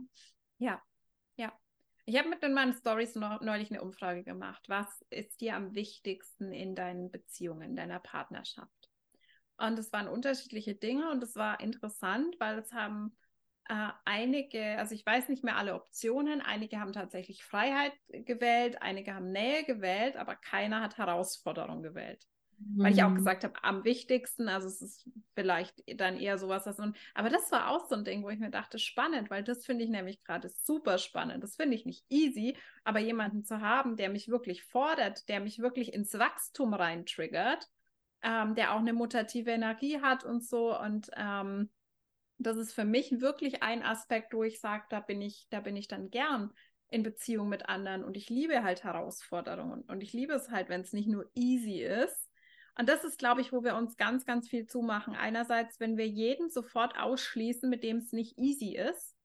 Ja, 0.58 0.82
ja. 1.36 1.52
Ich 2.06 2.16
habe 2.18 2.28
mit 2.30 2.42
in 2.42 2.54
meinen 2.54 2.72
Stories 2.72 3.14
neulich 3.14 3.70
eine 3.70 3.82
Umfrage 3.82 4.24
gemacht. 4.24 4.64
Was 4.68 5.04
ist 5.10 5.40
dir 5.40 5.54
am 5.56 5.74
wichtigsten 5.74 6.52
in 6.52 6.74
deinen 6.74 7.10
Beziehungen, 7.10 7.70
in 7.70 7.76
deiner 7.76 8.00
Partnerschaft? 8.00 8.75
Und 9.58 9.78
es 9.78 9.92
waren 9.92 10.08
unterschiedliche 10.08 10.74
Dinge 10.74 11.10
und 11.10 11.22
es 11.22 11.36
war 11.36 11.60
interessant, 11.60 12.36
weil 12.38 12.58
es 12.58 12.72
haben 12.72 13.16
äh, 13.68 13.88
einige, 14.04 14.78
also 14.78 14.94
ich 14.94 15.04
weiß 15.04 15.28
nicht 15.28 15.42
mehr 15.42 15.56
alle 15.56 15.74
Optionen, 15.74 16.40
einige 16.40 16.78
haben 16.78 16.92
tatsächlich 16.92 17.44
Freiheit 17.44 17.92
gewählt, 18.08 18.80
einige 18.82 19.14
haben 19.14 19.32
Nähe 19.32 19.64
gewählt, 19.64 20.16
aber 20.16 20.36
keiner 20.36 20.82
hat 20.82 20.98
Herausforderung 20.98 21.82
gewählt. 21.82 22.26
Mhm. 22.58 22.84
Weil 22.84 22.92
ich 22.92 23.02
auch 23.02 23.10
mhm. 23.10 23.16
gesagt 23.16 23.44
habe, 23.44 23.54
am 23.62 23.84
wichtigsten, 23.84 24.48
also 24.48 24.68
es 24.68 24.80
ist 24.80 25.10
vielleicht 25.34 25.82
dann 26.00 26.16
eher 26.16 26.38
sowas, 26.38 26.66
was 26.66 26.78
und, 26.78 26.96
aber 27.14 27.28
das 27.28 27.50
war 27.50 27.70
auch 27.70 27.88
so 27.88 27.96
ein 27.96 28.04
Ding, 28.04 28.22
wo 28.22 28.30
ich 28.30 28.38
mir 28.38 28.50
dachte, 28.50 28.78
spannend, 28.78 29.30
weil 29.30 29.42
das 29.42 29.64
finde 29.66 29.84
ich 29.84 29.90
nämlich 29.90 30.22
gerade 30.22 30.48
super 30.48 30.98
spannend. 30.98 31.42
Das 31.42 31.56
finde 31.56 31.76
ich 31.76 31.86
nicht 31.86 32.04
easy, 32.08 32.56
aber 32.84 33.00
jemanden 33.00 33.44
zu 33.44 33.60
haben, 33.60 33.96
der 33.96 34.10
mich 34.10 34.28
wirklich 34.28 34.64
fordert, 34.64 35.28
der 35.28 35.40
mich 35.40 35.58
wirklich 35.58 35.92
ins 35.92 36.14
Wachstum 36.14 36.72
rein 36.72 37.04
triggert, 37.04 37.68
ähm, 38.26 38.56
der 38.56 38.74
auch 38.74 38.80
eine 38.80 38.92
mutative 38.92 39.52
Energie 39.52 40.00
hat 40.02 40.24
und 40.24 40.44
so 40.44 40.78
und 40.78 41.08
ähm, 41.16 41.70
das 42.38 42.56
ist 42.56 42.74
für 42.74 42.84
mich 42.84 43.20
wirklich 43.20 43.62
ein 43.62 43.82
Aspekt, 43.82 44.34
wo 44.34 44.42
ich 44.42 44.60
sage, 44.60 44.84
da 44.90 45.00
bin 45.00 45.22
ich, 45.22 45.46
da 45.48 45.60
bin 45.60 45.76
ich 45.76 45.88
dann 45.88 46.10
gern 46.10 46.52
in 46.88 47.02
Beziehung 47.02 47.48
mit 47.48 47.68
anderen 47.68 48.04
und 48.04 48.16
ich 48.16 48.28
liebe 48.28 48.62
halt 48.62 48.84
Herausforderungen 48.84 49.82
und 49.82 50.02
ich 50.02 50.12
liebe 50.12 50.34
es 50.34 50.50
halt, 50.50 50.68
wenn 50.68 50.82
es 50.82 50.92
nicht 50.92 51.08
nur 51.08 51.30
easy 51.34 51.82
ist. 51.82 52.28
Und 52.78 52.90
das 52.90 53.04
ist, 53.04 53.18
glaube 53.18 53.40
ich, 53.40 53.52
wo 53.52 53.64
wir 53.64 53.74
uns 53.74 53.96
ganz, 53.96 54.26
ganz 54.26 54.48
viel 54.48 54.66
zumachen. 54.66 55.16
Einerseits, 55.16 55.80
wenn 55.80 55.96
wir 55.96 56.06
jeden 56.06 56.50
sofort 56.50 56.98
ausschließen, 56.98 57.70
mit 57.70 57.82
dem 57.82 57.98
es 57.98 58.12
nicht 58.12 58.36
easy 58.36 58.76
ist. 58.76 59.16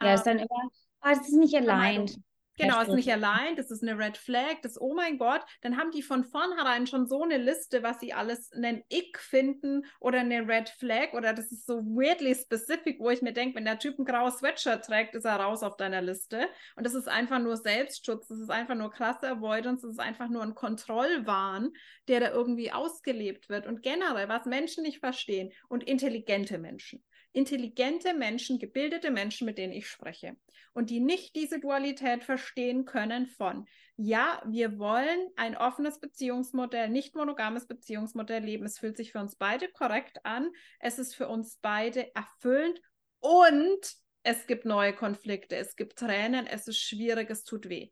Ja, 0.00 0.08
ähm, 0.08 0.14
ist 0.14 0.22
dann 0.24 0.38
immer, 0.38 0.70
oh, 1.02 1.08
es 1.10 1.20
ist 1.28 1.36
nicht 1.36 1.54
allein. 1.54 2.10
Genau, 2.58 2.80
ist 2.80 2.88
nicht 2.88 3.12
allein, 3.12 3.56
das 3.56 3.70
ist 3.70 3.82
eine 3.82 3.98
Red 3.98 4.16
Flag, 4.16 4.56
das, 4.62 4.80
oh 4.80 4.94
mein 4.94 5.18
Gott, 5.18 5.42
dann 5.62 5.76
haben 5.76 5.90
die 5.90 6.02
von 6.02 6.24
vornherein 6.24 6.86
schon 6.86 7.06
so 7.06 7.22
eine 7.22 7.38
Liste, 7.38 7.82
was 7.82 8.00
sie 8.00 8.12
alles 8.12 8.52
einen 8.52 8.82
Ick 8.88 9.18
finden 9.18 9.84
oder 10.00 10.20
eine 10.20 10.46
Red 10.46 10.68
Flag 10.68 11.12
oder 11.12 11.32
das 11.32 11.52
ist 11.52 11.66
so 11.66 11.78
weirdly 11.78 12.34
specific, 12.34 12.98
wo 13.00 13.10
ich 13.10 13.22
mir 13.22 13.32
denke, 13.32 13.56
wenn 13.56 13.64
der 13.64 13.78
Typ 13.78 13.98
ein 13.98 14.04
graues 14.04 14.38
Sweatshirt 14.38 14.84
trägt, 14.84 15.14
ist 15.14 15.24
er 15.24 15.36
raus 15.36 15.62
auf 15.62 15.76
deiner 15.76 16.02
Liste. 16.02 16.48
Und 16.76 16.84
das 16.84 16.94
ist 16.94 17.08
einfach 17.08 17.38
nur 17.38 17.56
Selbstschutz, 17.56 18.28
das 18.28 18.38
ist 18.38 18.50
einfach 18.50 18.74
nur 18.74 18.90
klasse 18.90 19.28
Avoidance, 19.28 19.86
das 19.86 19.92
ist 19.92 20.00
einfach 20.00 20.28
nur 20.28 20.42
ein 20.42 20.54
Kontrollwahn, 20.54 21.72
der 22.08 22.20
da 22.20 22.30
irgendwie 22.30 22.72
ausgelebt 22.72 23.48
wird. 23.48 23.66
Und 23.66 23.82
generell, 23.82 24.28
was 24.28 24.46
Menschen 24.46 24.82
nicht 24.82 24.98
verstehen 24.98 25.52
und 25.68 25.84
intelligente 25.84 26.58
Menschen 26.58 27.04
intelligente 27.32 28.14
Menschen, 28.14 28.58
gebildete 28.58 29.10
Menschen, 29.10 29.46
mit 29.46 29.58
denen 29.58 29.72
ich 29.72 29.88
spreche 29.88 30.36
und 30.72 30.90
die 30.90 31.00
nicht 31.00 31.34
diese 31.36 31.60
Dualität 31.60 32.24
verstehen 32.24 32.84
können 32.84 33.26
von, 33.26 33.66
ja, 33.96 34.40
wir 34.46 34.78
wollen 34.78 35.28
ein 35.36 35.56
offenes 35.56 35.98
Beziehungsmodell, 35.98 36.88
nicht 36.88 37.14
monogames 37.14 37.66
Beziehungsmodell 37.66 38.44
leben. 38.44 38.64
Es 38.64 38.78
fühlt 38.78 38.96
sich 38.96 39.12
für 39.12 39.18
uns 39.18 39.36
beide 39.36 39.68
korrekt 39.68 40.24
an. 40.24 40.50
Es 40.78 40.98
ist 40.98 41.14
für 41.14 41.28
uns 41.28 41.58
beide 41.60 42.14
erfüllend 42.14 42.80
und 43.20 43.80
es 44.22 44.46
gibt 44.46 44.64
neue 44.64 44.92
Konflikte, 44.92 45.56
es 45.56 45.74
gibt 45.74 45.98
Tränen, 45.98 46.46
es 46.46 46.68
ist 46.68 46.80
schwierig, 46.80 47.30
es 47.30 47.44
tut 47.44 47.68
weh. 47.68 47.88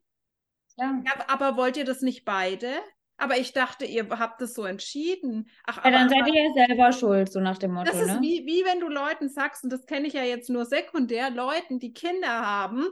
Ja. 0.77 1.01
ja 1.05 1.25
aber 1.27 1.57
wollt 1.57 1.77
ihr 1.77 1.85
das 1.85 2.01
nicht 2.01 2.25
beide? 2.25 2.71
Aber 3.17 3.37
ich 3.37 3.51
dachte, 3.51 3.85
ihr 3.85 4.07
habt 4.09 4.41
es 4.41 4.53
so 4.53 4.63
entschieden. 4.63 5.49
Ach, 5.65 5.83
ja, 5.83 5.91
dann 5.91 6.09
seid 6.09 6.27
ihr 6.27 6.43
ja 6.43 6.67
selber 6.67 6.91
schuld, 6.91 7.31
so 7.31 7.39
nach 7.39 7.57
dem 7.57 7.71
Motto. 7.71 7.91
Das 7.91 7.99
ist 7.99 8.13
ne? 8.13 8.19
wie, 8.21 8.45
wie 8.45 8.63
wenn 8.63 8.79
du 8.79 8.87
Leuten 8.87 9.27
sagst, 9.27 9.63
und 9.63 9.71
das 9.71 9.85
kenne 9.87 10.07
ich 10.07 10.13
ja 10.13 10.23
jetzt 10.23 10.49
nur 10.49 10.65
sekundär, 10.65 11.31
Leuten, 11.31 11.79
die 11.79 11.93
Kinder 11.93 12.45
haben 12.45 12.87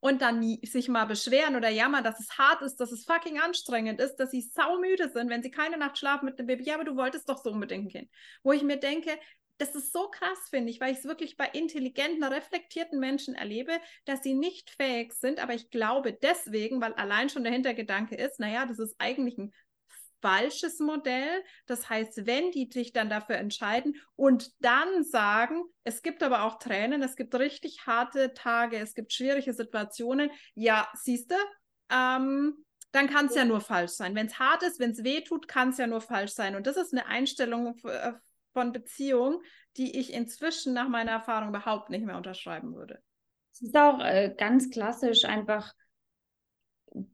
und 0.00 0.22
dann 0.22 0.42
sich 0.62 0.88
mal 0.88 1.04
beschweren 1.04 1.56
oder 1.56 1.68
jammern, 1.68 2.04
dass 2.04 2.20
es 2.20 2.38
hart 2.38 2.62
ist, 2.62 2.76
dass 2.76 2.92
es 2.92 3.04
fucking 3.04 3.38
anstrengend 3.38 4.00
ist, 4.00 4.16
dass 4.16 4.30
sie 4.30 4.40
saumüde 4.40 5.10
sind, 5.10 5.28
wenn 5.28 5.42
sie 5.42 5.50
keine 5.50 5.76
Nacht 5.76 5.98
schlafen 5.98 6.24
mit 6.24 6.38
dem 6.38 6.46
Baby. 6.46 6.64
Ja, 6.64 6.74
aber 6.74 6.84
du 6.84 6.96
wolltest 6.96 7.28
doch 7.28 7.42
so 7.42 7.50
unbedingt 7.50 7.86
ein 7.86 7.90
Kind. 7.90 8.10
Wo 8.42 8.52
ich 8.52 8.62
mir 8.62 8.78
denke, 8.78 9.10
das 9.58 9.74
ist 9.74 9.92
so 9.92 10.08
krass, 10.08 10.38
finde 10.50 10.70
ich, 10.70 10.80
weil 10.80 10.92
ich 10.92 10.98
es 10.98 11.04
wirklich 11.04 11.36
bei 11.36 11.46
intelligenten, 11.46 12.24
reflektierten 12.24 12.98
Menschen 12.98 13.34
erlebe, 13.34 13.72
dass 14.04 14.22
sie 14.22 14.34
nicht 14.34 14.70
fähig 14.70 15.12
sind, 15.12 15.38
aber 15.38 15.54
ich 15.54 15.70
glaube 15.70 16.12
deswegen, 16.12 16.80
weil 16.80 16.92
allein 16.94 17.28
schon 17.28 17.44
der 17.44 17.52
Hintergedanke 17.52 18.16
ist, 18.16 18.38
naja, 18.40 18.66
das 18.66 18.78
ist 18.78 18.96
eigentlich 18.98 19.38
ein 19.38 19.52
falsches 20.22 20.80
Modell. 20.80 21.44
Das 21.66 21.88
heißt, 21.88 22.26
wenn 22.26 22.50
die 22.50 22.68
sich 22.72 22.92
dann 22.92 23.10
dafür 23.10 23.36
entscheiden 23.36 23.96
und 24.16 24.50
dann 24.60 25.04
sagen, 25.04 25.62
es 25.84 26.02
gibt 26.02 26.22
aber 26.22 26.42
auch 26.44 26.58
Tränen, 26.58 27.02
es 27.02 27.16
gibt 27.16 27.34
richtig 27.34 27.86
harte 27.86 28.34
Tage, 28.34 28.78
es 28.78 28.94
gibt 28.94 29.12
schwierige 29.12 29.52
Situationen, 29.52 30.30
ja, 30.54 30.88
siehst 30.94 31.30
du, 31.30 31.36
ähm, 31.90 32.64
dann 32.92 33.08
kann 33.08 33.26
es 33.26 33.34
ja 33.34 33.44
nur 33.44 33.60
falsch 33.60 33.92
sein. 33.92 34.14
Wenn 34.14 34.26
es 34.26 34.38
hart 34.38 34.62
ist, 34.62 34.80
wenn 34.80 34.92
es 34.92 35.04
weh 35.04 35.20
tut, 35.20 35.48
kann 35.48 35.68
es 35.68 35.78
ja 35.78 35.86
nur 35.86 36.00
falsch 36.00 36.32
sein. 36.32 36.56
Und 36.56 36.66
das 36.66 36.76
ist 36.76 36.92
eine 36.92 37.06
Einstellung 37.06 37.78
äh, 37.84 38.12
von 38.56 38.72
Beziehung, 38.72 39.42
die 39.76 39.98
ich 39.98 40.14
inzwischen 40.14 40.72
nach 40.72 40.88
meiner 40.88 41.10
Erfahrung 41.10 41.50
überhaupt 41.50 41.90
nicht 41.90 42.06
mehr 42.06 42.16
unterschreiben 42.16 42.74
würde. 42.74 43.02
Es 43.52 43.60
ist 43.60 43.76
auch 43.76 44.00
äh, 44.00 44.34
ganz 44.34 44.70
klassisch 44.70 45.26
einfach, 45.26 45.74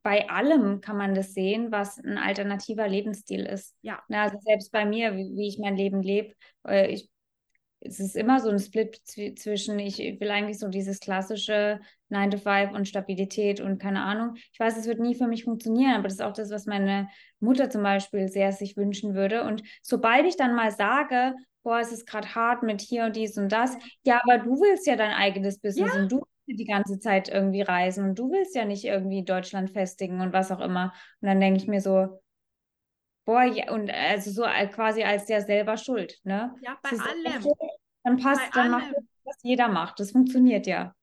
bei 0.05 0.30
allem 0.30 0.80
kann 0.80 0.97
man 0.97 1.16
das 1.16 1.34
sehen, 1.34 1.72
was 1.72 1.99
ein 1.99 2.16
alternativer 2.16 2.86
Lebensstil 2.86 3.45
ist. 3.45 3.74
Ja. 3.82 4.01
Na, 4.07 4.22
also 4.22 4.38
selbst 4.38 4.70
bei 4.70 4.84
mir, 4.84 5.16
wie, 5.16 5.34
wie 5.34 5.49
ich 5.49 5.59
mein 5.59 5.76
Leben 5.76 6.01
lebe, 6.01 6.32
äh, 6.64 6.93
ich 6.93 7.11
es 7.84 8.00
ist 8.00 8.16
immer 8.16 8.40
so 8.40 8.48
ein 8.48 8.58
Split 8.58 9.00
zwischen, 9.04 9.78
ich 9.78 9.98
will 9.98 10.30
eigentlich 10.30 10.58
so 10.58 10.68
dieses 10.68 11.00
klassische 11.00 11.80
9 12.08 12.30
to 12.30 12.38
5 12.38 12.72
und 12.72 12.88
Stabilität 12.88 13.60
und 13.60 13.80
keine 13.80 14.02
Ahnung. 14.02 14.34
Ich 14.52 14.60
weiß, 14.60 14.76
es 14.76 14.86
wird 14.86 15.00
nie 15.00 15.14
für 15.14 15.26
mich 15.26 15.44
funktionieren, 15.44 15.94
aber 15.94 16.04
das 16.04 16.14
ist 16.14 16.22
auch 16.22 16.32
das, 16.32 16.50
was 16.50 16.66
meine 16.66 17.08
Mutter 17.40 17.70
zum 17.70 17.82
Beispiel 17.82 18.28
sehr 18.28 18.52
sich 18.52 18.76
wünschen 18.76 19.14
würde. 19.14 19.44
Und 19.44 19.62
sobald 19.82 20.26
ich 20.26 20.36
dann 20.36 20.54
mal 20.54 20.70
sage, 20.70 21.34
boah, 21.62 21.80
es 21.80 21.92
ist 21.92 22.06
gerade 22.06 22.34
hart 22.34 22.62
mit 22.62 22.80
hier 22.80 23.04
und 23.04 23.16
dies 23.16 23.36
und 23.38 23.50
das, 23.50 23.76
ja, 24.04 24.20
aber 24.22 24.38
du 24.38 24.60
willst 24.60 24.86
ja 24.86 24.96
dein 24.96 25.12
eigenes 25.12 25.58
Business 25.58 25.94
ja. 25.94 26.00
und 26.00 26.12
du 26.12 26.22
willst 26.46 26.60
die 26.60 26.66
ganze 26.66 26.98
Zeit 26.98 27.28
irgendwie 27.28 27.62
reisen 27.62 28.04
und 28.04 28.18
du 28.18 28.30
willst 28.30 28.54
ja 28.54 28.64
nicht 28.64 28.84
irgendwie 28.84 29.24
Deutschland 29.24 29.70
festigen 29.70 30.20
und 30.20 30.32
was 30.32 30.52
auch 30.52 30.60
immer. 30.60 30.92
Und 31.20 31.28
dann 31.28 31.40
denke 31.40 31.60
ich 31.60 31.68
mir 31.68 31.80
so, 31.80 32.20
Boah, 33.24 33.44
ja, 33.44 33.70
und 33.72 33.90
also 33.90 34.30
so 34.30 34.42
quasi 34.42 35.04
als 35.04 35.26
der 35.26 35.42
selber 35.42 35.76
schuld, 35.76 36.18
ne? 36.24 36.54
Ja, 36.62 36.78
bei 36.82 36.90
allem. 36.90 37.52
Dann 38.04 38.16
passt, 38.18 38.42
bei 38.52 38.62
dann 38.62 38.74
allem. 38.74 38.86
macht 38.86 38.96
das, 38.96 39.04
was 39.24 39.36
jeder 39.42 39.68
macht. 39.68 40.00
Das 40.00 40.10
funktioniert 40.10 40.66
ja. 40.66 40.94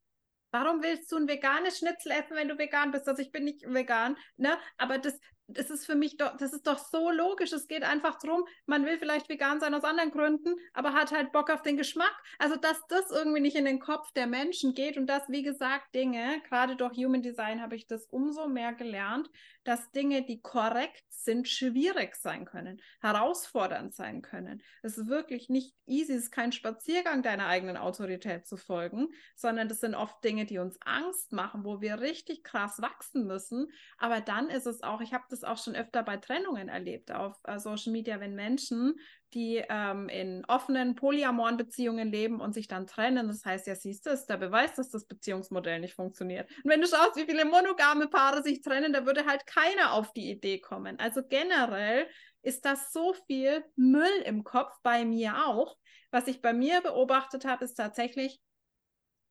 Warum 0.51 0.82
willst 0.82 1.11
du 1.11 1.17
ein 1.17 1.28
veganes 1.28 1.78
Schnitzel 1.78 2.11
essen, 2.11 2.36
wenn 2.36 2.47
du 2.49 2.57
vegan 2.57 2.91
bist? 2.91 3.07
Also 3.07 3.22
ich 3.22 3.32
bin 3.32 3.43
nicht 3.45 3.63
vegan, 3.72 4.17
ne? 4.36 4.57
Aber 4.78 4.97
das, 4.97 5.20
das 5.52 5.70
ist 5.70 5.86
für 5.86 5.95
mich 5.95 6.18
doch, 6.18 6.38
das 6.38 6.54
ist 6.54 6.68
doch 6.68 6.78
so 6.78 7.12
logisch. 7.12 7.52
Es 7.52 7.68
geht 7.68 7.84
einfach 7.84 8.20
darum, 8.20 8.43
man 8.66 8.86
will 8.86 8.97
vielleicht 8.97 9.30
vegan 9.30 9.60
sein 9.60 9.74
aus 9.74 9.84
anderen 9.84 10.12
Gründen, 10.12 10.56
aber 10.74 10.93
hat 10.93 11.12
halt 11.12 11.32
Bock 11.32 11.50
auf 11.50 11.62
den 11.62 11.78
Geschmack. 11.78 12.16
Also, 12.38 12.56
dass 12.56 12.86
das 12.88 13.12
irgendwie 13.12 13.41
nicht 13.41 13.56
in 13.56 13.66
den 13.66 13.80
Kopf 13.80 14.12
der 14.14 14.28
Menschen 14.28 14.74
geht 14.74 14.97
und 14.97 15.08
dass, 15.08 15.30
wie 15.30 15.43
gesagt, 15.43 15.93
Dinge, 15.95 16.41
gerade 16.47 16.76
durch 16.76 16.97
Human 16.97 17.22
Design 17.22 17.62
habe 17.62 17.76
ich 17.76 17.88
das 17.88 18.06
umso 18.06 18.47
mehr 18.47 18.74
gelernt, 18.74 19.30
dass 19.64 19.91
Dinge, 19.91 20.24
die 20.24 20.41
korrekt 20.41 21.04
sind, 21.10 21.47
schwierig 21.47 22.16
sein 22.16 22.45
können, 22.45 22.82
herausfordernd 23.02 23.93
sein 23.93 24.22
können. 24.22 24.64
Es 24.82 24.97
ist 24.97 25.08
wirklich 25.08 25.50
nicht 25.50 25.76
easy, 25.86 26.14
es 26.14 26.24
ist 26.24 26.32
kein 26.32 26.52
Spaziergang 26.52 27.24
deiner 27.24 27.47
eigenen 27.47 27.78
Autorität 27.78 28.47
zu 28.47 28.58
folgen, 28.58 29.10
sondern 29.36 29.68
das 29.68 29.82
sind 29.82 29.95
oft 29.95 30.24
Dinge, 30.24 30.45
die 30.45 30.60
uns 30.60 30.80
Angst 30.82 31.34
machen, 31.34 31.66
wo 31.66 31.82
wir 31.82 32.00
richtig 32.00 32.43
krass 32.43 32.82
wachsen 32.82 33.28
müssen. 33.28 33.68
Aber 33.97 34.22
dann 34.22 34.50
ist 34.50 34.66
es 34.66 34.82
auch, 34.82 35.02
ich 35.02 35.14
habe 35.14 35.26
das 35.30 35.39
es 35.40 35.44
auch 35.44 35.58
schon 35.58 35.76
öfter 35.76 36.04
bei 36.04 36.18
Trennungen 36.18 36.70
erlebt 36.70 37.12
auf 37.12 37.38
äh, 37.44 37.60
Social 37.60 37.92
Media, 37.92 38.20
wenn 38.20 38.36
Menschen, 38.36 38.96
die 39.34 39.64
ähm, 39.70 40.10
in 40.10 40.44
offenen, 40.46 40.96
polyamoren 40.96 41.58
Beziehungen 41.58 42.12
leben 42.12 42.42
und 42.42 42.54
sich 42.54 42.68
dann 42.68 42.88
trennen. 42.88 43.28
Das 43.28 43.46
heißt, 43.46 43.68
ja, 43.68 43.76
siehst 43.76 44.06
du, 44.06 44.10
ist 44.10 44.28
der 44.28 44.38
Beweis, 44.38 44.74
dass 44.76 44.90
das 44.90 45.06
Beziehungsmodell 45.06 45.80
nicht 45.80 45.94
funktioniert. 45.94 46.50
Und 46.64 46.72
wenn 46.72 46.82
du 46.82 46.88
schaust, 46.88 47.16
wie 47.16 47.26
viele 47.26 47.46
monogame 47.46 48.08
Paare 48.08 48.44
sich 48.44 48.62
trennen, 48.62 48.94
da 48.94 49.06
würde 49.06 49.26
halt 49.26 49.46
keiner 49.46 49.94
auf 49.94 50.14
die 50.14 50.32
Idee 50.32 50.60
kommen. 50.60 51.00
Also 51.00 51.22
generell 51.28 52.08
ist 52.42 52.66
das 52.66 52.92
so 52.92 53.14
viel 53.28 53.64
Müll 53.76 54.24
im 54.26 54.44
Kopf, 54.44 54.74
bei 54.84 55.06
mir 55.06 55.46
auch. 55.48 55.78
Was 56.12 56.28
ich 56.28 56.42
bei 56.42 56.54
mir 56.54 56.82
beobachtet 56.82 57.46
habe, 57.46 57.66
ist 57.66 57.76
tatsächlich, 57.76 58.40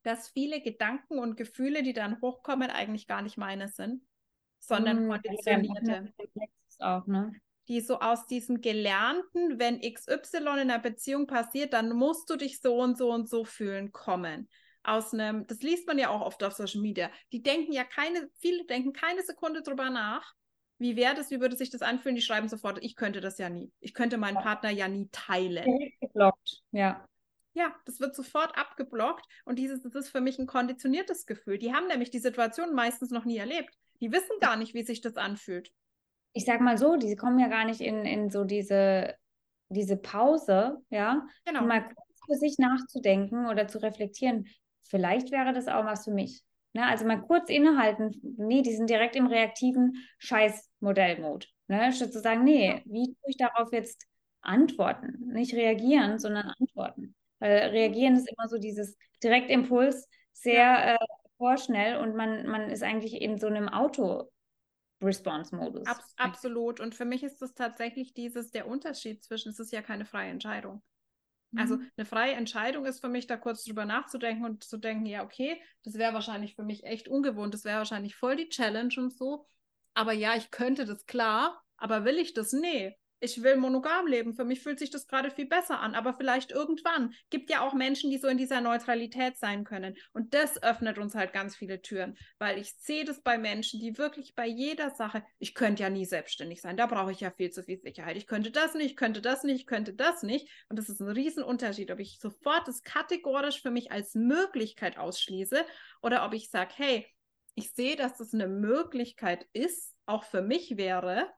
dass 0.03 0.29
viele 0.29 0.61
Gedanken 0.61 1.19
und 1.19 1.37
Gefühle, 1.37 1.83
die 1.83 1.93
dann 1.93 2.21
hochkommen, 2.21 2.71
eigentlich 2.71 3.07
gar 3.07 3.23
nicht 3.23 3.37
meine 3.37 3.69
sind 3.69 4.03
sondern 4.59 5.05
mhm, 5.05 5.11
konditionierte. 5.11 6.13
Auch, 6.79 7.07
ne? 7.07 7.33
Die 7.69 7.81
so 7.81 8.01
aus 8.01 8.27
diesem 8.27 8.61
Gelernten, 8.61 9.59
wenn 9.59 9.81
XY 9.81 10.39
in 10.39 10.47
einer 10.47 10.79
Beziehung 10.79 11.27
passiert, 11.27 11.73
dann 11.75 11.91
musst 11.95 12.31
du 12.31 12.37
dich 12.37 12.61
so 12.61 12.77
und 12.81 12.97
so 12.97 13.13
und 13.13 13.29
so 13.29 13.45
fühlen, 13.45 13.93
kommen. 13.93 14.49
Aus 14.83 15.13
einem, 15.13 15.47
das 15.47 15.61
liest 15.61 15.87
man 15.87 15.99
ja 15.99 16.09
auch 16.09 16.23
oft 16.23 16.43
auf 16.43 16.55
Social 16.55 16.81
Media. 16.81 17.11
Die 17.33 17.43
denken 17.43 17.73
ja 17.73 17.85
keine, 17.85 18.31
viele 18.37 18.65
denken 18.65 18.93
keine 18.93 19.23
Sekunde 19.23 19.63
drüber 19.63 19.91
nach, 19.91 20.35
wie 20.79 20.97
wäre 20.97 21.15
das, 21.15 21.31
wie 21.31 21.41
würde 21.41 21.57
sich 21.57 21.71
das 21.71 21.83
anfühlen? 21.83 22.15
Die 22.15 22.23
schreiben 22.23 22.49
sofort, 22.49 22.79
ich 22.83 22.95
könnte 22.95 23.21
das 23.21 23.39
ja 23.39 23.51
nie. 23.51 23.73
Ich 23.81 23.95
könnte 23.95 24.17
meinen 24.17 24.39
Partner 24.39 24.71
ja 24.71 24.87
nie 24.87 25.09
teilen. 25.11 25.91
Geblockt, 26.01 26.63
ja. 26.71 27.05
Ja, 27.55 27.75
das 27.87 27.99
wird 27.99 28.15
sofort 28.15 28.57
abgeblockt 28.57 29.27
und 29.45 29.59
dieses, 29.59 29.83
das 29.83 29.95
ist 29.95 30.11
für 30.11 30.21
mich 30.21 30.39
ein 30.39 30.47
konditioniertes 30.47 31.27
Gefühl. 31.27 31.59
Die 31.59 31.75
haben 31.75 31.89
nämlich 31.89 32.11
die 32.11 32.21
Situation 32.21 32.75
meistens 32.75 33.11
noch 33.11 33.25
nie 33.25 33.39
erlebt. 33.39 33.75
Die 34.01 34.12
wissen 34.12 34.38
gar 34.40 34.57
nicht, 34.57 34.74
wie 34.74 34.82
sich 34.82 35.01
das 35.01 35.16
anfühlt. 35.16 35.70
Ich 36.32 36.44
sag 36.44 36.61
mal 36.61 36.78
so, 36.78 36.96
die 36.96 37.16
kommen 37.16 37.38
ja 37.38 37.49
gar 37.49 37.64
nicht 37.64 37.80
in, 37.80 38.05
in 38.05 38.30
so 38.30 38.44
diese 38.44 39.14
diese 39.68 39.96
Pause, 39.96 40.78
ja, 40.90 41.26
Genau. 41.44 41.62
mal 41.66 41.82
kurz 41.82 42.20
für 42.26 42.36
sich 42.36 42.59
nachzudenken 42.59 43.46
oder 43.49 43.68
zu 43.68 43.78
reflektieren, 43.82 44.46
vielleicht 44.82 45.30
wäre 45.30 45.53
das 45.53 45.68
auch 45.68 45.84
was 45.84 46.05
für 46.05 46.11
mich. 46.11 46.42
Ne? 46.72 46.86
Also 46.86 47.07
mal 47.07 47.20
kurz 47.20 47.51
innehalten, 47.51 48.14
nee, 48.38 48.62
die 48.62 48.74
sind 48.74 48.88
direkt 48.90 49.16
im 49.16 49.26
reaktiven 49.26 49.94
Scheiß-Modellmode. 50.18 51.46
Ne? 51.68 51.92
Statt 51.92 52.12
zu 52.12 52.20
sagen, 52.20 52.44
nee, 52.44 52.82
wie 52.86 53.07
tue 53.07 53.30
ich 53.30 53.36
darauf 53.36 53.72
jetzt 53.72 54.07
antworten? 54.40 55.32
Nicht 55.32 55.55
reagieren, 55.55 56.18
sondern 56.18 56.53
antworten. 56.59 57.14
Weil 57.38 57.68
reagieren 57.70 58.16
ist 58.16 58.28
immer 58.30 58.49
so 58.49 58.59
dieses 58.59 58.96
Direktimpuls, 59.22 60.09
sehr 60.32 60.94
äh, 60.94 60.99
vorschnell 61.39 61.97
und 61.97 62.14
man, 62.14 62.47
man 62.47 62.70
ist 62.70 62.82
eigentlich 62.82 63.14
in 63.14 63.39
so 63.39 63.47
einem 63.47 63.68
Auto. 63.68 64.28
Response-Modus. 65.01 65.86
Abs 65.86 66.14
absolut. 66.18 66.80
Und 66.80 66.95
für 66.95 67.05
mich 67.05 67.22
ist 67.22 67.41
das 67.41 67.55
tatsächlich 67.55 68.14
dieses, 68.14 68.51
der 68.51 68.66
Unterschied 68.66 69.22
zwischen, 69.22 69.51
es 69.51 69.61
ist 69.61 69.72
ja 69.72 69.80
keine 69.80 70.05
freie 70.05 70.30
Entscheidung. 70.30 70.82
Also 71.57 71.76
Mhm. 71.76 71.91
eine 71.97 72.05
freie 72.05 72.34
Entscheidung 72.34 72.84
ist 72.84 73.01
für 73.01 73.09
mich, 73.09 73.26
da 73.26 73.36
kurz 73.36 73.64
drüber 73.64 73.84
nachzudenken 73.84 74.45
und 74.45 74.64
zu 74.64 74.76
denken, 74.76 75.07
ja, 75.07 75.24
okay, 75.24 75.62
das 75.84 75.95
wäre 75.95 76.12
wahrscheinlich 76.12 76.55
für 76.57 76.62
mich 76.62 76.84
echt 76.84 77.09
ungewohnt, 77.09 77.55
das 77.55 77.64
wäre 77.64 77.78
wahrscheinlich 77.78 78.16
voll 78.16 78.36
die 78.36 78.49
Challenge 78.49 78.93
und 78.99 79.12
so. 79.16 79.47
Aber 79.95 80.12
ja, 80.12 80.36
ich 80.36 80.51
könnte 80.51 80.84
das 80.84 81.07
klar, 81.07 81.62
aber 81.76 82.05
will 82.05 82.18
ich 82.18 82.34
das? 82.34 82.53
Nee. 82.53 82.97
Ich 83.21 83.43
will 83.43 83.57
monogam 83.57 84.07
leben. 84.07 84.35
Für 84.35 84.45
mich 84.45 84.61
fühlt 84.61 84.79
sich 84.79 84.91
das 84.91 85.07
gerade 85.07 85.31
viel 85.31 85.47
besser 85.47 85.81
an, 85.81 85.95
aber 85.95 86.14
vielleicht 86.14 86.53
irgendwann. 86.53 87.14
Gibt 87.31 87.51
ja 87.51 87.66
auch 87.66 87.75
Menschen, 87.75 88.11
die 88.11 88.19
so 88.19 88.29
in 88.29 88.39
dieser 88.39 88.61
Neutralität 88.61 89.37
sein 89.37 89.64
können. 89.64 89.97
Und 90.12 90.35
das 90.35 90.62
öffnet 90.62 90.99
uns 90.99 91.14
halt 91.14 91.33
ganz 91.33 91.57
viele 91.57 91.83
Türen, 91.83 92.16
weil 92.39 92.59
ich 92.59 92.75
sehe 92.75 93.05
das 93.05 93.21
bei 93.21 93.39
Menschen, 93.39 93.81
die 93.81 93.99
wirklich 93.99 94.35
bei 94.35 94.47
jeder 94.47 94.91
Sache, 94.91 95.25
ich 95.39 95.55
könnte 95.55 95.83
ja 95.83 95.91
nie 95.91 96.05
selbstständig 96.05 96.61
sein, 96.61 96.77
da 96.77 96.87
brauche 96.87 97.12
ich 97.12 97.21
ja 97.21 97.31
viel 97.31 97.51
zu 97.51 97.62
viel 97.62 97.81
Sicherheit. 97.81 98.16
Ich 98.16 98.27
könnte 98.27 98.51
das 98.51 98.75
nicht, 98.75 98.91
ich 98.91 98.97
könnte 98.97 99.21
das 99.21 99.43
nicht, 99.43 99.61
ich 99.61 99.66
könnte 99.66 99.95
das 99.95 100.23
nicht. 100.23 100.49
Und 100.69 100.79
das 100.79 100.89
ist 100.89 101.01
ein 101.01 101.09
Riesenunterschied, 101.09 101.91
ob 101.91 101.99
ich 101.99 102.19
sofort 102.21 102.69
das 102.69 102.83
kategorisch 102.83 103.62
für 103.62 103.71
mich 103.71 103.91
als 103.91 104.14
Möglichkeit 104.14 104.99
ausschließe 104.99 105.64
oder 106.03 106.25
ob 106.25 106.35
ich 106.35 106.51
sage, 106.51 106.73
hey, 106.77 107.07
ich 107.55 107.73
sehe, 107.73 107.97
dass 107.97 108.16
das 108.16 108.33
eine 108.33 108.47
Möglichkeit 108.47 109.47
ist, 109.53 109.97
auch 110.07 110.25
für 110.25 110.43
mich 110.43 110.77
wäre, 110.77 111.29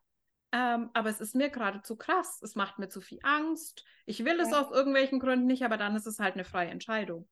ähm, 0.52 0.90
aber 0.94 1.10
es 1.10 1.20
ist 1.20 1.34
mir 1.34 1.50
gerade 1.50 1.82
zu 1.82 1.96
krass. 1.96 2.40
Es 2.42 2.54
macht 2.54 2.78
mir 2.78 2.88
zu 2.88 3.00
viel 3.00 3.20
Angst. 3.22 3.84
Ich 4.06 4.24
will 4.24 4.40
es 4.40 4.50
Ja. 4.50 4.60
aus 4.60 4.70
irgendwelchen 4.72 5.20
Gründen 5.20 5.46
nicht, 5.46 5.62
aber 5.64 5.76
dann 5.76 5.96
ist 5.96 6.06
es 6.06 6.18
halt 6.18 6.34
eine 6.34 6.44
freie 6.44 6.70
Entscheidung. 6.70 7.28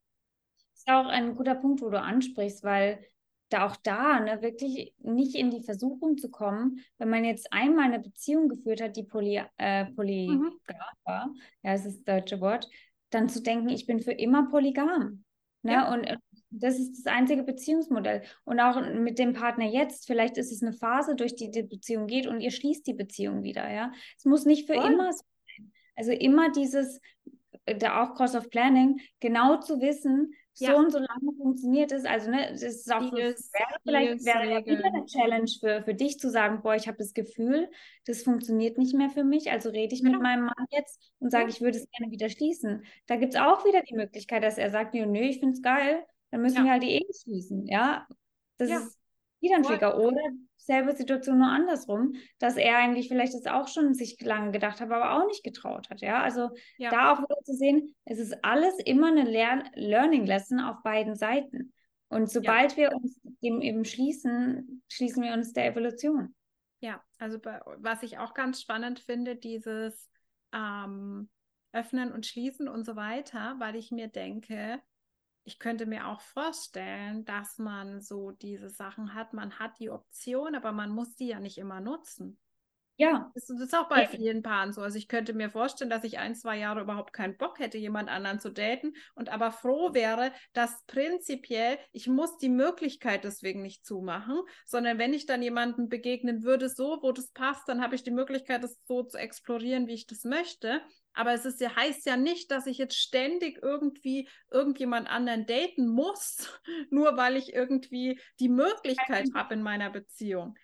ist 0.75 0.89
auch 0.89 1.07
ein 1.07 1.35
guter 1.35 1.55
Punkt, 1.55 1.81
wo 1.83 1.91
du 1.91 2.01
ansprichst, 2.01 2.63
weil 2.63 3.05
da 3.51 3.67
auch 3.67 3.77
da 3.77 4.21
ne, 4.21 4.43
wirklich 4.43 4.95
nicht 4.99 5.35
in 5.35 5.51
die 5.51 5.63
Versuchung 5.63 6.19
zu 6.19 6.31
kommen, 6.31 6.81
wenn 6.99 7.09
man 7.09 7.25
jetzt 7.25 7.53
einmal 7.53 7.87
eine 7.87 7.99
Beziehung 8.01 8.49
geführt 8.49 8.81
hat, 8.83 8.97
die 8.97 9.05
poly, 9.05 9.43
äh, 9.57 9.87
polygam 9.87 10.43
Mhm. 10.45 10.61
war, 11.05 11.31
ja, 11.63 11.73
das 11.73 11.87
ist 11.87 12.07
das 12.07 12.17
deutsche 12.23 12.41
Wort, 12.41 12.69
dann 13.11 13.29
zu 13.29 13.43
denken, 13.43 13.71
ich 13.71 13.87
bin 13.87 14.01
für 14.01 14.13
immer 14.13 14.49
polygam. 14.51 15.25
Ne? 15.63 15.73
Ja. 15.73 15.93
Und 15.93 16.05
äh, 16.05 16.19
das 16.51 16.79
ist 16.79 17.05
das 17.05 17.13
einzige 17.13 17.43
Beziehungsmodell. 17.43 18.23
Und 18.45 18.61
auch 18.61 18.81
mit 18.95 19.19
dem 19.19 19.33
Partner 19.35 19.67
jetzt, 19.67 20.07
vielleicht 20.07 20.39
ist 20.39 20.51
es 20.53 20.63
eine 20.63 20.73
Phase, 20.73 21.15
durch 21.17 21.35
die 21.37 21.51
die 21.51 21.63
Beziehung 21.63 22.07
geht 22.07 22.27
und 22.27 22.41
ihr 22.41 22.51
schließt 22.51 22.87
die 22.87 22.95
Beziehung 22.95 23.43
wieder, 23.43 23.71
ja. 23.71 23.93
Es 24.17 24.25
muss 24.25 24.45
nicht 24.47 24.67
für 24.67 24.75
Voll. 24.75 24.93
immer 24.93 25.13
so 25.13 25.19
sein. 25.57 25.73
Also 25.97 26.13
immer 26.13 26.51
dieses, 26.51 27.01
äh, 27.67 27.77
da 27.77 28.03
auch 28.03 28.15
Cross 28.15 28.35
of 28.35 28.51
Planning, 28.51 29.01
genau 29.21 29.59
zu 29.61 29.81
wissen, 29.81 30.33
so 30.55 30.65
Ja. 30.67 30.75
und 30.77 30.91
so 30.91 30.99
lange 30.99 31.37
funktioniert 31.41 31.93
es. 31.93 32.05
Also, 32.05 32.31
ne, 32.33 32.49
das 32.51 32.63
ist 32.63 32.93
auch 32.93 33.09
für, 33.11 33.17
wäre 33.17 33.35
vielleicht 33.85 34.25
wäre 34.25 34.51
ja 34.51 34.67
wieder 34.67 34.87
eine 34.87 35.05
Challenge 35.07 35.49
für, 35.61 35.83
für 35.85 35.95
dich 35.95 36.19
zu 36.19 36.31
sagen, 36.31 36.63
boah, 36.63 36.75
ich 36.75 36.89
habe 36.89 36.99
das 36.99 37.15
Gefühl, 37.15 37.71
das 38.07 38.23
funktioniert 38.25 38.77
nicht 38.77 38.93
mehr 38.95 39.09
für 39.11 39.23
mich. 39.23 39.51
Also 39.53 39.69
rede 39.71 39.95
ich 39.95 40.01
Genau. 40.03 40.15
mit 40.15 40.23
meinem 40.23 40.47
Mann 40.47 40.67
jetzt 40.71 41.13
und 41.21 41.31
sage, 41.31 41.45
Ja. 41.45 41.51
ich 41.51 41.61
würde 41.61 41.79
es 41.79 41.89
gerne 41.91 42.11
wieder 42.11 42.29
schließen. 42.29 42.85
Da 43.07 43.15
gibt 43.17 43.35
es 43.35 43.41
auch 43.41 43.65
wieder 43.65 43.83
die 43.83 43.95
Möglichkeit, 43.95 44.43
dass 44.43 44.59
er 44.59 44.71
sagt, 44.71 44.95
nö, 44.95 45.21
ich 45.21 45.39
finde 45.39 45.53
es 45.55 45.63
geil, 45.63 46.05
dann 46.31 46.43
müssen 46.43 46.59
Ja. 46.59 46.65
wir 46.65 46.71
halt 46.73 46.83
die 46.83 46.93
Ehe 46.93 47.07
schließen. 47.23 47.67
Ja, 47.67 48.07
das 48.59 48.69
Ja. 48.71 48.79
ist 48.79 48.99
wieder 49.41 49.57
ein. 49.57 49.63
Trigger. 49.63 49.99
Oder 49.99 50.21
selbe 50.57 50.95
Situation 50.95 51.39
nur 51.39 51.49
andersrum, 51.49 52.15
dass 52.39 52.57
er 52.57 52.77
eigentlich 52.77 53.09
vielleicht 53.09 53.33
das 53.33 53.47
auch 53.47 53.69
schon 53.69 53.95
sich 53.95 54.21
lange 54.21 54.51
gedacht 54.51 54.81
hat, 54.81 54.91
aber 54.91 55.13
auch 55.13 55.27
nicht 55.27 55.43
getraut 55.43 55.89
hat. 55.89 56.01
Ja, 56.03 56.23
also 56.23 56.51
Ja. 56.77 56.91
da 56.91 57.13
auch 57.13 57.19
wieder 57.19 57.43
zu 57.45 57.55
sehen, 57.55 57.95
es 58.05 58.19
ist 58.19 58.37
alles 58.45 58.75
immer 58.85 59.09
eine 59.09 59.25
Lern 59.25 59.69
Learning 59.75 60.27
Lesson 60.27 60.61
auf 60.61 60.83
beiden 60.83 61.15
Seiten. 61.15 61.73
Und 62.11 62.31
sobald 62.31 62.77
wir 62.77 62.93
uns 62.93 63.21
dem 63.43 63.61
eben 63.63 63.85
schließen, 63.85 64.83
schließen 64.89 65.23
wir 65.23 65.33
uns 65.33 65.53
der 65.53 65.67
Evolution. 65.67 66.35
Ja, 66.81 67.03
also 67.19 67.39
bei, 67.39 67.61
was 67.79 68.03
ich 68.03 68.19
auch 68.19 68.35
ganz 68.35 68.61
spannend 68.61 69.01
finde, 69.01 69.37
dieses 69.37 70.11
ähm, 70.55 71.29
Öffnen 71.73 72.13
und 72.13 72.25
Schließen 72.27 72.69
und 72.69 72.85
so 72.85 72.97
weiter, 72.97 73.57
weil 73.59 73.77
ich 73.77 73.91
mir 73.91 74.09
denke, 74.09 74.81
ich 75.45 75.59
könnte 75.59 75.87
mir 75.87 76.07
auch 76.09 76.21
vorstellen, 76.21 77.25
dass 77.25 77.59
man 77.59 78.01
so 78.01 78.33
diese 78.33 78.69
Sachen 78.69 79.15
hat, 79.15 79.33
man 79.33 79.59
hat 79.59 79.79
die 79.79 79.91
Option, 79.91 80.55
aber 80.55 80.73
man 80.73 80.91
muss 80.91 81.15
die 81.17 81.29
ja 81.29 81.41
nicht 81.41 81.59
immer 81.59 81.81
nutzen. 81.81 82.39
Ja, 83.01 83.31
Das 83.37 83.49
ist 83.49 83.77
auch 83.77 83.89
bei 83.89 84.05
vielen 84.05 84.43
Paaren 84.43 84.73
so. 84.73 84.81
Also 84.83 84.99
ich 84.99 85.07
könnte 85.07 85.33
mir 85.33 85.51
vorstellen, 85.51 85.89
dass 85.89 86.03
ich 86.03 86.19
ein, 86.19 86.35
zwei 86.35 86.59
Jahre 86.59 86.81
überhaupt 86.81 87.13
keinen 87.13 87.37
Bock 87.37 87.61
hätte, 87.61 87.79
jemand 87.79 88.09
anderen 88.09 88.41
zu 88.41 88.51
daten 88.51 88.93
und 89.15 89.29
aber 89.29 89.53
froh 89.53 89.95
wäre, 89.95 90.33
dass 90.53 90.85
prinzipiell 90.87 91.79
ich 91.93 92.09
muss 92.09 92.39
die 92.39 92.49
Möglichkeit 92.49 93.23
deswegen 93.23 93.63
nicht 93.63 93.87
zumachen, 93.87 94.41
sondern 94.67 94.99
wenn 94.99 95.13
ich 95.15 95.27
dann 95.27 95.43
jemandem 95.43 95.89
begegnen 95.89 96.43
würde, 96.43 96.69
so, 96.69 96.99
wo 97.01 97.13
das 97.13 97.31
passt, 97.31 97.69
dann 97.69 97.81
habe 97.83 97.95
ich 97.95 98.03
die 98.03 98.11
Möglichkeit, 98.11 98.65
das 98.65 98.77
so 98.89 99.05
zu 99.05 99.17
explorieren, 99.17 99.87
wie 99.87 99.95
ich 99.95 100.09
das 100.09 100.25
möchte. 100.25 100.83
Aber 101.13 101.33
es 101.33 101.45
ist 101.45 101.61
ja, 101.61 101.75
heißt 101.77 102.05
ja 102.07 102.17
nicht, 102.17 102.51
dass 102.51 102.67
ich 102.67 102.79
jetzt 102.79 102.97
ständig 102.97 103.61
irgendwie 103.63 104.29
irgendjemand 104.51 105.09
anderen 105.09 105.47
daten 105.47 105.87
muss, 105.89 106.61
nur 106.91 107.17
weil 107.17 107.37
ich 107.37 107.53
irgendwie 107.55 108.21
die 108.41 108.49
Möglichkeit 108.49 109.31
habe 109.35 109.55
in 109.55 109.63
meiner 109.63 109.91
Beziehung. 109.91 110.57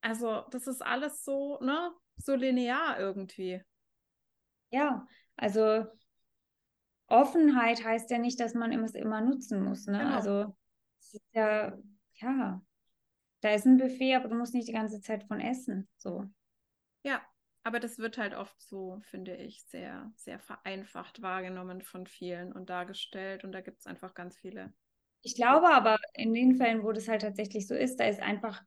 Also, 0.00 0.42
das 0.50 0.66
ist 0.66 0.82
alles 0.82 1.24
so, 1.24 1.58
ne, 1.60 1.92
so 2.16 2.34
linear 2.34 2.98
irgendwie. 2.98 3.62
ja. 4.70 5.06
Also 5.36 5.86
Offenheit 7.06 7.84
heißt 7.84 8.10
ja 8.10 8.18
nicht, 8.18 8.38
dass 8.38 8.54
man 8.54 8.72
es 8.84 8.94
immer 8.94 9.20
nutzen 9.20 9.62
muss. 9.62 9.86
Ne? 9.86 9.98
Genau. 9.98 10.14
Also 10.14 10.56
es 11.00 11.14
ist 11.14 11.24
ja, 11.32 11.76
ja, 12.14 12.60
da 13.40 13.54
ist 13.54 13.66
ein 13.66 13.78
Buffet, 13.78 14.14
aber 14.14 14.28
du 14.28 14.36
musst 14.36 14.54
nicht 14.54 14.68
die 14.68 14.72
ganze 14.72 15.00
Zeit 15.00 15.24
von 15.24 15.40
essen. 15.40 15.88
So. 15.96 16.24
Ja, 17.02 17.20
aber 17.64 17.80
das 17.80 17.98
wird 17.98 18.18
halt 18.18 18.34
oft 18.34 18.60
so, 18.60 19.00
finde 19.02 19.34
ich, 19.34 19.64
sehr, 19.64 20.12
sehr 20.14 20.38
vereinfacht 20.38 21.22
wahrgenommen 21.22 21.82
von 21.82 22.06
vielen 22.06 22.52
und 22.52 22.70
dargestellt. 22.70 23.44
Und 23.44 23.52
da 23.52 23.60
gibt 23.60 23.80
es 23.80 23.86
einfach 23.86 24.14
ganz 24.14 24.36
viele. 24.36 24.72
Ich 25.22 25.34
glaube 25.34 25.68
aber, 25.68 25.98
in 26.14 26.32
den 26.32 26.56
Fällen, 26.56 26.82
wo 26.82 26.92
das 26.92 27.08
halt 27.08 27.22
tatsächlich 27.22 27.66
so 27.66 27.74
ist, 27.74 27.96
da 27.96 28.04
ist 28.04 28.20
einfach, 28.20 28.62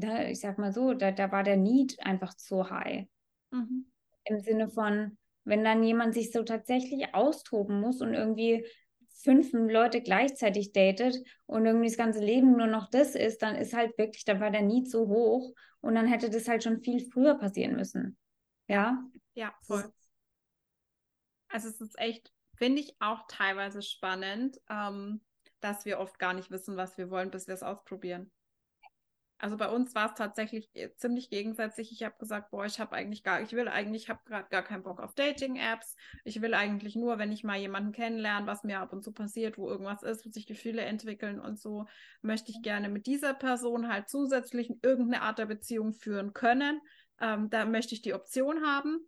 da, 0.00 0.24
ich 0.24 0.40
sag 0.40 0.58
mal 0.58 0.72
so, 0.72 0.94
da, 0.94 1.10
da 1.10 1.32
war 1.32 1.42
der 1.42 1.56
Need 1.56 1.98
einfach 2.00 2.34
zu 2.34 2.70
high. 2.70 3.06
Mhm. 3.50 3.86
Im 4.24 4.40
Sinne 4.40 4.68
von, 4.68 5.16
wenn 5.44 5.64
dann 5.64 5.82
jemand 5.82 6.14
sich 6.14 6.32
so 6.32 6.42
tatsächlich 6.42 7.14
austoben 7.14 7.80
muss 7.80 8.00
und 8.00 8.14
irgendwie 8.14 8.66
fünf 9.22 9.52
Leute 9.52 10.02
gleichzeitig 10.02 10.72
datet 10.72 11.16
und 11.46 11.64
irgendwie 11.64 11.88
das 11.88 11.96
ganze 11.96 12.20
Leben 12.20 12.56
nur 12.56 12.66
noch 12.66 12.90
das 12.90 13.14
ist, 13.14 13.42
dann 13.42 13.56
ist 13.56 13.74
halt 13.74 13.96
wirklich, 13.98 14.24
da 14.24 14.40
war 14.40 14.50
der 14.50 14.62
Need 14.62 14.90
so 14.90 15.08
hoch 15.08 15.54
und 15.80 15.94
dann 15.94 16.06
hätte 16.06 16.30
das 16.30 16.48
halt 16.48 16.62
schon 16.62 16.80
viel 16.80 17.00
früher 17.10 17.34
passieren 17.34 17.76
müssen. 17.76 18.16
Ja, 18.68 19.02
Ja, 19.34 19.54
voll. 19.62 19.90
Also 21.48 21.68
es 21.68 21.80
ist 21.80 21.98
echt, 21.98 22.32
finde 22.56 22.82
ich 22.82 22.96
auch 23.00 23.26
teilweise 23.28 23.82
spannend, 23.82 24.60
ähm, 24.68 25.20
dass 25.60 25.84
wir 25.84 25.98
oft 25.98 26.18
gar 26.18 26.34
nicht 26.34 26.50
wissen, 26.50 26.76
was 26.76 26.98
wir 26.98 27.10
wollen, 27.10 27.30
bis 27.30 27.46
wir 27.46 27.54
es 27.54 27.62
ausprobieren. 27.62 28.30
Also 29.38 29.56
bei 29.58 29.68
uns 29.68 29.94
war 29.94 30.06
es 30.06 30.14
tatsächlich 30.14 30.70
äh, 30.74 30.94
ziemlich 30.96 31.28
gegensätzlich. 31.28 31.92
Ich 31.92 32.02
habe 32.02 32.16
gesagt, 32.18 32.50
boah, 32.50 32.64
ich 32.64 32.80
habe 32.80 32.96
eigentlich 32.96 33.22
gar, 33.22 33.42
ich 33.42 33.52
will 33.52 33.68
eigentlich, 33.68 34.04
ich 34.04 34.08
habe 34.08 34.20
gerade 34.24 34.48
gar 34.48 34.62
keinen 34.62 34.82
Bock 34.82 35.00
auf 35.00 35.14
Dating-Apps. 35.14 35.94
Ich 36.24 36.40
will 36.40 36.54
eigentlich 36.54 36.96
nur, 36.96 37.18
wenn 37.18 37.32
ich 37.32 37.44
mal 37.44 37.58
jemanden 37.58 37.92
kennenlerne, 37.92 38.46
was 38.46 38.64
mir 38.64 38.80
ab 38.80 38.92
und 38.92 39.04
zu 39.04 39.12
passiert, 39.12 39.58
wo 39.58 39.68
irgendwas 39.68 40.02
ist, 40.02 40.24
wo 40.24 40.30
sich 40.30 40.46
Gefühle 40.46 40.82
entwickeln 40.82 41.38
und 41.38 41.58
so, 41.58 41.86
möchte 42.22 42.50
ich 42.50 42.62
gerne 42.62 42.88
mit 42.88 43.06
dieser 43.06 43.34
Person 43.34 43.88
halt 43.88 44.08
zusätzlich 44.08 44.72
irgendeine 44.82 45.22
Art 45.22 45.38
der 45.38 45.46
Beziehung 45.46 45.92
führen 45.92 46.32
können. 46.32 46.80
Ähm, 47.20 47.50
da 47.50 47.66
möchte 47.66 47.94
ich 47.94 48.02
die 48.02 48.14
Option 48.14 48.64
haben 48.64 49.06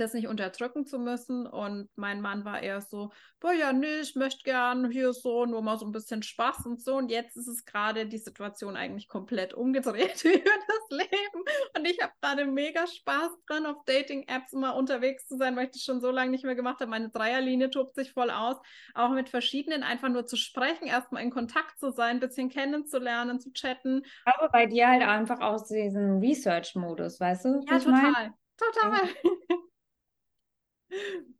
das 0.00 0.14
nicht 0.14 0.28
unterdrücken 0.28 0.86
zu 0.86 0.98
müssen. 0.98 1.46
Und 1.46 1.88
mein 1.96 2.20
Mann 2.20 2.44
war 2.44 2.62
eher 2.62 2.80
so, 2.80 3.10
boah, 3.40 3.52
ja, 3.52 3.72
nee, 3.72 4.00
ich 4.00 4.14
möchte 4.14 4.42
gern 4.44 4.90
hier 4.90 5.12
so 5.12 5.46
nur 5.46 5.62
mal 5.62 5.78
so 5.78 5.86
ein 5.86 5.92
bisschen 5.92 6.22
Spaß 6.22 6.66
und 6.66 6.82
so. 6.82 6.96
Und 6.96 7.10
jetzt 7.10 7.36
ist 7.36 7.48
es 7.48 7.64
gerade 7.64 8.06
die 8.06 8.18
Situation 8.18 8.76
eigentlich 8.76 9.08
komplett 9.08 9.54
umgedreht 9.54 10.12
für 10.18 10.32
das 10.32 10.90
Leben. 10.90 11.44
Und 11.76 11.86
ich 11.86 12.00
habe 12.02 12.12
gerade 12.20 12.46
mega 12.46 12.86
Spaß 12.86 13.30
dran, 13.46 13.66
auf 13.66 13.84
Dating-Apps 13.86 14.52
immer 14.52 14.76
unterwegs 14.76 15.26
zu 15.26 15.36
sein, 15.36 15.56
weil 15.56 15.66
ich 15.66 15.72
das 15.72 15.82
schon 15.82 16.00
so 16.00 16.10
lange 16.10 16.30
nicht 16.30 16.44
mehr 16.44 16.54
gemacht 16.54 16.80
habe. 16.80 16.90
Meine 16.90 17.10
Dreierlinie 17.10 17.70
tobt 17.70 17.94
sich 17.94 18.12
voll 18.12 18.30
aus, 18.30 18.56
auch 18.94 19.10
mit 19.10 19.28
verschiedenen 19.28 19.82
einfach 19.82 20.08
nur 20.08 20.26
zu 20.26 20.36
sprechen, 20.36 20.86
erstmal 20.86 21.22
in 21.22 21.30
Kontakt 21.30 21.78
zu 21.78 21.90
sein, 21.90 22.16
ein 22.16 22.20
bisschen 22.20 22.48
kennenzulernen, 22.48 23.40
zu 23.40 23.52
chatten. 23.52 24.02
Glaube 24.24 24.48
bei 24.52 24.66
dir 24.66 24.88
halt 24.88 25.02
einfach 25.02 25.40
aus 25.40 25.66
diesem 25.66 26.18
Research-Modus, 26.18 27.20
weißt 27.20 27.44
du? 27.44 27.64
Ja, 27.68 27.76
ich 27.76 27.86
mein? 27.86 28.34
total. 28.56 29.08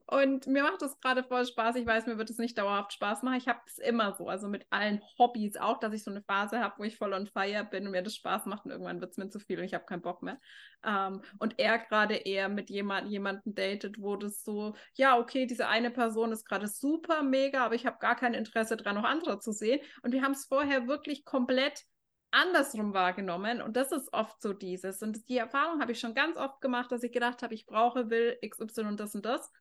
Und 0.07 0.47
mir 0.47 0.63
macht 0.63 0.81
das 0.83 0.99
gerade 1.01 1.23
voll 1.23 1.45
Spaß. 1.45 1.77
Ich 1.77 1.87
weiß, 1.87 2.07
mir 2.07 2.19
wird 2.19 2.31
es 2.31 2.39
nicht 2.39 2.57
dauerhaft 2.57 2.93
Spaß 2.93 3.23
machen. 3.23 3.37
Ich 3.37 3.49
habe 3.49 3.61
es 3.67 3.79
immer 3.79 4.15
so, 4.15 4.29
also 4.29 4.49
mit 4.49 4.67
allen 4.71 5.03
Hobbys 5.19 5.57
auch, 5.57 5.79
dass 5.79 5.93
ich 5.93 6.03
so 6.03 6.11
eine 6.11 6.23
Phase 6.23 6.61
habe, 6.61 6.75
wo 6.79 6.85
ich 6.85 6.97
voll 6.97 7.13
on 7.13 7.27
fire 7.27 7.67
bin 7.71 7.85
und 7.85 7.93
mir 7.93 8.03
das 8.03 8.17
Spaß 8.17 8.47
macht 8.47 8.65
und 8.65 8.71
irgendwann 8.71 9.01
wird 9.01 9.11
es 9.11 9.17
mir 9.17 9.29
zu 9.29 9.39
viel 9.39 9.59
und 9.59 9.65
ich 9.65 9.75
habe 9.75 9.85
keinen 9.85 10.03
Bock 10.03 10.23
mehr. 10.23 10.39
Ähm, 10.85 11.23
und 11.39 11.59
er 11.59 11.79
gerade 11.79 12.15
eher 12.15 12.49
mit 12.49 12.71
jemand, 12.71 13.09
jemanden 13.09 13.55
datet, 13.55 14.01
wo 14.01 14.17
das 14.17 14.43
so, 14.45 14.75
ja, 14.95 15.19
okay, 15.19 15.47
diese 15.47 15.69
eine 15.69 15.91
Person 15.91 16.33
ist 16.33 16.45
gerade 16.45 16.69
super 16.69 17.23
mega, 17.23 17.65
aber 17.65 17.75
ich 17.75 17.87
habe 17.87 17.99
gar 18.01 18.17
kein 18.17 18.35
Interesse 18.35 18.77
daran, 18.77 18.97
noch 18.97 19.05
andere 19.05 19.41
zu 19.41 19.53
sehen. 19.53 19.81
Und 20.03 20.13
wir 20.13 20.23
haben 20.23 20.33
es 20.33 20.47
vorher 20.47 20.89
wirklich 20.89 21.25
komplett 21.25 21.85
andersrum 22.31 22.95
wahrgenommen. 22.95 23.63
Und 23.63 23.77
das 23.77 23.93
ist 23.93 24.13
oft 24.13 24.41
so 24.41 24.53
dieses. 24.53 25.03
Und 25.03 25.29
die 25.29 25.39
Erfahrung 25.39 25.81
habe 25.81 25.93
ich 25.93 26.01
schon 26.01 26.15
ganz 26.15 26.37
oft 26.37 26.61
gemacht, 26.61 26.93
dass 26.93 27.03
ich 27.03 27.13
gedacht 27.13 27.43
habe, 27.43 27.55
ich 27.55 27.67
brauche, 27.67 28.11
will 28.11 28.39
XY 28.47 28.83
und 28.83 29.01
das 29.01 29.15
und 29.15 29.25
das. 29.25 29.53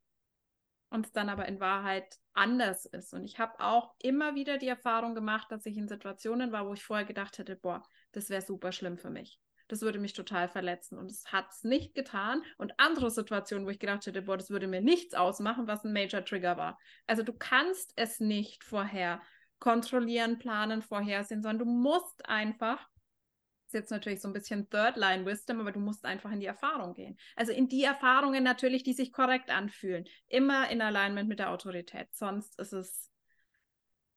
Und 0.90 1.06
es 1.06 1.12
dann 1.12 1.30
aber 1.30 1.48
in 1.48 1.60
Wahrheit 1.60 2.18
anders 2.34 2.86
ist. 2.86 3.14
Und 3.14 3.26
ich 3.26 3.40
habe 3.40 3.60
auch 3.60 3.94
immer 4.00 4.36
wieder 4.36 4.58
die 4.58 4.70
Erfahrung 4.70 5.16
gemacht, 5.16 5.52
dass 5.52 5.66
ich 5.66 5.76
in 5.78 5.88
Situationen 5.88 6.52
war, 6.52 6.68
wo 6.68 6.74
ich 6.74 6.84
vorher 6.84 7.06
gedacht 7.06 7.38
hätte, 7.38 7.56
boah, 7.58 7.84
das 8.14 8.30
wäre 8.30 8.42
super 8.42 8.72
schlimm 8.72 8.98
für 8.98 9.10
mich. 9.10 9.40
Das 9.68 9.82
würde 9.82 10.00
mich 10.00 10.14
total 10.14 10.48
verletzen. 10.48 10.98
Und 10.98 11.12
es 11.12 11.26
hat 11.32 11.52
es 11.52 11.64
nicht 11.64 11.94
getan. 11.94 12.42
Und 12.58 12.80
andere 12.80 13.12
Situationen, 13.12 13.66
wo 13.66 13.70
ich 13.70 13.80
gedacht 13.80 14.06
hätte, 14.06 14.22
boah, 14.22 14.38
das 14.38 14.50
würde 14.50 14.68
mir 14.68 14.82
nichts 14.82 15.14
ausmachen, 15.14 15.68
was 15.68 15.84
ein 15.84 15.92
Major 15.92 16.24
Trigger 16.24 16.56
war. 16.56 16.80
Also 17.06 17.24
du 17.24 17.34
kannst 17.34 17.92
es 17.98 18.22
nicht 18.22 18.64
vorher 18.64 19.22
kontrollieren, 19.60 20.40
planen, 20.40 20.82
vorhersehen, 20.82 21.42
sondern 21.42 21.68
du 21.68 21.72
musst 21.72 22.28
einfach, 22.28 22.78
das 22.78 23.68
ist 23.68 23.74
jetzt 23.74 23.92
natürlich 23.92 24.22
so 24.22 24.30
ein 24.30 24.34
bisschen 24.34 24.70
Third-Line 24.70 25.26
Wisdom, 25.26 25.60
aber 25.60 25.72
du 25.72 25.80
musst 25.80 26.06
einfach 26.06 26.32
in 26.32 26.40
die 26.40 26.46
Erfahrung 26.46 26.94
gehen. 26.94 27.18
Also 27.36 27.52
in 27.52 27.68
die 27.68 27.84
Erfahrungen 27.84 28.44
natürlich, 28.44 28.84
die 28.84 28.94
sich 28.94 29.12
korrekt 29.12 29.50
anfühlen. 29.50 30.06
Immer 30.28 30.70
in 30.70 30.82
Alignment 30.82 31.28
mit 31.28 31.40
der 31.40 31.52
Autorität. 31.52 32.08
Sonst 32.14 32.60
ist 32.60 32.74
es 32.74 33.12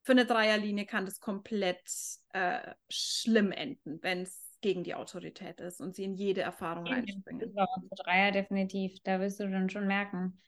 für 0.02 0.12
eine 0.12 0.26
Dreierlinie 0.26 0.86
kann 0.86 1.04
das 1.04 1.20
komplett 1.20 1.82
äh, 2.32 2.72
schlimm 2.88 3.52
enden, 3.52 4.02
wenn 4.02 4.22
es 4.22 4.58
gegen 4.60 4.84
die 4.84 4.94
Autorität 4.94 5.60
ist 5.60 5.80
und 5.80 5.94
sie 5.94 6.04
in 6.04 6.14
jede 6.14 6.42
Erfahrung 6.42 6.86
reinspringen. 6.86 7.54
Dreier 7.96 8.32
definitiv. 8.32 8.98
Da 9.04 9.20
wirst 9.20 9.40
du 9.40 9.50
dann 9.50 9.70
schon 9.70 9.86
merken, 9.86 10.40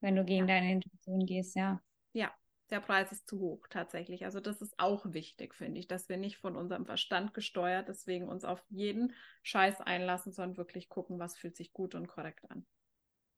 wenn 0.00 0.16
du 0.16 0.24
gegen 0.24 0.48
ja. 0.48 0.54
deine 0.54 0.72
Intuition 0.72 1.26
gehst, 1.26 1.56
ja. 1.56 1.80
Ja, 2.12 2.32
der 2.72 2.80
Preis 2.80 3.12
ist 3.12 3.28
zu 3.28 3.38
hoch 3.38 3.66
tatsächlich. 3.68 4.24
Also 4.24 4.40
das 4.40 4.60
ist 4.60 4.74
auch 4.78 5.04
wichtig, 5.12 5.54
finde 5.54 5.78
ich, 5.78 5.86
dass 5.86 6.08
wir 6.08 6.16
nicht 6.16 6.38
von 6.38 6.56
unserem 6.56 6.86
Verstand 6.86 7.34
gesteuert, 7.34 7.88
deswegen 7.88 8.28
uns 8.28 8.44
auf 8.44 8.62
jeden 8.70 9.14
Scheiß 9.42 9.80
einlassen, 9.82 10.32
sondern 10.32 10.56
wirklich 10.56 10.88
gucken, 10.88 11.18
was 11.18 11.36
fühlt 11.36 11.56
sich 11.56 11.72
gut 11.72 11.94
und 11.94 12.08
korrekt 12.08 12.50
an. 12.50 12.66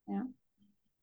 Ja. 0.07 0.27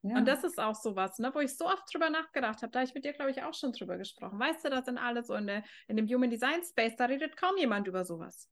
ja. 0.04 0.18
Und 0.18 0.28
das 0.28 0.44
ist 0.44 0.60
auch 0.60 0.76
sowas, 0.76 1.20
ne, 1.20 1.32
wo 1.36 1.40
ich 1.40 1.56
so 1.58 1.66
oft 1.66 1.84
drüber 1.94 2.10
nachgedacht 2.10 2.62
habe. 2.62 2.72
Da 2.72 2.80
habe 2.80 2.88
ich 2.88 2.96
mit 2.96 3.04
dir, 3.04 3.14
glaube 3.14 3.32
ich, 3.32 3.44
auch 3.44 3.54
schon 3.54 3.74
drüber 3.74 3.98
gesprochen. 3.98 4.40
Weißt 4.40 4.64
du, 4.64 4.70
das 4.70 4.86
sind 4.86 4.98
alle 4.98 5.24
so 5.24 5.36
in, 5.36 5.48
der, 5.48 5.64
in 5.88 5.98
dem 5.98 6.08
Human 6.08 6.30
Design 6.30 6.64
Space, 6.64 6.96
da 6.96 7.06
redet 7.06 7.36
kaum 7.36 7.58
jemand 7.58 7.88
über 7.88 8.06
sowas. 8.06 8.50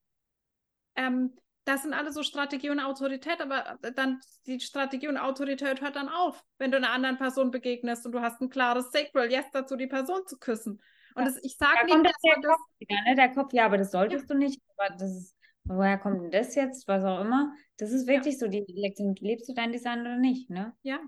Ähm, 0.95 1.34
das 1.70 1.84
sind 1.84 1.93
alle 1.93 2.11
so 2.11 2.24
Strategie 2.24 2.72
und 2.72 2.80
Autorität, 2.80 3.39
aber 3.39 3.78
äh, 3.84 3.91
dann 3.93 4.20
die 4.47 4.59
Strategie 4.59 5.07
und 5.07 5.17
Autorität 5.17 5.82
hört 5.82 5.95
dann 5.95 6.09
auf, 6.09 6.43
wenn 6.57 6.72
du 6.72 6.78
einer 6.78 6.91
anderen 6.91 7.17
Person 7.17 7.51
begegnest 7.51 8.05
und 8.07 8.11
du 8.11 8.22
hast 8.22 8.41
ein 8.41 8.49
klares 8.49 8.91
Sacral 8.91 9.32
Yes 9.32 9.45
dazu, 9.53 9.76
die 9.76 9.88
Person 9.88 10.26
zu 10.26 10.39
küssen. 10.39 10.82
Und 11.13 11.26
das, 11.26 11.38
ich 11.43 11.57
sage 11.57 11.86
nicht, 11.86 12.05
dass 12.05 12.15
der 12.26 12.41
das... 12.41 12.51
Kopf 12.51 12.80
wieder, 12.80 12.95
ne? 13.05 13.15
Der 13.15 13.30
Kopf, 13.30 13.53
ja, 13.53 13.65
aber 13.65 13.78
das 13.78 13.91
solltest 13.91 14.30
ja. 14.30 14.34
du 14.34 14.39
nicht. 14.39 14.61
Aber 14.78 14.95
das 14.95 15.11
ist, 15.11 15.36
woher 15.65 15.97
kommt 15.99 16.24
denn 16.24 16.32
das 16.32 16.55
jetzt? 16.55 16.88
Was 16.88 17.03
auch 17.03 17.22
immer. 17.22 17.53
Das 17.78 17.91
ist 17.91 18.07
wirklich 18.07 18.36
ja. 18.36 18.39
so, 18.39 18.47
die 18.47 18.65
Lektion, 18.67 19.15
lebst 19.20 19.47
du 19.47 19.53
dein 19.53 19.72
Design 19.72 20.01
oder 20.01 20.17
nicht, 20.17 20.49
ne? 20.49 20.74
Ja, 20.82 20.99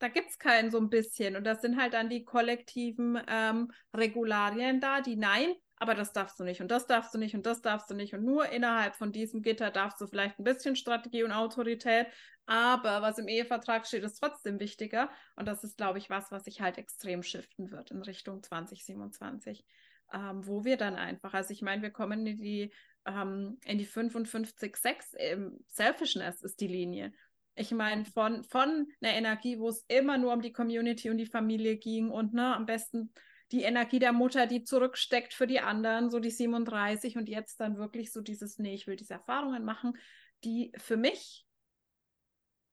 da 0.00 0.08
gibt 0.08 0.30
es 0.30 0.38
keinen 0.38 0.70
so 0.70 0.78
ein 0.78 0.90
bisschen. 0.90 1.36
Und 1.36 1.44
das 1.44 1.62
sind 1.62 1.80
halt 1.80 1.94
dann 1.94 2.10
die 2.10 2.24
kollektiven 2.24 3.18
ähm, 3.26 3.70
Regularien 3.94 4.80
da, 4.80 5.00
die 5.00 5.16
nein, 5.16 5.54
aber 5.80 5.94
das 5.94 6.12
darfst 6.12 6.38
du 6.38 6.44
nicht 6.44 6.60
und 6.60 6.70
das 6.70 6.86
darfst 6.86 7.14
du 7.14 7.18
nicht 7.18 7.34
und 7.34 7.46
das 7.46 7.62
darfst 7.62 7.90
du 7.90 7.94
nicht. 7.94 8.14
Und 8.14 8.22
nur 8.22 8.50
innerhalb 8.50 8.94
von 8.94 9.12
diesem 9.12 9.40
Gitter 9.40 9.70
darfst 9.70 9.98
du 10.00 10.06
vielleicht 10.06 10.38
ein 10.38 10.44
bisschen 10.44 10.76
Strategie 10.76 11.24
und 11.24 11.32
Autorität, 11.32 12.06
aber 12.44 13.00
was 13.00 13.16
im 13.16 13.28
Ehevertrag 13.28 13.86
steht, 13.86 14.04
ist 14.04 14.20
trotzdem 14.20 14.60
wichtiger. 14.60 15.10
Und 15.36 15.48
das 15.48 15.64
ist, 15.64 15.78
glaube 15.78 15.96
ich, 15.96 16.10
was, 16.10 16.30
was 16.30 16.44
sich 16.44 16.60
halt 16.60 16.76
extrem 16.76 17.22
shiften 17.22 17.70
wird 17.70 17.92
in 17.92 18.02
Richtung 18.02 18.42
2027, 18.42 19.64
ähm, 20.12 20.46
wo 20.46 20.64
wir 20.64 20.76
dann 20.76 20.96
einfach, 20.96 21.32
also 21.32 21.50
ich 21.50 21.62
meine, 21.62 21.80
wir 21.80 21.90
kommen 21.90 22.26
in 22.26 22.36
die, 22.36 22.72
ähm, 23.06 23.58
in 23.64 23.78
die 23.78 23.86
55,6, 23.86 25.14
ähm, 25.16 25.64
Selfishness 25.66 26.42
ist 26.42 26.60
die 26.60 26.68
Linie. 26.68 27.12
Ich 27.54 27.70
meine, 27.70 28.04
von, 28.04 28.44
von 28.44 28.86
einer 29.00 29.14
Energie, 29.14 29.58
wo 29.58 29.70
es 29.70 29.82
immer 29.88 30.18
nur 30.18 30.34
um 30.34 30.42
die 30.42 30.52
Community 30.52 31.08
und 31.08 31.16
die 31.16 31.26
Familie 31.26 31.78
ging 31.78 32.10
und 32.10 32.34
ne, 32.34 32.54
am 32.54 32.66
besten 32.66 33.14
die 33.52 33.62
Energie 33.62 33.98
der 33.98 34.12
Mutter, 34.12 34.46
die 34.46 34.62
zurücksteckt 34.62 35.34
für 35.34 35.46
die 35.46 35.60
anderen, 35.60 36.10
so 36.10 36.20
die 36.20 36.30
37 36.30 37.16
und 37.16 37.28
jetzt 37.28 37.60
dann 37.60 37.76
wirklich 37.76 38.12
so 38.12 38.20
dieses, 38.20 38.58
nee, 38.58 38.74
ich 38.74 38.86
will 38.86 38.96
diese 38.96 39.14
Erfahrungen 39.14 39.64
machen, 39.64 39.96
die 40.44 40.72
für 40.76 40.96
mich 40.96 41.46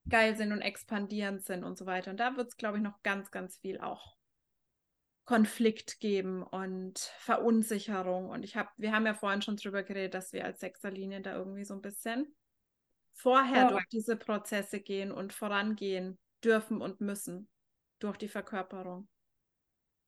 geil 0.08 0.36
sind 0.38 0.52
und 0.52 0.62
expandierend 0.62 1.44
sind 1.44 1.64
und 1.64 1.78
so 1.78 1.86
weiter. 1.86 2.12
Und 2.12 2.20
da 2.20 2.38
wird 2.38 2.50
es, 2.50 2.58
glaube 2.58 2.78
ich, 2.78 2.84
noch 2.84 3.02
ganz, 3.04 3.32
ganz 3.32 3.58
viel 3.58 3.80
auch 3.80 4.16
Konflikt 5.26 6.00
geben 6.00 6.44
und 6.44 7.00
Verunsicherung. 7.20 8.30
Und 8.30 8.44
ich 8.44 8.56
habe, 8.56 8.70
wir 8.78 8.94
haben 8.94 9.06
ja 9.06 9.14
vorhin 9.14 9.42
schon 9.42 9.58
drüber 9.58 9.84
geredet, 9.84 10.14
dass 10.14 10.32
wir 10.32 10.46
als 10.46 10.62
Sechserlinie 10.62 11.22
da 11.22 11.36
irgendwie 11.36 11.66
so 11.66 11.74
ein 11.74 11.82
bisschen 11.82 12.34
vorher 13.12 13.64
ja. 13.64 13.70
durch 13.70 13.86
diese 13.92 14.16
Prozesse 14.16 14.80
gehen 14.80 15.12
und 15.12 15.34
vorangehen 15.34 16.18
dürfen 16.44 16.82
und 16.82 17.02
müssen 17.02 17.50
durch 18.00 18.18
die 18.18 18.30
Verkörperung 18.30 19.10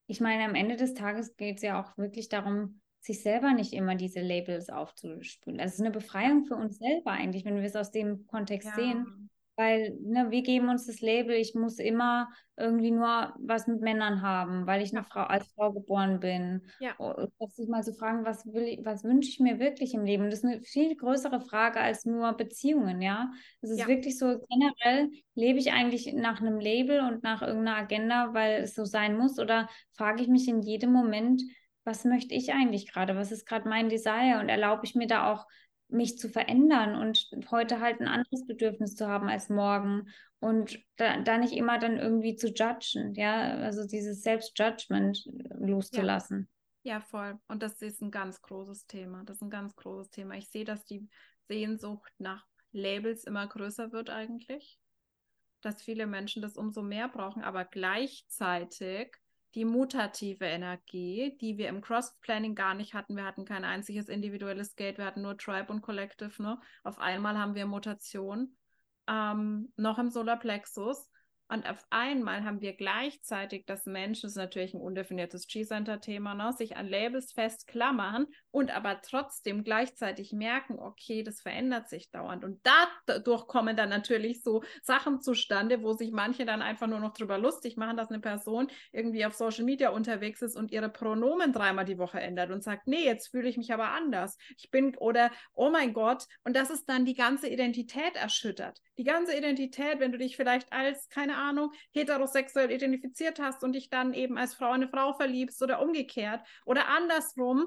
ich 0.10 0.20
meine, 0.20 0.44
am 0.44 0.56
Ende 0.56 0.76
des 0.76 0.96
Tages 0.96 1.38
geht 1.38 1.58
es 1.58 1.62
ja 1.62 1.80
auch 1.80 1.96
wirklich 1.96 2.30
darum, 2.30 2.82
sich 3.00 3.22
selber 3.22 3.54
nicht 3.54 3.74
immer 3.74 3.94
diese 3.94 4.22
Labels 4.22 4.70
aufzuspülen. 4.72 5.60
Das 5.60 5.76
ist 5.76 5.82
eine 5.82 5.92
Befreiung 5.92 6.46
für 6.46 6.56
uns 6.56 6.80
selber 6.80 7.12
eigentlich, 7.12 7.46
wenn 7.46 7.56
wir 7.56 7.64
es 7.64 7.76
aus 7.76 7.92
dem 7.92 8.26
Kontext 8.26 8.70
ja. 8.70 8.76
sehen. 8.76 9.30
Weil 9.60 9.98
ne, 10.00 10.32
wir 10.32 10.42
geben 10.42 10.70
uns 10.70 10.88
das 10.88 11.02
Label, 11.02 11.36
ich 11.36 11.54
muss 11.54 11.80
immer 11.80 12.30
irgendwie 12.56 12.92
nur 12.92 13.34
was 13.40 13.68
mit 13.68 13.82
Männern 13.82 14.22
haben, 14.22 14.66
weil 14.68 14.82
ich 14.82 14.96
eine 14.96 15.04
Frau 15.04 15.24
als 15.24 15.52
Frau 15.52 15.74
geboren 15.74 16.22
bin. 16.22 16.62
Ja. 16.80 16.96
Und 16.96 17.30
sich 17.52 17.68
mal 17.68 17.84
zu 17.84 17.92
so 17.92 17.98
fragen, 17.98 18.24
was 18.24 18.46
will 18.46 18.64
ich, 18.64 18.86
was 18.86 19.04
wünsche 19.04 19.28
ich 19.30 19.42
mir 19.42 19.60
wirklich 19.60 19.94
im 19.94 20.06
Leben? 20.06 20.30
Das 20.30 20.40
ist 20.40 20.46
eine 20.46 20.62
viel 20.62 20.96
größere 20.96 21.42
Frage 21.42 21.82
als 21.82 22.06
nur 22.06 22.32
Beziehungen, 22.38 23.02
ja. 23.02 23.34
Es 23.60 23.72
ist 23.72 23.80
ja. 23.80 23.88
wirklich 23.90 24.18
so, 24.18 24.40
generell 24.48 25.10
lebe 25.36 25.60
ich 25.60 25.74
eigentlich 25.74 26.14
nach 26.14 26.40
einem 26.40 26.62
Label 26.62 27.02
und 27.02 27.22
nach 27.24 27.42
irgendeiner 27.42 27.80
Agenda, 27.80 28.34
weil 28.34 28.62
es 28.62 28.76
so 28.76 28.86
sein 28.86 29.18
muss, 29.18 29.40
oder 29.40 29.68
frage 29.92 30.22
ich 30.22 30.30
mich 30.30 30.48
in 30.48 30.62
jedem 30.62 30.94
Moment, 30.94 31.42
was 31.84 32.06
möchte 32.06 32.34
ich 32.34 32.54
eigentlich 32.54 32.90
gerade? 32.90 33.18
Was 33.18 33.34
ist 33.34 33.46
gerade 33.46 33.68
mein 33.68 33.90
Desire? 33.90 34.40
Und 34.40 34.48
erlaube 34.48 34.86
ich 34.86 34.96
mir 34.96 35.08
da 35.08 35.34
auch 35.34 35.46
mich 35.90 36.18
zu 36.18 36.30
verändern 36.30 36.96
und 36.96 37.30
heute 37.52 37.80
halt 37.80 38.00
ein 38.00 38.08
anderes 38.08 38.46
Bedürfnis 38.46 38.96
zu 38.96 39.08
haben 39.08 39.28
als 39.28 39.50
morgen 39.50 40.08
und 40.40 40.80
da, 40.96 41.20
da 41.22 41.38
nicht 41.38 41.54
immer 41.54 41.80
dann 41.80 41.98
irgendwie 41.98 42.36
zu 42.36 42.48
judgen, 42.48 43.14
ja, 43.16 43.58
also 43.58 43.86
dieses 43.86 44.22
Selbstjudgment 44.22 45.28
loszulassen. 45.60 46.48
Ja. 46.84 46.96
ja, 46.96 47.02
voll. 47.02 47.40
Und 47.48 47.62
das 47.62 47.82
ist 47.82 48.02
ein 48.02 48.12
ganz 48.12 48.42
großes 48.42 48.88
Thema. 48.88 49.24
Das 49.26 49.38
ist 49.38 49.42
ein 49.42 49.50
ganz 49.50 49.76
großes 49.76 50.12
Thema. 50.12 50.36
Ich 50.36 50.50
sehe, 50.50 50.66
dass 50.66 50.86
die 50.86 51.08
Sehnsucht 51.48 52.14
nach 52.20 52.46
Labels 52.72 53.26
immer 53.26 53.48
größer 53.48 53.92
wird 53.92 54.10
eigentlich, 54.10 54.80
dass 55.62 55.82
viele 55.82 56.08
Menschen 56.08 56.42
das 56.42 56.56
umso 56.56 56.82
mehr 56.82 57.10
brauchen, 57.10 57.44
aber 57.44 57.66
gleichzeitig 57.66 59.18
die 59.56 59.66
mutative 59.66 60.46
Energie, 60.46 61.38
die 61.42 61.58
wir 61.58 61.70
im 61.70 61.82
Cross-Planning 61.82 62.56
gar 62.56 62.74
nicht 62.74 62.94
hatten. 62.94 63.16
Wir 63.16 63.26
hatten 63.26 63.46
kein 63.46 63.66
einziges 63.66 64.10
individuelles 64.10 64.76
Gate, 64.76 64.98
wir 64.98 65.06
hatten 65.06 65.22
nur 65.22 65.38
Tribe 65.38 65.72
und 65.74 65.82
Collective. 65.82 66.42
Ne? 66.42 66.60
Auf 66.84 67.00
einmal 67.00 67.38
haben 67.38 67.56
wir 67.56 67.66
Mutation 67.66 68.56
ähm, 69.08 69.74
noch 69.76 69.98
im 69.98 70.10
Solarplexus. 70.10 71.09
Und 71.52 71.68
auf 71.68 71.84
einmal 71.90 72.44
haben 72.44 72.62
wir 72.62 72.74
gleichzeitig, 72.74 73.66
dass 73.66 73.88
Menschen, 73.88 74.28
das 74.28 74.34
ist 74.34 74.38
natürlich 74.38 74.76
ein 74.76 74.82
undefiniertes 74.82 75.48
G-Center-Thema, 75.48 76.36
ne, 76.36 76.54
sich 76.54 76.78
an 76.78 76.88
Labels 76.88 77.34
festklammern 77.34 78.28
und 78.52 78.70
aber 78.70 79.02
trotzdem 79.02 79.64
gleichzeitig 79.64 80.32
merken, 80.32 80.78
okay, 80.78 81.24
das 81.24 81.42
verändert 81.42 81.90
sich 81.90 82.12
dauernd. 82.12 82.44
Und 82.44 82.62
dadurch 83.08 83.48
kommen 83.48 83.76
dann 83.76 83.90
natürlich 83.90 84.44
so 84.44 84.64
Sachen 84.84 85.22
zustande, 85.22 85.82
wo 85.82 85.94
sich 85.94 86.12
manche 86.12 86.46
dann 86.46 86.62
einfach 86.62 86.86
nur 86.86 87.00
noch 87.00 87.14
drüber 87.14 87.40
lustig 87.40 87.78
machen, 87.78 87.98
dass 87.98 88.10
eine 88.10 88.20
Person 88.20 88.68
irgendwie 88.92 89.26
auf 89.26 89.34
Social 89.34 89.66
Media 89.66 89.90
unterwegs 89.90 90.44
ist 90.44 90.56
und 90.56 90.72
ihre 90.72 90.90
Pronomen 90.90 91.52
dreimal 91.52 91.86
die 91.86 91.98
Woche 91.98 92.20
ändert 92.20 92.52
und 92.52 92.64
sagt, 92.64 92.88
nee, 92.88 93.06
jetzt 93.06 93.30
fühle 93.30 93.50
ich 93.50 93.58
mich 93.58 93.74
aber 93.74 93.90
anders. 93.90 94.38
Ich 94.58 94.70
bin 94.70 94.96
oder, 94.98 95.32
oh 95.56 95.72
mein 95.72 95.94
Gott, 95.94 96.26
und 96.44 96.56
das 96.56 96.70
ist 96.70 96.88
dann 96.88 97.06
die 97.06 97.16
ganze 97.16 97.50
Identität 97.50 98.16
erschüttert. 98.16 98.80
Die 99.00 99.04
ganze 99.04 99.36
Identität, 99.36 100.00
wenn 100.00 100.12
du 100.12 100.20
dich 100.20 100.36
vielleicht 100.36 100.72
als, 100.72 101.10
keine 101.10 101.39
Ahnung, 101.40 101.72
heterosexuell 101.92 102.72
identifiziert 102.72 103.40
hast 103.40 103.64
und 103.64 103.74
dich 103.74 103.90
dann 103.90 104.14
eben 104.14 104.38
als 104.38 104.54
Frau 104.54 104.72
eine 104.72 104.88
Frau 104.90 105.14
verliebst 105.14 105.62
oder 105.64 105.82
umgekehrt 105.82 106.42
oder 106.66 106.88
andersrum, 106.88 107.66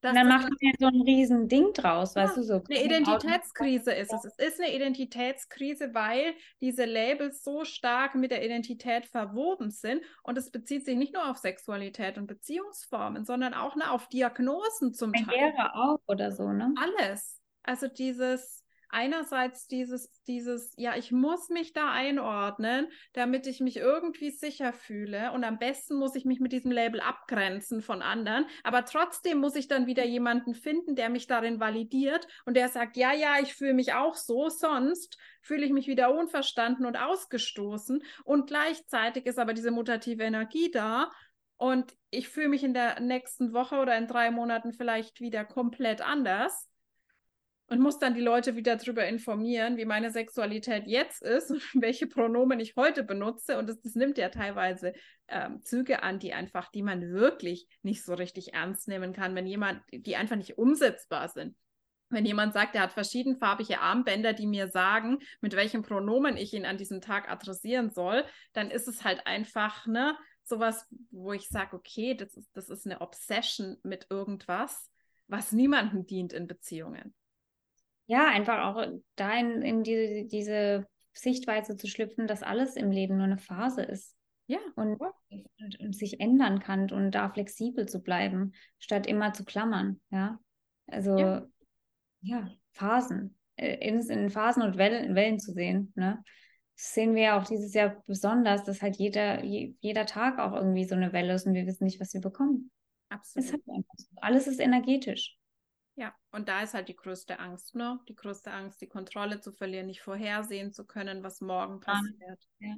dann 0.00 0.28
macht 0.28 0.44
man 0.44 0.56
ja 0.60 0.70
so 0.78 0.86
ein 0.86 1.02
riesen 1.02 1.48
Ding 1.48 1.72
draus, 1.72 2.14
ja, 2.14 2.22
weißt 2.22 2.36
du, 2.36 2.42
so. 2.44 2.62
Eine 2.68 2.84
Identitätskrise 2.84 3.92
ist 3.92 4.12
es. 4.12 4.24
Es 4.24 4.54
ist 4.54 4.60
eine 4.60 4.72
Identitätskrise, 4.72 5.92
weil 5.92 6.34
diese 6.60 6.84
Labels 6.84 7.42
so 7.42 7.64
stark 7.64 8.14
mit 8.14 8.30
der 8.30 8.44
Identität 8.44 9.06
verwoben 9.06 9.70
sind 9.70 10.02
und 10.22 10.38
es 10.38 10.52
bezieht 10.52 10.84
sich 10.84 10.96
nicht 10.96 11.14
nur 11.14 11.28
auf 11.28 11.38
Sexualität 11.38 12.16
und 12.16 12.28
Beziehungsformen, 12.28 13.24
sondern 13.24 13.54
auch 13.54 13.74
ne, 13.74 13.90
auf 13.90 14.08
Diagnosen 14.08 14.94
zum 14.94 15.12
Teil. 15.12 15.24
Karriere 15.24 15.74
auch 15.74 16.00
oder 16.06 16.30
so, 16.30 16.52
ne? 16.52 16.72
Alles. 16.80 17.40
Also 17.64 17.88
dieses 17.88 18.64
einerseits 18.90 19.66
dieses, 19.66 20.22
dieses, 20.24 20.72
ja, 20.76 20.96
ich 20.96 21.12
muss 21.12 21.48
mich 21.48 21.72
da 21.72 21.90
einordnen, 21.90 22.88
damit 23.12 23.46
ich 23.46 23.60
mich 23.60 23.76
irgendwie 23.76 24.30
sicher 24.30 24.72
fühle. 24.72 25.32
Und 25.32 25.44
am 25.44 25.58
besten 25.58 25.96
muss 25.96 26.14
ich 26.14 26.24
mich 26.24 26.40
mit 26.40 26.52
diesem 26.52 26.70
Label 26.70 27.00
abgrenzen 27.00 27.82
von 27.82 28.02
anderen. 28.02 28.46
Aber 28.64 28.84
trotzdem 28.84 29.38
muss 29.38 29.56
ich 29.56 29.68
dann 29.68 29.86
wieder 29.86 30.04
jemanden 30.04 30.54
finden, 30.54 30.96
der 30.96 31.10
mich 31.10 31.26
darin 31.26 31.60
validiert 31.60 32.26
und 32.44 32.56
der 32.56 32.68
sagt, 32.68 32.96
ja, 32.96 33.12
ja, 33.12 33.36
ich 33.42 33.54
fühle 33.54 33.74
mich 33.74 33.92
auch 33.94 34.14
so, 34.14 34.48
sonst 34.48 35.18
fühle 35.42 35.64
ich 35.64 35.72
mich 35.72 35.86
wieder 35.86 36.14
unverstanden 36.14 36.86
und 36.86 36.96
ausgestoßen. 36.96 38.02
Und 38.24 38.46
gleichzeitig 38.46 39.26
ist 39.26 39.38
aber 39.38 39.54
diese 39.54 39.70
mutative 39.70 40.22
Energie 40.22 40.70
da. 40.70 41.10
Und 41.56 41.96
ich 42.10 42.28
fühle 42.28 42.48
mich 42.48 42.62
in 42.62 42.72
der 42.72 43.00
nächsten 43.00 43.52
Woche 43.52 43.76
oder 43.76 43.98
in 43.98 44.06
drei 44.06 44.30
Monaten 44.30 44.72
vielleicht 44.72 45.20
wieder 45.20 45.44
komplett 45.44 46.00
anders 46.00 46.67
und 47.68 47.80
muss 47.80 47.98
dann 47.98 48.14
die 48.14 48.22
Leute 48.22 48.56
wieder 48.56 48.76
darüber 48.76 49.06
informieren, 49.06 49.76
wie 49.76 49.84
meine 49.84 50.10
Sexualität 50.10 50.86
jetzt 50.86 51.22
ist 51.22 51.50
und 51.50 51.62
welche 51.82 52.06
Pronomen 52.06 52.60
ich 52.60 52.74
heute 52.76 53.02
benutze. 53.02 53.58
Und 53.58 53.68
das, 53.68 53.80
das 53.80 53.94
nimmt 53.94 54.18
ja 54.18 54.30
teilweise 54.30 54.94
ähm, 55.28 55.62
Züge 55.62 56.02
an, 56.02 56.18
die 56.18 56.32
einfach, 56.32 56.70
die 56.70 56.82
man 56.82 57.12
wirklich 57.12 57.68
nicht 57.82 58.04
so 58.04 58.14
richtig 58.14 58.54
ernst 58.54 58.88
nehmen 58.88 59.12
kann, 59.12 59.34
wenn 59.34 59.46
jemand, 59.46 59.82
die 59.92 60.16
einfach 60.16 60.36
nicht 60.36 60.56
umsetzbar 60.56 61.28
sind. 61.28 61.56
Wenn 62.10 62.24
jemand 62.24 62.54
sagt, 62.54 62.74
er 62.74 62.82
hat 62.82 62.92
verschiedenfarbige 62.92 63.80
Armbänder, 63.80 64.32
die 64.32 64.46
mir 64.46 64.68
sagen, 64.68 65.18
mit 65.42 65.54
welchem 65.54 65.82
Pronomen 65.82 66.38
ich 66.38 66.54
ihn 66.54 66.64
an 66.64 66.78
diesem 66.78 67.02
Tag 67.02 67.30
adressieren 67.30 67.90
soll, 67.90 68.24
dann 68.54 68.70
ist 68.70 68.88
es 68.88 69.04
halt 69.04 69.26
einfach, 69.26 69.86
ne, 69.86 70.16
sowas, 70.42 70.86
wo 71.10 71.34
ich 71.34 71.48
sage, 71.48 71.76
okay, 71.76 72.14
das 72.14 72.34
ist, 72.34 72.48
das 72.54 72.70
ist 72.70 72.86
eine 72.86 73.02
Obsession 73.02 73.76
mit 73.82 74.06
irgendwas, 74.08 74.90
was 75.26 75.52
niemandem 75.52 76.06
dient 76.06 76.32
in 76.32 76.46
Beziehungen 76.46 77.14
ja, 78.08 78.26
einfach 78.26 78.64
auch 78.64 78.86
da 79.16 79.38
in, 79.38 79.62
in 79.62 79.82
diese, 79.82 80.24
diese 80.24 80.86
Sichtweise 81.12 81.76
zu 81.76 81.86
schlüpfen, 81.86 82.26
dass 82.26 82.42
alles 82.42 82.74
im 82.74 82.90
Leben 82.90 83.16
nur 83.16 83.26
eine 83.26 83.38
Phase 83.38 83.82
ist. 83.82 84.16
Ja. 84.46 84.58
Und, 84.76 84.98
und, 84.98 85.80
und, 85.80 85.94
sich 85.94 86.20
ändern 86.20 86.58
kann 86.58 86.90
und 86.90 87.10
da 87.10 87.28
flexibel 87.28 87.86
zu 87.86 88.00
bleiben, 88.00 88.54
statt 88.78 89.06
immer 89.06 89.34
zu 89.34 89.44
klammern. 89.44 90.00
Ja. 90.10 90.40
Also, 90.86 91.18
ja, 91.18 91.46
ja 92.22 92.50
Phasen. 92.72 93.36
Äh, 93.56 93.86
in, 93.86 94.00
in 94.00 94.30
Phasen 94.30 94.62
und 94.62 94.78
Wellen, 94.78 95.14
Wellen 95.14 95.38
zu 95.38 95.52
sehen. 95.52 95.92
Ne? 95.94 96.24
Das 96.76 96.94
sehen 96.94 97.14
wir 97.14 97.22
ja 97.22 97.38
auch 97.38 97.44
dieses 97.44 97.74
Jahr 97.74 98.02
besonders, 98.06 98.64
dass 98.64 98.80
halt 98.80 98.96
jeder, 98.96 99.44
je, 99.44 99.74
jeder 99.80 100.06
Tag 100.06 100.38
auch 100.38 100.54
irgendwie 100.54 100.84
so 100.84 100.94
eine 100.94 101.12
Welle 101.12 101.34
ist 101.34 101.46
und 101.46 101.52
wir 101.52 101.66
wissen 101.66 101.84
nicht, 101.84 102.00
was 102.00 102.14
wir 102.14 102.22
bekommen. 102.22 102.70
Absolut. 103.10 103.52
Halt 103.68 103.84
Alles 104.16 104.46
ist 104.46 104.60
energetisch. 104.60 105.37
Ja, 105.98 106.14
und 106.30 106.48
da 106.48 106.62
ist 106.62 106.74
halt 106.74 106.88
die 106.88 106.94
größte 106.94 107.40
Angst, 107.40 107.74
ne? 107.74 107.98
Die 108.06 108.14
größte 108.14 108.52
Angst, 108.52 108.80
die 108.80 108.86
Kontrolle 108.86 109.40
zu 109.40 109.50
verlieren, 109.50 109.86
nicht 109.86 110.00
vorhersehen 110.00 110.72
zu 110.72 110.86
können, 110.86 111.24
was 111.24 111.40
morgen 111.40 111.80
passiert. 111.80 112.40
Ja. 112.60 112.76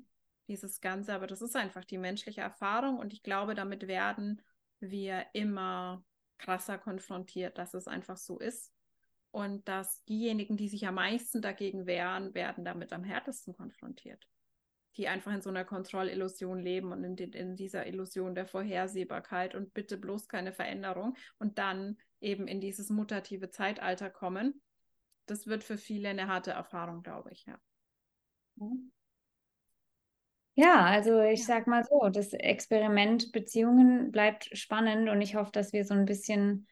Dieses 0.48 0.80
Ganze, 0.80 1.12
aber 1.12 1.26
das 1.26 1.42
ist 1.42 1.54
einfach 1.54 1.84
die 1.84 1.98
menschliche 1.98 2.40
Erfahrung 2.40 2.98
und 2.98 3.12
ich 3.12 3.22
glaube, 3.22 3.54
damit 3.54 3.86
werden 3.86 4.40
wir 4.80 5.26
immer 5.34 6.02
krasser 6.38 6.78
konfrontiert, 6.78 7.58
dass 7.58 7.74
es 7.74 7.86
einfach 7.86 8.16
so 8.16 8.38
ist. 8.38 8.72
Und 9.32 9.68
dass 9.68 10.02
diejenigen, 10.06 10.56
die 10.56 10.70
sich 10.70 10.86
am 10.86 10.94
meisten 10.94 11.42
dagegen 11.42 11.84
wehren, 11.84 12.32
werden 12.34 12.64
damit 12.64 12.90
am 12.94 13.04
härtesten 13.04 13.54
konfrontiert. 13.54 14.26
Die 14.96 15.08
einfach 15.08 15.34
in 15.34 15.42
so 15.42 15.50
einer 15.50 15.66
Kontrollillusion 15.66 16.58
leben 16.58 16.90
und 16.90 17.04
in, 17.04 17.16
in 17.34 17.54
dieser 17.54 17.86
Illusion 17.86 18.34
der 18.34 18.46
Vorhersehbarkeit 18.46 19.54
und 19.54 19.74
bitte 19.74 19.98
bloß 19.98 20.26
keine 20.26 20.54
Veränderung. 20.54 21.16
Und 21.38 21.58
dann 21.58 21.98
eben 22.20 22.46
in 22.46 22.60
dieses 22.60 22.90
mutative 22.90 23.50
Zeitalter 23.50 24.10
kommen. 24.10 24.60
Das 25.26 25.46
wird 25.46 25.64
für 25.64 25.78
viele 25.78 26.08
eine 26.08 26.28
harte 26.28 26.50
Erfahrung, 26.52 27.02
glaube 27.02 27.30
ich, 27.32 27.46
ja. 27.46 27.58
Ja, 30.54 30.84
also 30.84 31.20
ich 31.20 31.40
ja. 31.40 31.46
sag 31.46 31.66
mal 31.66 31.84
so, 31.84 32.08
das 32.08 32.32
Experiment 32.32 33.32
Beziehungen 33.32 34.10
bleibt 34.10 34.50
spannend 34.56 35.08
und 35.08 35.22
ich 35.22 35.34
hoffe, 35.34 35.52
dass 35.52 35.72
wir 35.72 35.84
so 35.84 35.94
ein 35.94 36.04
bisschen 36.04 36.66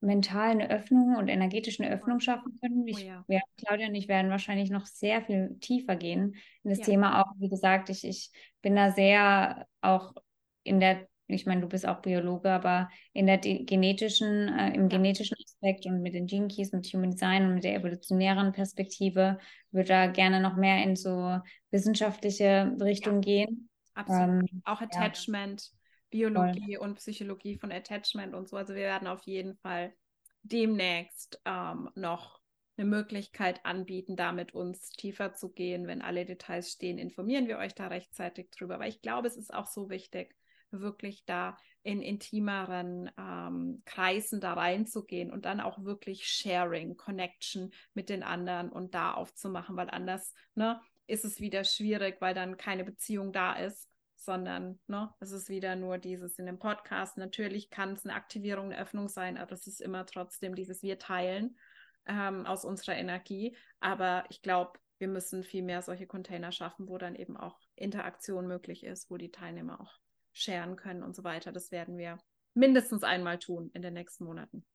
mental 0.00 0.50
eine 0.50 0.70
Öffnung 0.70 1.16
und 1.16 1.28
energetische 1.28 1.88
Öffnung 1.88 2.20
schaffen 2.20 2.58
können. 2.60 2.82
Oh 2.82 2.86
ich, 2.86 2.98
oh 2.98 3.06
ja. 3.06 3.24
wir, 3.26 3.40
Claudia 3.56 3.88
und 3.88 3.94
ich 3.94 4.06
werden 4.06 4.30
wahrscheinlich 4.30 4.70
noch 4.70 4.86
sehr 4.86 5.22
viel 5.22 5.56
tiefer 5.60 5.96
gehen 5.96 6.36
in 6.62 6.70
das 6.70 6.80
ja. 6.80 6.84
Thema. 6.84 7.22
Auch 7.22 7.32
wie 7.38 7.48
gesagt, 7.48 7.88
ich, 7.88 8.04
ich 8.04 8.30
bin 8.62 8.76
da 8.76 8.92
sehr 8.92 9.66
auch 9.80 10.14
in 10.62 10.78
der 10.78 11.08
ich 11.26 11.46
meine, 11.46 11.62
du 11.62 11.68
bist 11.68 11.86
auch 11.86 12.02
Biologe, 12.02 12.50
aber 12.50 12.90
in 13.12 13.26
der 13.26 13.38
genetischen, 13.38 14.48
äh, 14.48 14.74
im 14.74 14.88
genetischen 14.88 15.36
Aspekt 15.42 15.86
und 15.86 16.02
mit 16.02 16.14
den 16.14 16.26
Gene 16.26 16.48
Keys, 16.48 16.72
mit 16.72 16.86
Human 16.92 17.12
Design 17.12 17.46
und 17.46 17.54
mit 17.54 17.64
der 17.64 17.76
evolutionären 17.76 18.52
Perspektive 18.52 19.38
würde 19.70 19.88
da 19.88 20.06
gerne 20.06 20.40
noch 20.40 20.56
mehr 20.56 20.82
in 20.82 20.96
so 20.96 21.38
wissenschaftliche 21.70 22.76
Richtung 22.80 23.16
ja, 23.16 23.20
gehen. 23.20 23.70
Absolut. 23.94 24.50
Ähm, 24.50 24.62
auch 24.64 24.80
Attachment, 24.82 25.62
ja. 25.62 25.78
Biologie 26.10 26.76
voll. 26.76 26.88
und 26.88 26.96
Psychologie 26.96 27.56
von 27.58 27.72
Attachment 27.72 28.34
und 28.34 28.48
so. 28.48 28.56
Also 28.56 28.74
wir 28.74 28.82
werden 28.82 29.08
auf 29.08 29.22
jeden 29.22 29.56
Fall 29.56 29.94
demnächst 30.42 31.40
ähm, 31.46 31.90
noch 31.94 32.40
eine 32.76 32.86
Möglichkeit 32.86 33.64
anbieten, 33.64 34.16
da 34.16 34.32
mit 34.32 34.52
uns 34.52 34.90
tiefer 34.90 35.32
zu 35.32 35.50
gehen. 35.52 35.86
Wenn 35.86 36.02
alle 36.02 36.24
Details 36.24 36.72
stehen, 36.72 36.98
informieren 36.98 37.48
wir 37.48 37.58
euch 37.58 37.74
da 37.74 37.86
rechtzeitig 37.86 38.50
drüber. 38.50 38.74
Aber 38.74 38.86
ich 38.86 39.00
glaube, 39.00 39.28
es 39.28 39.36
ist 39.36 39.54
auch 39.54 39.66
so 39.66 39.88
wichtig, 39.88 40.34
wirklich 40.80 41.24
da 41.24 41.56
in 41.82 42.00
intimeren 42.00 43.10
ähm, 43.18 43.82
Kreisen 43.84 44.40
da 44.40 44.54
reinzugehen 44.54 45.30
und 45.30 45.44
dann 45.44 45.60
auch 45.60 45.84
wirklich 45.84 46.26
Sharing, 46.26 46.96
Connection 46.96 47.72
mit 47.92 48.08
den 48.08 48.22
anderen 48.22 48.70
und 48.70 48.94
da 48.94 49.12
aufzumachen, 49.12 49.76
weil 49.76 49.90
anders 49.90 50.32
ne, 50.54 50.80
ist 51.06 51.24
es 51.24 51.40
wieder 51.40 51.62
schwierig, 51.64 52.16
weil 52.20 52.34
dann 52.34 52.56
keine 52.56 52.84
Beziehung 52.84 53.32
da 53.32 53.52
ist, 53.52 53.90
sondern 54.16 54.80
ne, 54.86 55.12
es 55.20 55.30
ist 55.30 55.50
wieder 55.50 55.76
nur 55.76 55.98
dieses 55.98 56.38
in 56.38 56.46
dem 56.46 56.58
Podcast. 56.58 57.18
Natürlich 57.18 57.68
kann 57.68 57.92
es 57.92 58.06
eine 58.06 58.14
Aktivierung, 58.14 58.72
eine 58.72 58.80
Öffnung 58.80 59.08
sein, 59.08 59.36
aber 59.36 59.52
es 59.52 59.66
ist 59.66 59.82
immer 59.82 60.06
trotzdem 60.06 60.54
dieses 60.54 60.82
Wir 60.82 60.98
teilen 60.98 61.58
ähm, 62.06 62.46
aus 62.46 62.64
unserer 62.64 62.96
Energie. 62.96 63.56
Aber 63.80 64.24
ich 64.30 64.40
glaube, 64.40 64.78
wir 64.98 65.08
müssen 65.08 65.44
viel 65.44 65.62
mehr 65.62 65.82
solche 65.82 66.06
Container 66.06 66.52
schaffen, 66.52 66.88
wo 66.88 66.96
dann 66.96 67.14
eben 67.14 67.36
auch 67.36 67.58
Interaktion 67.76 68.46
möglich 68.46 68.84
ist, 68.84 69.10
wo 69.10 69.16
die 69.16 69.30
Teilnehmer 69.30 69.80
auch 69.80 69.98
scheren 70.34 70.76
können 70.76 71.02
und 71.02 71.16
so 71.16 71.24
weiter. 71.24 71.50
Das 71.52 71.70
werden 71.70 71.96
wir 71.96 72.18
mindestens 72.52 73.02
einmal 73.02 73.38
tun 73.38 73.70
in 73.72 73.80
den 73.80 73.94
nächsten 73.94 74.24
Monaten. 74.24 74.66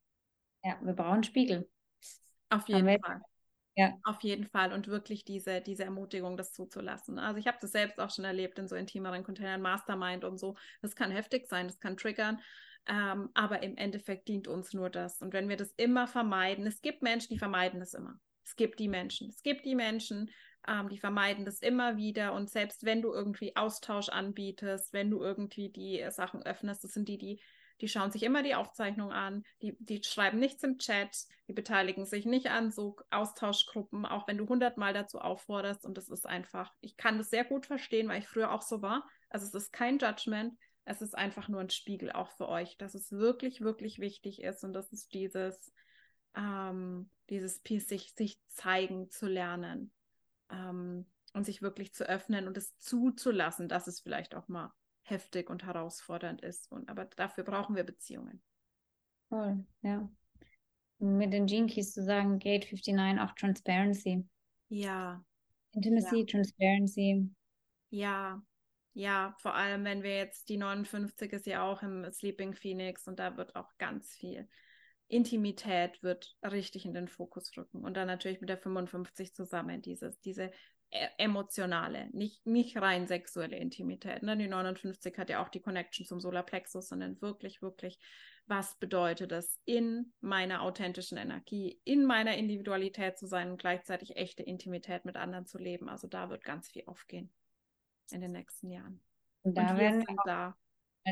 Ja, 0.64 0.78
wir 0.82 0.94
brauchen 0.94 1.22
Spiegel. 1.22 1.70
Auf 2.48 2.68
jeden 2.68 2.86
wir... 2.86 2.98
Fall. 2.98 3.20
Ja. 3.76 3.96
Auf 4.02 4.20
jeden 4.22 4.46
Fall 4.48 4.72
und 4.72 4.88
wirklich 4.88 5.24
diese, 5.24 5.60
diese 5.60 5.84
Ermutigung, 5.84 6.36
das 6.36 6.52
zuzulassen. 6.52 7.18
Also 7.18 7.38
ich 7.38 7.46
habe 7.46 7.58
das 7.60 7.70
selbst 7.70 8.00
auch 8.00 8.10
schon 8.10 8.24
erlebt 8.24 8.58
in 8.58 8.66
so 8.66 8.74
intimeren 8.74 9.22
Containern, 9.22 9.62
Mastermind 9.62 10.24
und 10.24 10.38
so. 10.38 10.56
Das 10.82 10.96
kann 10.96 11.12
heftig 11.12 11.46
sein, 11.46 11.68
das 11.68 11.78
kann 11.78 11.96
triggern, 11.96 12.40
ähm, 12.86 13.30
aber 13.32 13.62
im 13.62 13.76
Endeffekt 13.76 14.28
dient 14.28 14.48
uns 14.48 14.74
nur 14.74 14.90
das. 14.90 15.22
Und 15.22 15.32
wenn 15.32 15.48
wir 15.48 15.56
das 15.56 15.70
immer 15.76 16.08
vermeiden, 16.08 16.66
es 16.66 16.82
gibt 16.82 17.02
Menschen, 17.02 17.32
die 17.32 17.38
vermeiden 17.38 17.80
das 17.80 17.94
immer. 17.94 18.18
Es 18.44 18.56
gibt 18.56 18.80
die 18.80 18.88
Menschen. 18.88 19.30
Es 19.30 19.42
gibt 19.42 19.64
die 19.64 19.76
Menschen, 19.76 20.30
ähm, 20.66 20.88
die 20.88 20.98
vermeiden 20.98 21.44
das 21.44 21.60
immer 21.60 21.96
wieder. 21.96 22.32
Und 22.34 22.50
selbst 22.50 22.84
wenn 22.84 23.02
du 23.02 23.12
irgendwie 23.12 23.56
Austausch 23.56 24.08
anbietest, 24.08 24.92
wenn 24.92 25.10
du 25.10 25.22
irgendwie 25.22 25.70
die 25.70 26.04
Sachen 26.10 26.42
öffnest, 26.42 26.84
das 26.84 26.92
sind 26.92 27.08
die, 27.08 27.18
die, 27.18 27.40
die 27.80 27.88
schauen 27.88 28.10
sich 28.10 28.22
immer 28.22 28.42
die 28.42 28.54
Aufzeichnung 28.54 29.10
an, 29.12 29.42
die, 29.62 29.76
die 29.78 30.02
schreiben 30.02 30.38
nichts 30.38 30.62
im 30.62 30.78
Chat, 30.78 31.16
die 31.48 31.54
beteiligen 31.54 32.04
sich 32.04 32.26
nicht 32.26 32.48
an 32.48 32.70
so 32.70 32.96
Austauschgruppen, 33.10 34.04
auch 34.04 34.28
wenn 34.28 34.38
du 34.38 34.48
hundertmal 34.48 34.92
dazu 34.92 35.18
aufforderst. 35.18 35.86
Und 35.86 35.96
das 35.96 36.08
ist 36.08 36.26
einfach, 36.26 36.72
ich 36.80 36.96
kann 36.96 37.18
das 37.18 37.30
sehr 37.30 37.44
gut 37.44 37.66
verstehen, 37.66 38.08
weil 38.08 38.20
ich 38.20 38.28
früher 38.28 38.52
auch 38.52 38.62
so 38.62 38.82
war. 38.82 39.08
Also 39.30 39.46
es 39.46 39.54
ist 39.54 39.72
kein 39.72 39.98
Judgment. 39.98 40.58
Es 40.84 41.02
ist 41.02 41.16
einfach 41.16 41.48
nur 41.48 41.60
ein 41.60 41.70
Spiegel 41.70 42.10
auch 42.10 42.30
für 42.32 42.48
euch, 42.48 42.76
dass 42.76 42.94
es 42.94 43.12
wirklich, 43.12 43.60
wirklich 43.60 44.00
wichtig 44.00 44.42
ist 44.42 44.64
und 44.64 44.72
das 44.72 44.90
ist 44.92 45.14
dieses, 45.14 45.72
ähm, 46.34 47.10
dieses 47.28 47.60
Piece, 47.60 47.86
sich, 47.86 48.12
sich 48.14 48.38
zeigen 48.48 49.10
zu 49.10 49.26
lernen 49.26 49.92
ähm, 50.50 51.06
und 51.32 51.44
sich 51.44 51.62
wirklich 51.62 51.94
zu 51.94 52.08
öffnen 52.08 52.46
und 52.46 52.56
es 52.56 52.76
zuzulassen, 52.78 53.68
dass 53.68 53.86
es 53.86 54.00
vielleicht 54.00 54.34
auch 54.34 54.48
mal 54.48 54.72
heftig 55.02 55.50
und 55.50 55.64
herausfordernd 55.64 56.40
ist. 56.42 56.70
Und, 56.70 56.88
aber 56.88 57.04
dafür 57.04 57.44
brauchen 57.44 57.76
wir 57.76 57.84
Beziehungen. 57.84 58.42
Voll, 59.28 59.64
ja. 59.82 60.08
Mit 60.98 61.32
den 61.32 61.46
Gene 61.46 61.66
Keys 61.66 61.94
zu 61.94 62.04
sagen, 62.04 62.38
Gate 62.38 62.70
59 62.70 63.20
auch 63.20 63.34
Transparency. 63.34 64.26
Ja. 64.68 65.24
Intimacy, 65.72 66.20
ja. 66.20 66.26
Transparency. 66.26 67.30
Ja, 67.90 68.42
ja, 68.92 69.34
vor 69.38 69.54
allem, 69.54 69.84
wenn 69.84 70.02
wir 70.02 70.16
jetzt 70.16 70.48
die 70.48 70.56
59 70.56 71.32
ist 71.32 71.46
ja 71.46 71.62
auch 71.62 71.82
im 71.82 72.10
Sleeping 72.12 72.54
Phoenix 72.54 73.06
und 73.06 73.18
da 73.18 73.36
wird 73.36 73.54
auch 73.54 73.70
ganz 73.78 74.12
viel 74.14 74.48
Intimität 75.10 76.02
wird 76.02 76.36
richtig 76.42 76.84
in 76.84 76.94
den 76.94 77.08
Fokus 77.08 77.50
rücken. 77.56 77.82
Und 77.82 77.96
dann 77.96 78.06
natürlich 78.06 78.40
mit 78.40 78.48
der 78.48 78.58
55 78.58 79.34
zusammen, 79.34 79.82
dieses, 79.82 80.20
diese 80.20 80.52
e, 80.90 81.06
emotionale, 81.18 82.08
nicht, 82.12 82.46
nicht 82.46 82.76
rein 82.76 83.06
sexuelle 83.06 83.56
Intimität. 83.56 84.22
Ne? 84.22 84.36
Die 84.36 84.46
59 84.46 85.18
hat 85.18 85.28
ja 85.28 85.42
auch 85.42 85.48
die 85.48 85.60
Connection 85.60 86.06
zum 86.06 86.20
Solarplexus, 86.20 86.88
sondern 86.88 87.20
wirklich, 87.20 87.60
wirklich, 87.60 87.98
was 88.46 88.76
bedeutet 88.78 89.32
es, 89.32 89.60
in 89.64 90.12
meiner 90.20 90.62
authentischen 90.62 91.18
Energie, 91.18 91.80
in 91.84 92.04
meiner 92.04 92.36
Individualität 92.36 93.18
zu 93.18 93.26
sein 93.26 93.50
und 93.50 93.60
gleichzeitig 93.60 94.16
echte 94.16 94.44
Intimität 94.44 95.04
mit 95.04 95.16
anderen 95.16 95.46
zu 95.46 95.58
leben. 95.58 95.88
Also 95.88 96.06
da 96.06 96.30
wird 96.30 96.44
ganz 96.44 96.68
viel 96.68 96.84
aufgehen 96.86 97.32
in 98.12 98.20
den 98.20 98.32
nächsten 98.32 98.70
Jahren. 98.70 99.00
Und 99.42 99.56
da 99.56 99.70
und 99.70 99.78
werden 99.78 100.00
wir 100.06 100.16
da. 100.24 100.56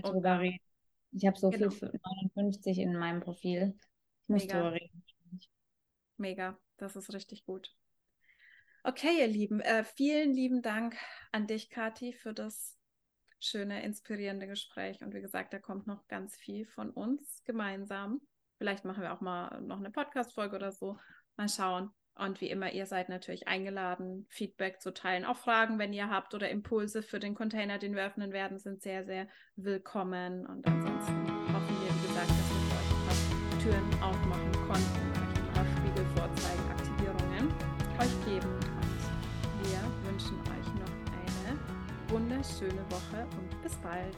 drüber 0.03 0.39
reden. 0.41 0.61
Ich 1.13 1.27
habe 1.27 1.39
so 1.39 1.51
genau. 1.51 1.71
viel 1.71 1.91
59 2.35 2.79
in 2.79 2.97
meinem 2.97 3.21
Profil. 3.21 3.79
Mega. 4.29 4.75
Mega, 6.17 6.59
das 6.77 6.97
ist 6.97 7.13
richtig 7.13 7.45
gut. 7.45 7.75
Okay, 8.85 9.19
ihr 9.19 9.27
Lieben, 9.27 9.61
äh, 9.61 9.85
vielen 9.85 10.33
lieben 10.33 10.63
Dank 10.63 10.97
an 11.33 11.47
dich, 11.47 11.69
Kathi, 11.71 12.13
für 12.13 12.33
das 12.33 12.79
schöne, 13.41 13.83
inspirierende 13.83 14.47
Gespräch. 14.47 15.03
Und 15.03 15.15
wie 15.15 15.21
gesagt, 15.21 15.53
da 15.53 15.59
kommt 15.59 15.87
noch 15.87 16.07
ganz 16.09 16.37
viel 16.37 16.67
von 16.67 16.91
uns 16.91 17.43
gemeinsam. 17.45 18.21
Vielleicht 18.59 18.85
machen 18.85 19.03
wir 19.03 19.13
auch 19.13 19.21
mal 19.21 19.61
noch 19.61 19.79
eine 19.79 19.91
Podcast-Folge 19.91 20.57
oder 20.57 20.73
so. 20.73 20.99
Mal 21.37 21.49
schauen. 21.49 21.91
Und 22.17 22.41
wie 22.41 22.51
immer, 22.51 22.73
ihr 22.73 22.87
seid 22.87 23.09
natürlich 23.09 23.47
eingeladen, 23.47 24.27
Feedback 24.29 24.81
zu 24.81 24.93
teilen. 24.93 25.25
Auch 25.25 25.37
Fragen, 25.37 25.79
wenn 25.79 25.93
ihr 25.93 26.11
habt 26.11 26.35
oder 26.35 26.51
Impulse 26.51 27.03
für 27.03 27.21
den 27.21 27.37
Container, 27.37 27.79
den 27.79 27.95
wir 27.95 28.05
öffnen 28.05 28.33
werden, 28.33 28.59
sind 28.59 28.83
sehr, 28.83 29.05
sehr 29.05 29.29
willkommen. 29.55 30.45
Und 30.45 30.67
ansonsten 30.67 31.29
hoffen 31.55 31.77
wir, 31.81 31.95
wie 31.95 32.09
gesagt, 32.09 32.31
dass 32.31 32.51
wir 32.51 32.75
euch 32.77 32.91
ein 32.91 33.07
paar 33.07 33.61
Türen 33.61 33.98
wunderschöne 42.19 42.83
Woche 42.91 43.27
und 43.39 43.63
bis 43.63 43.75
bald. 43.77 44.17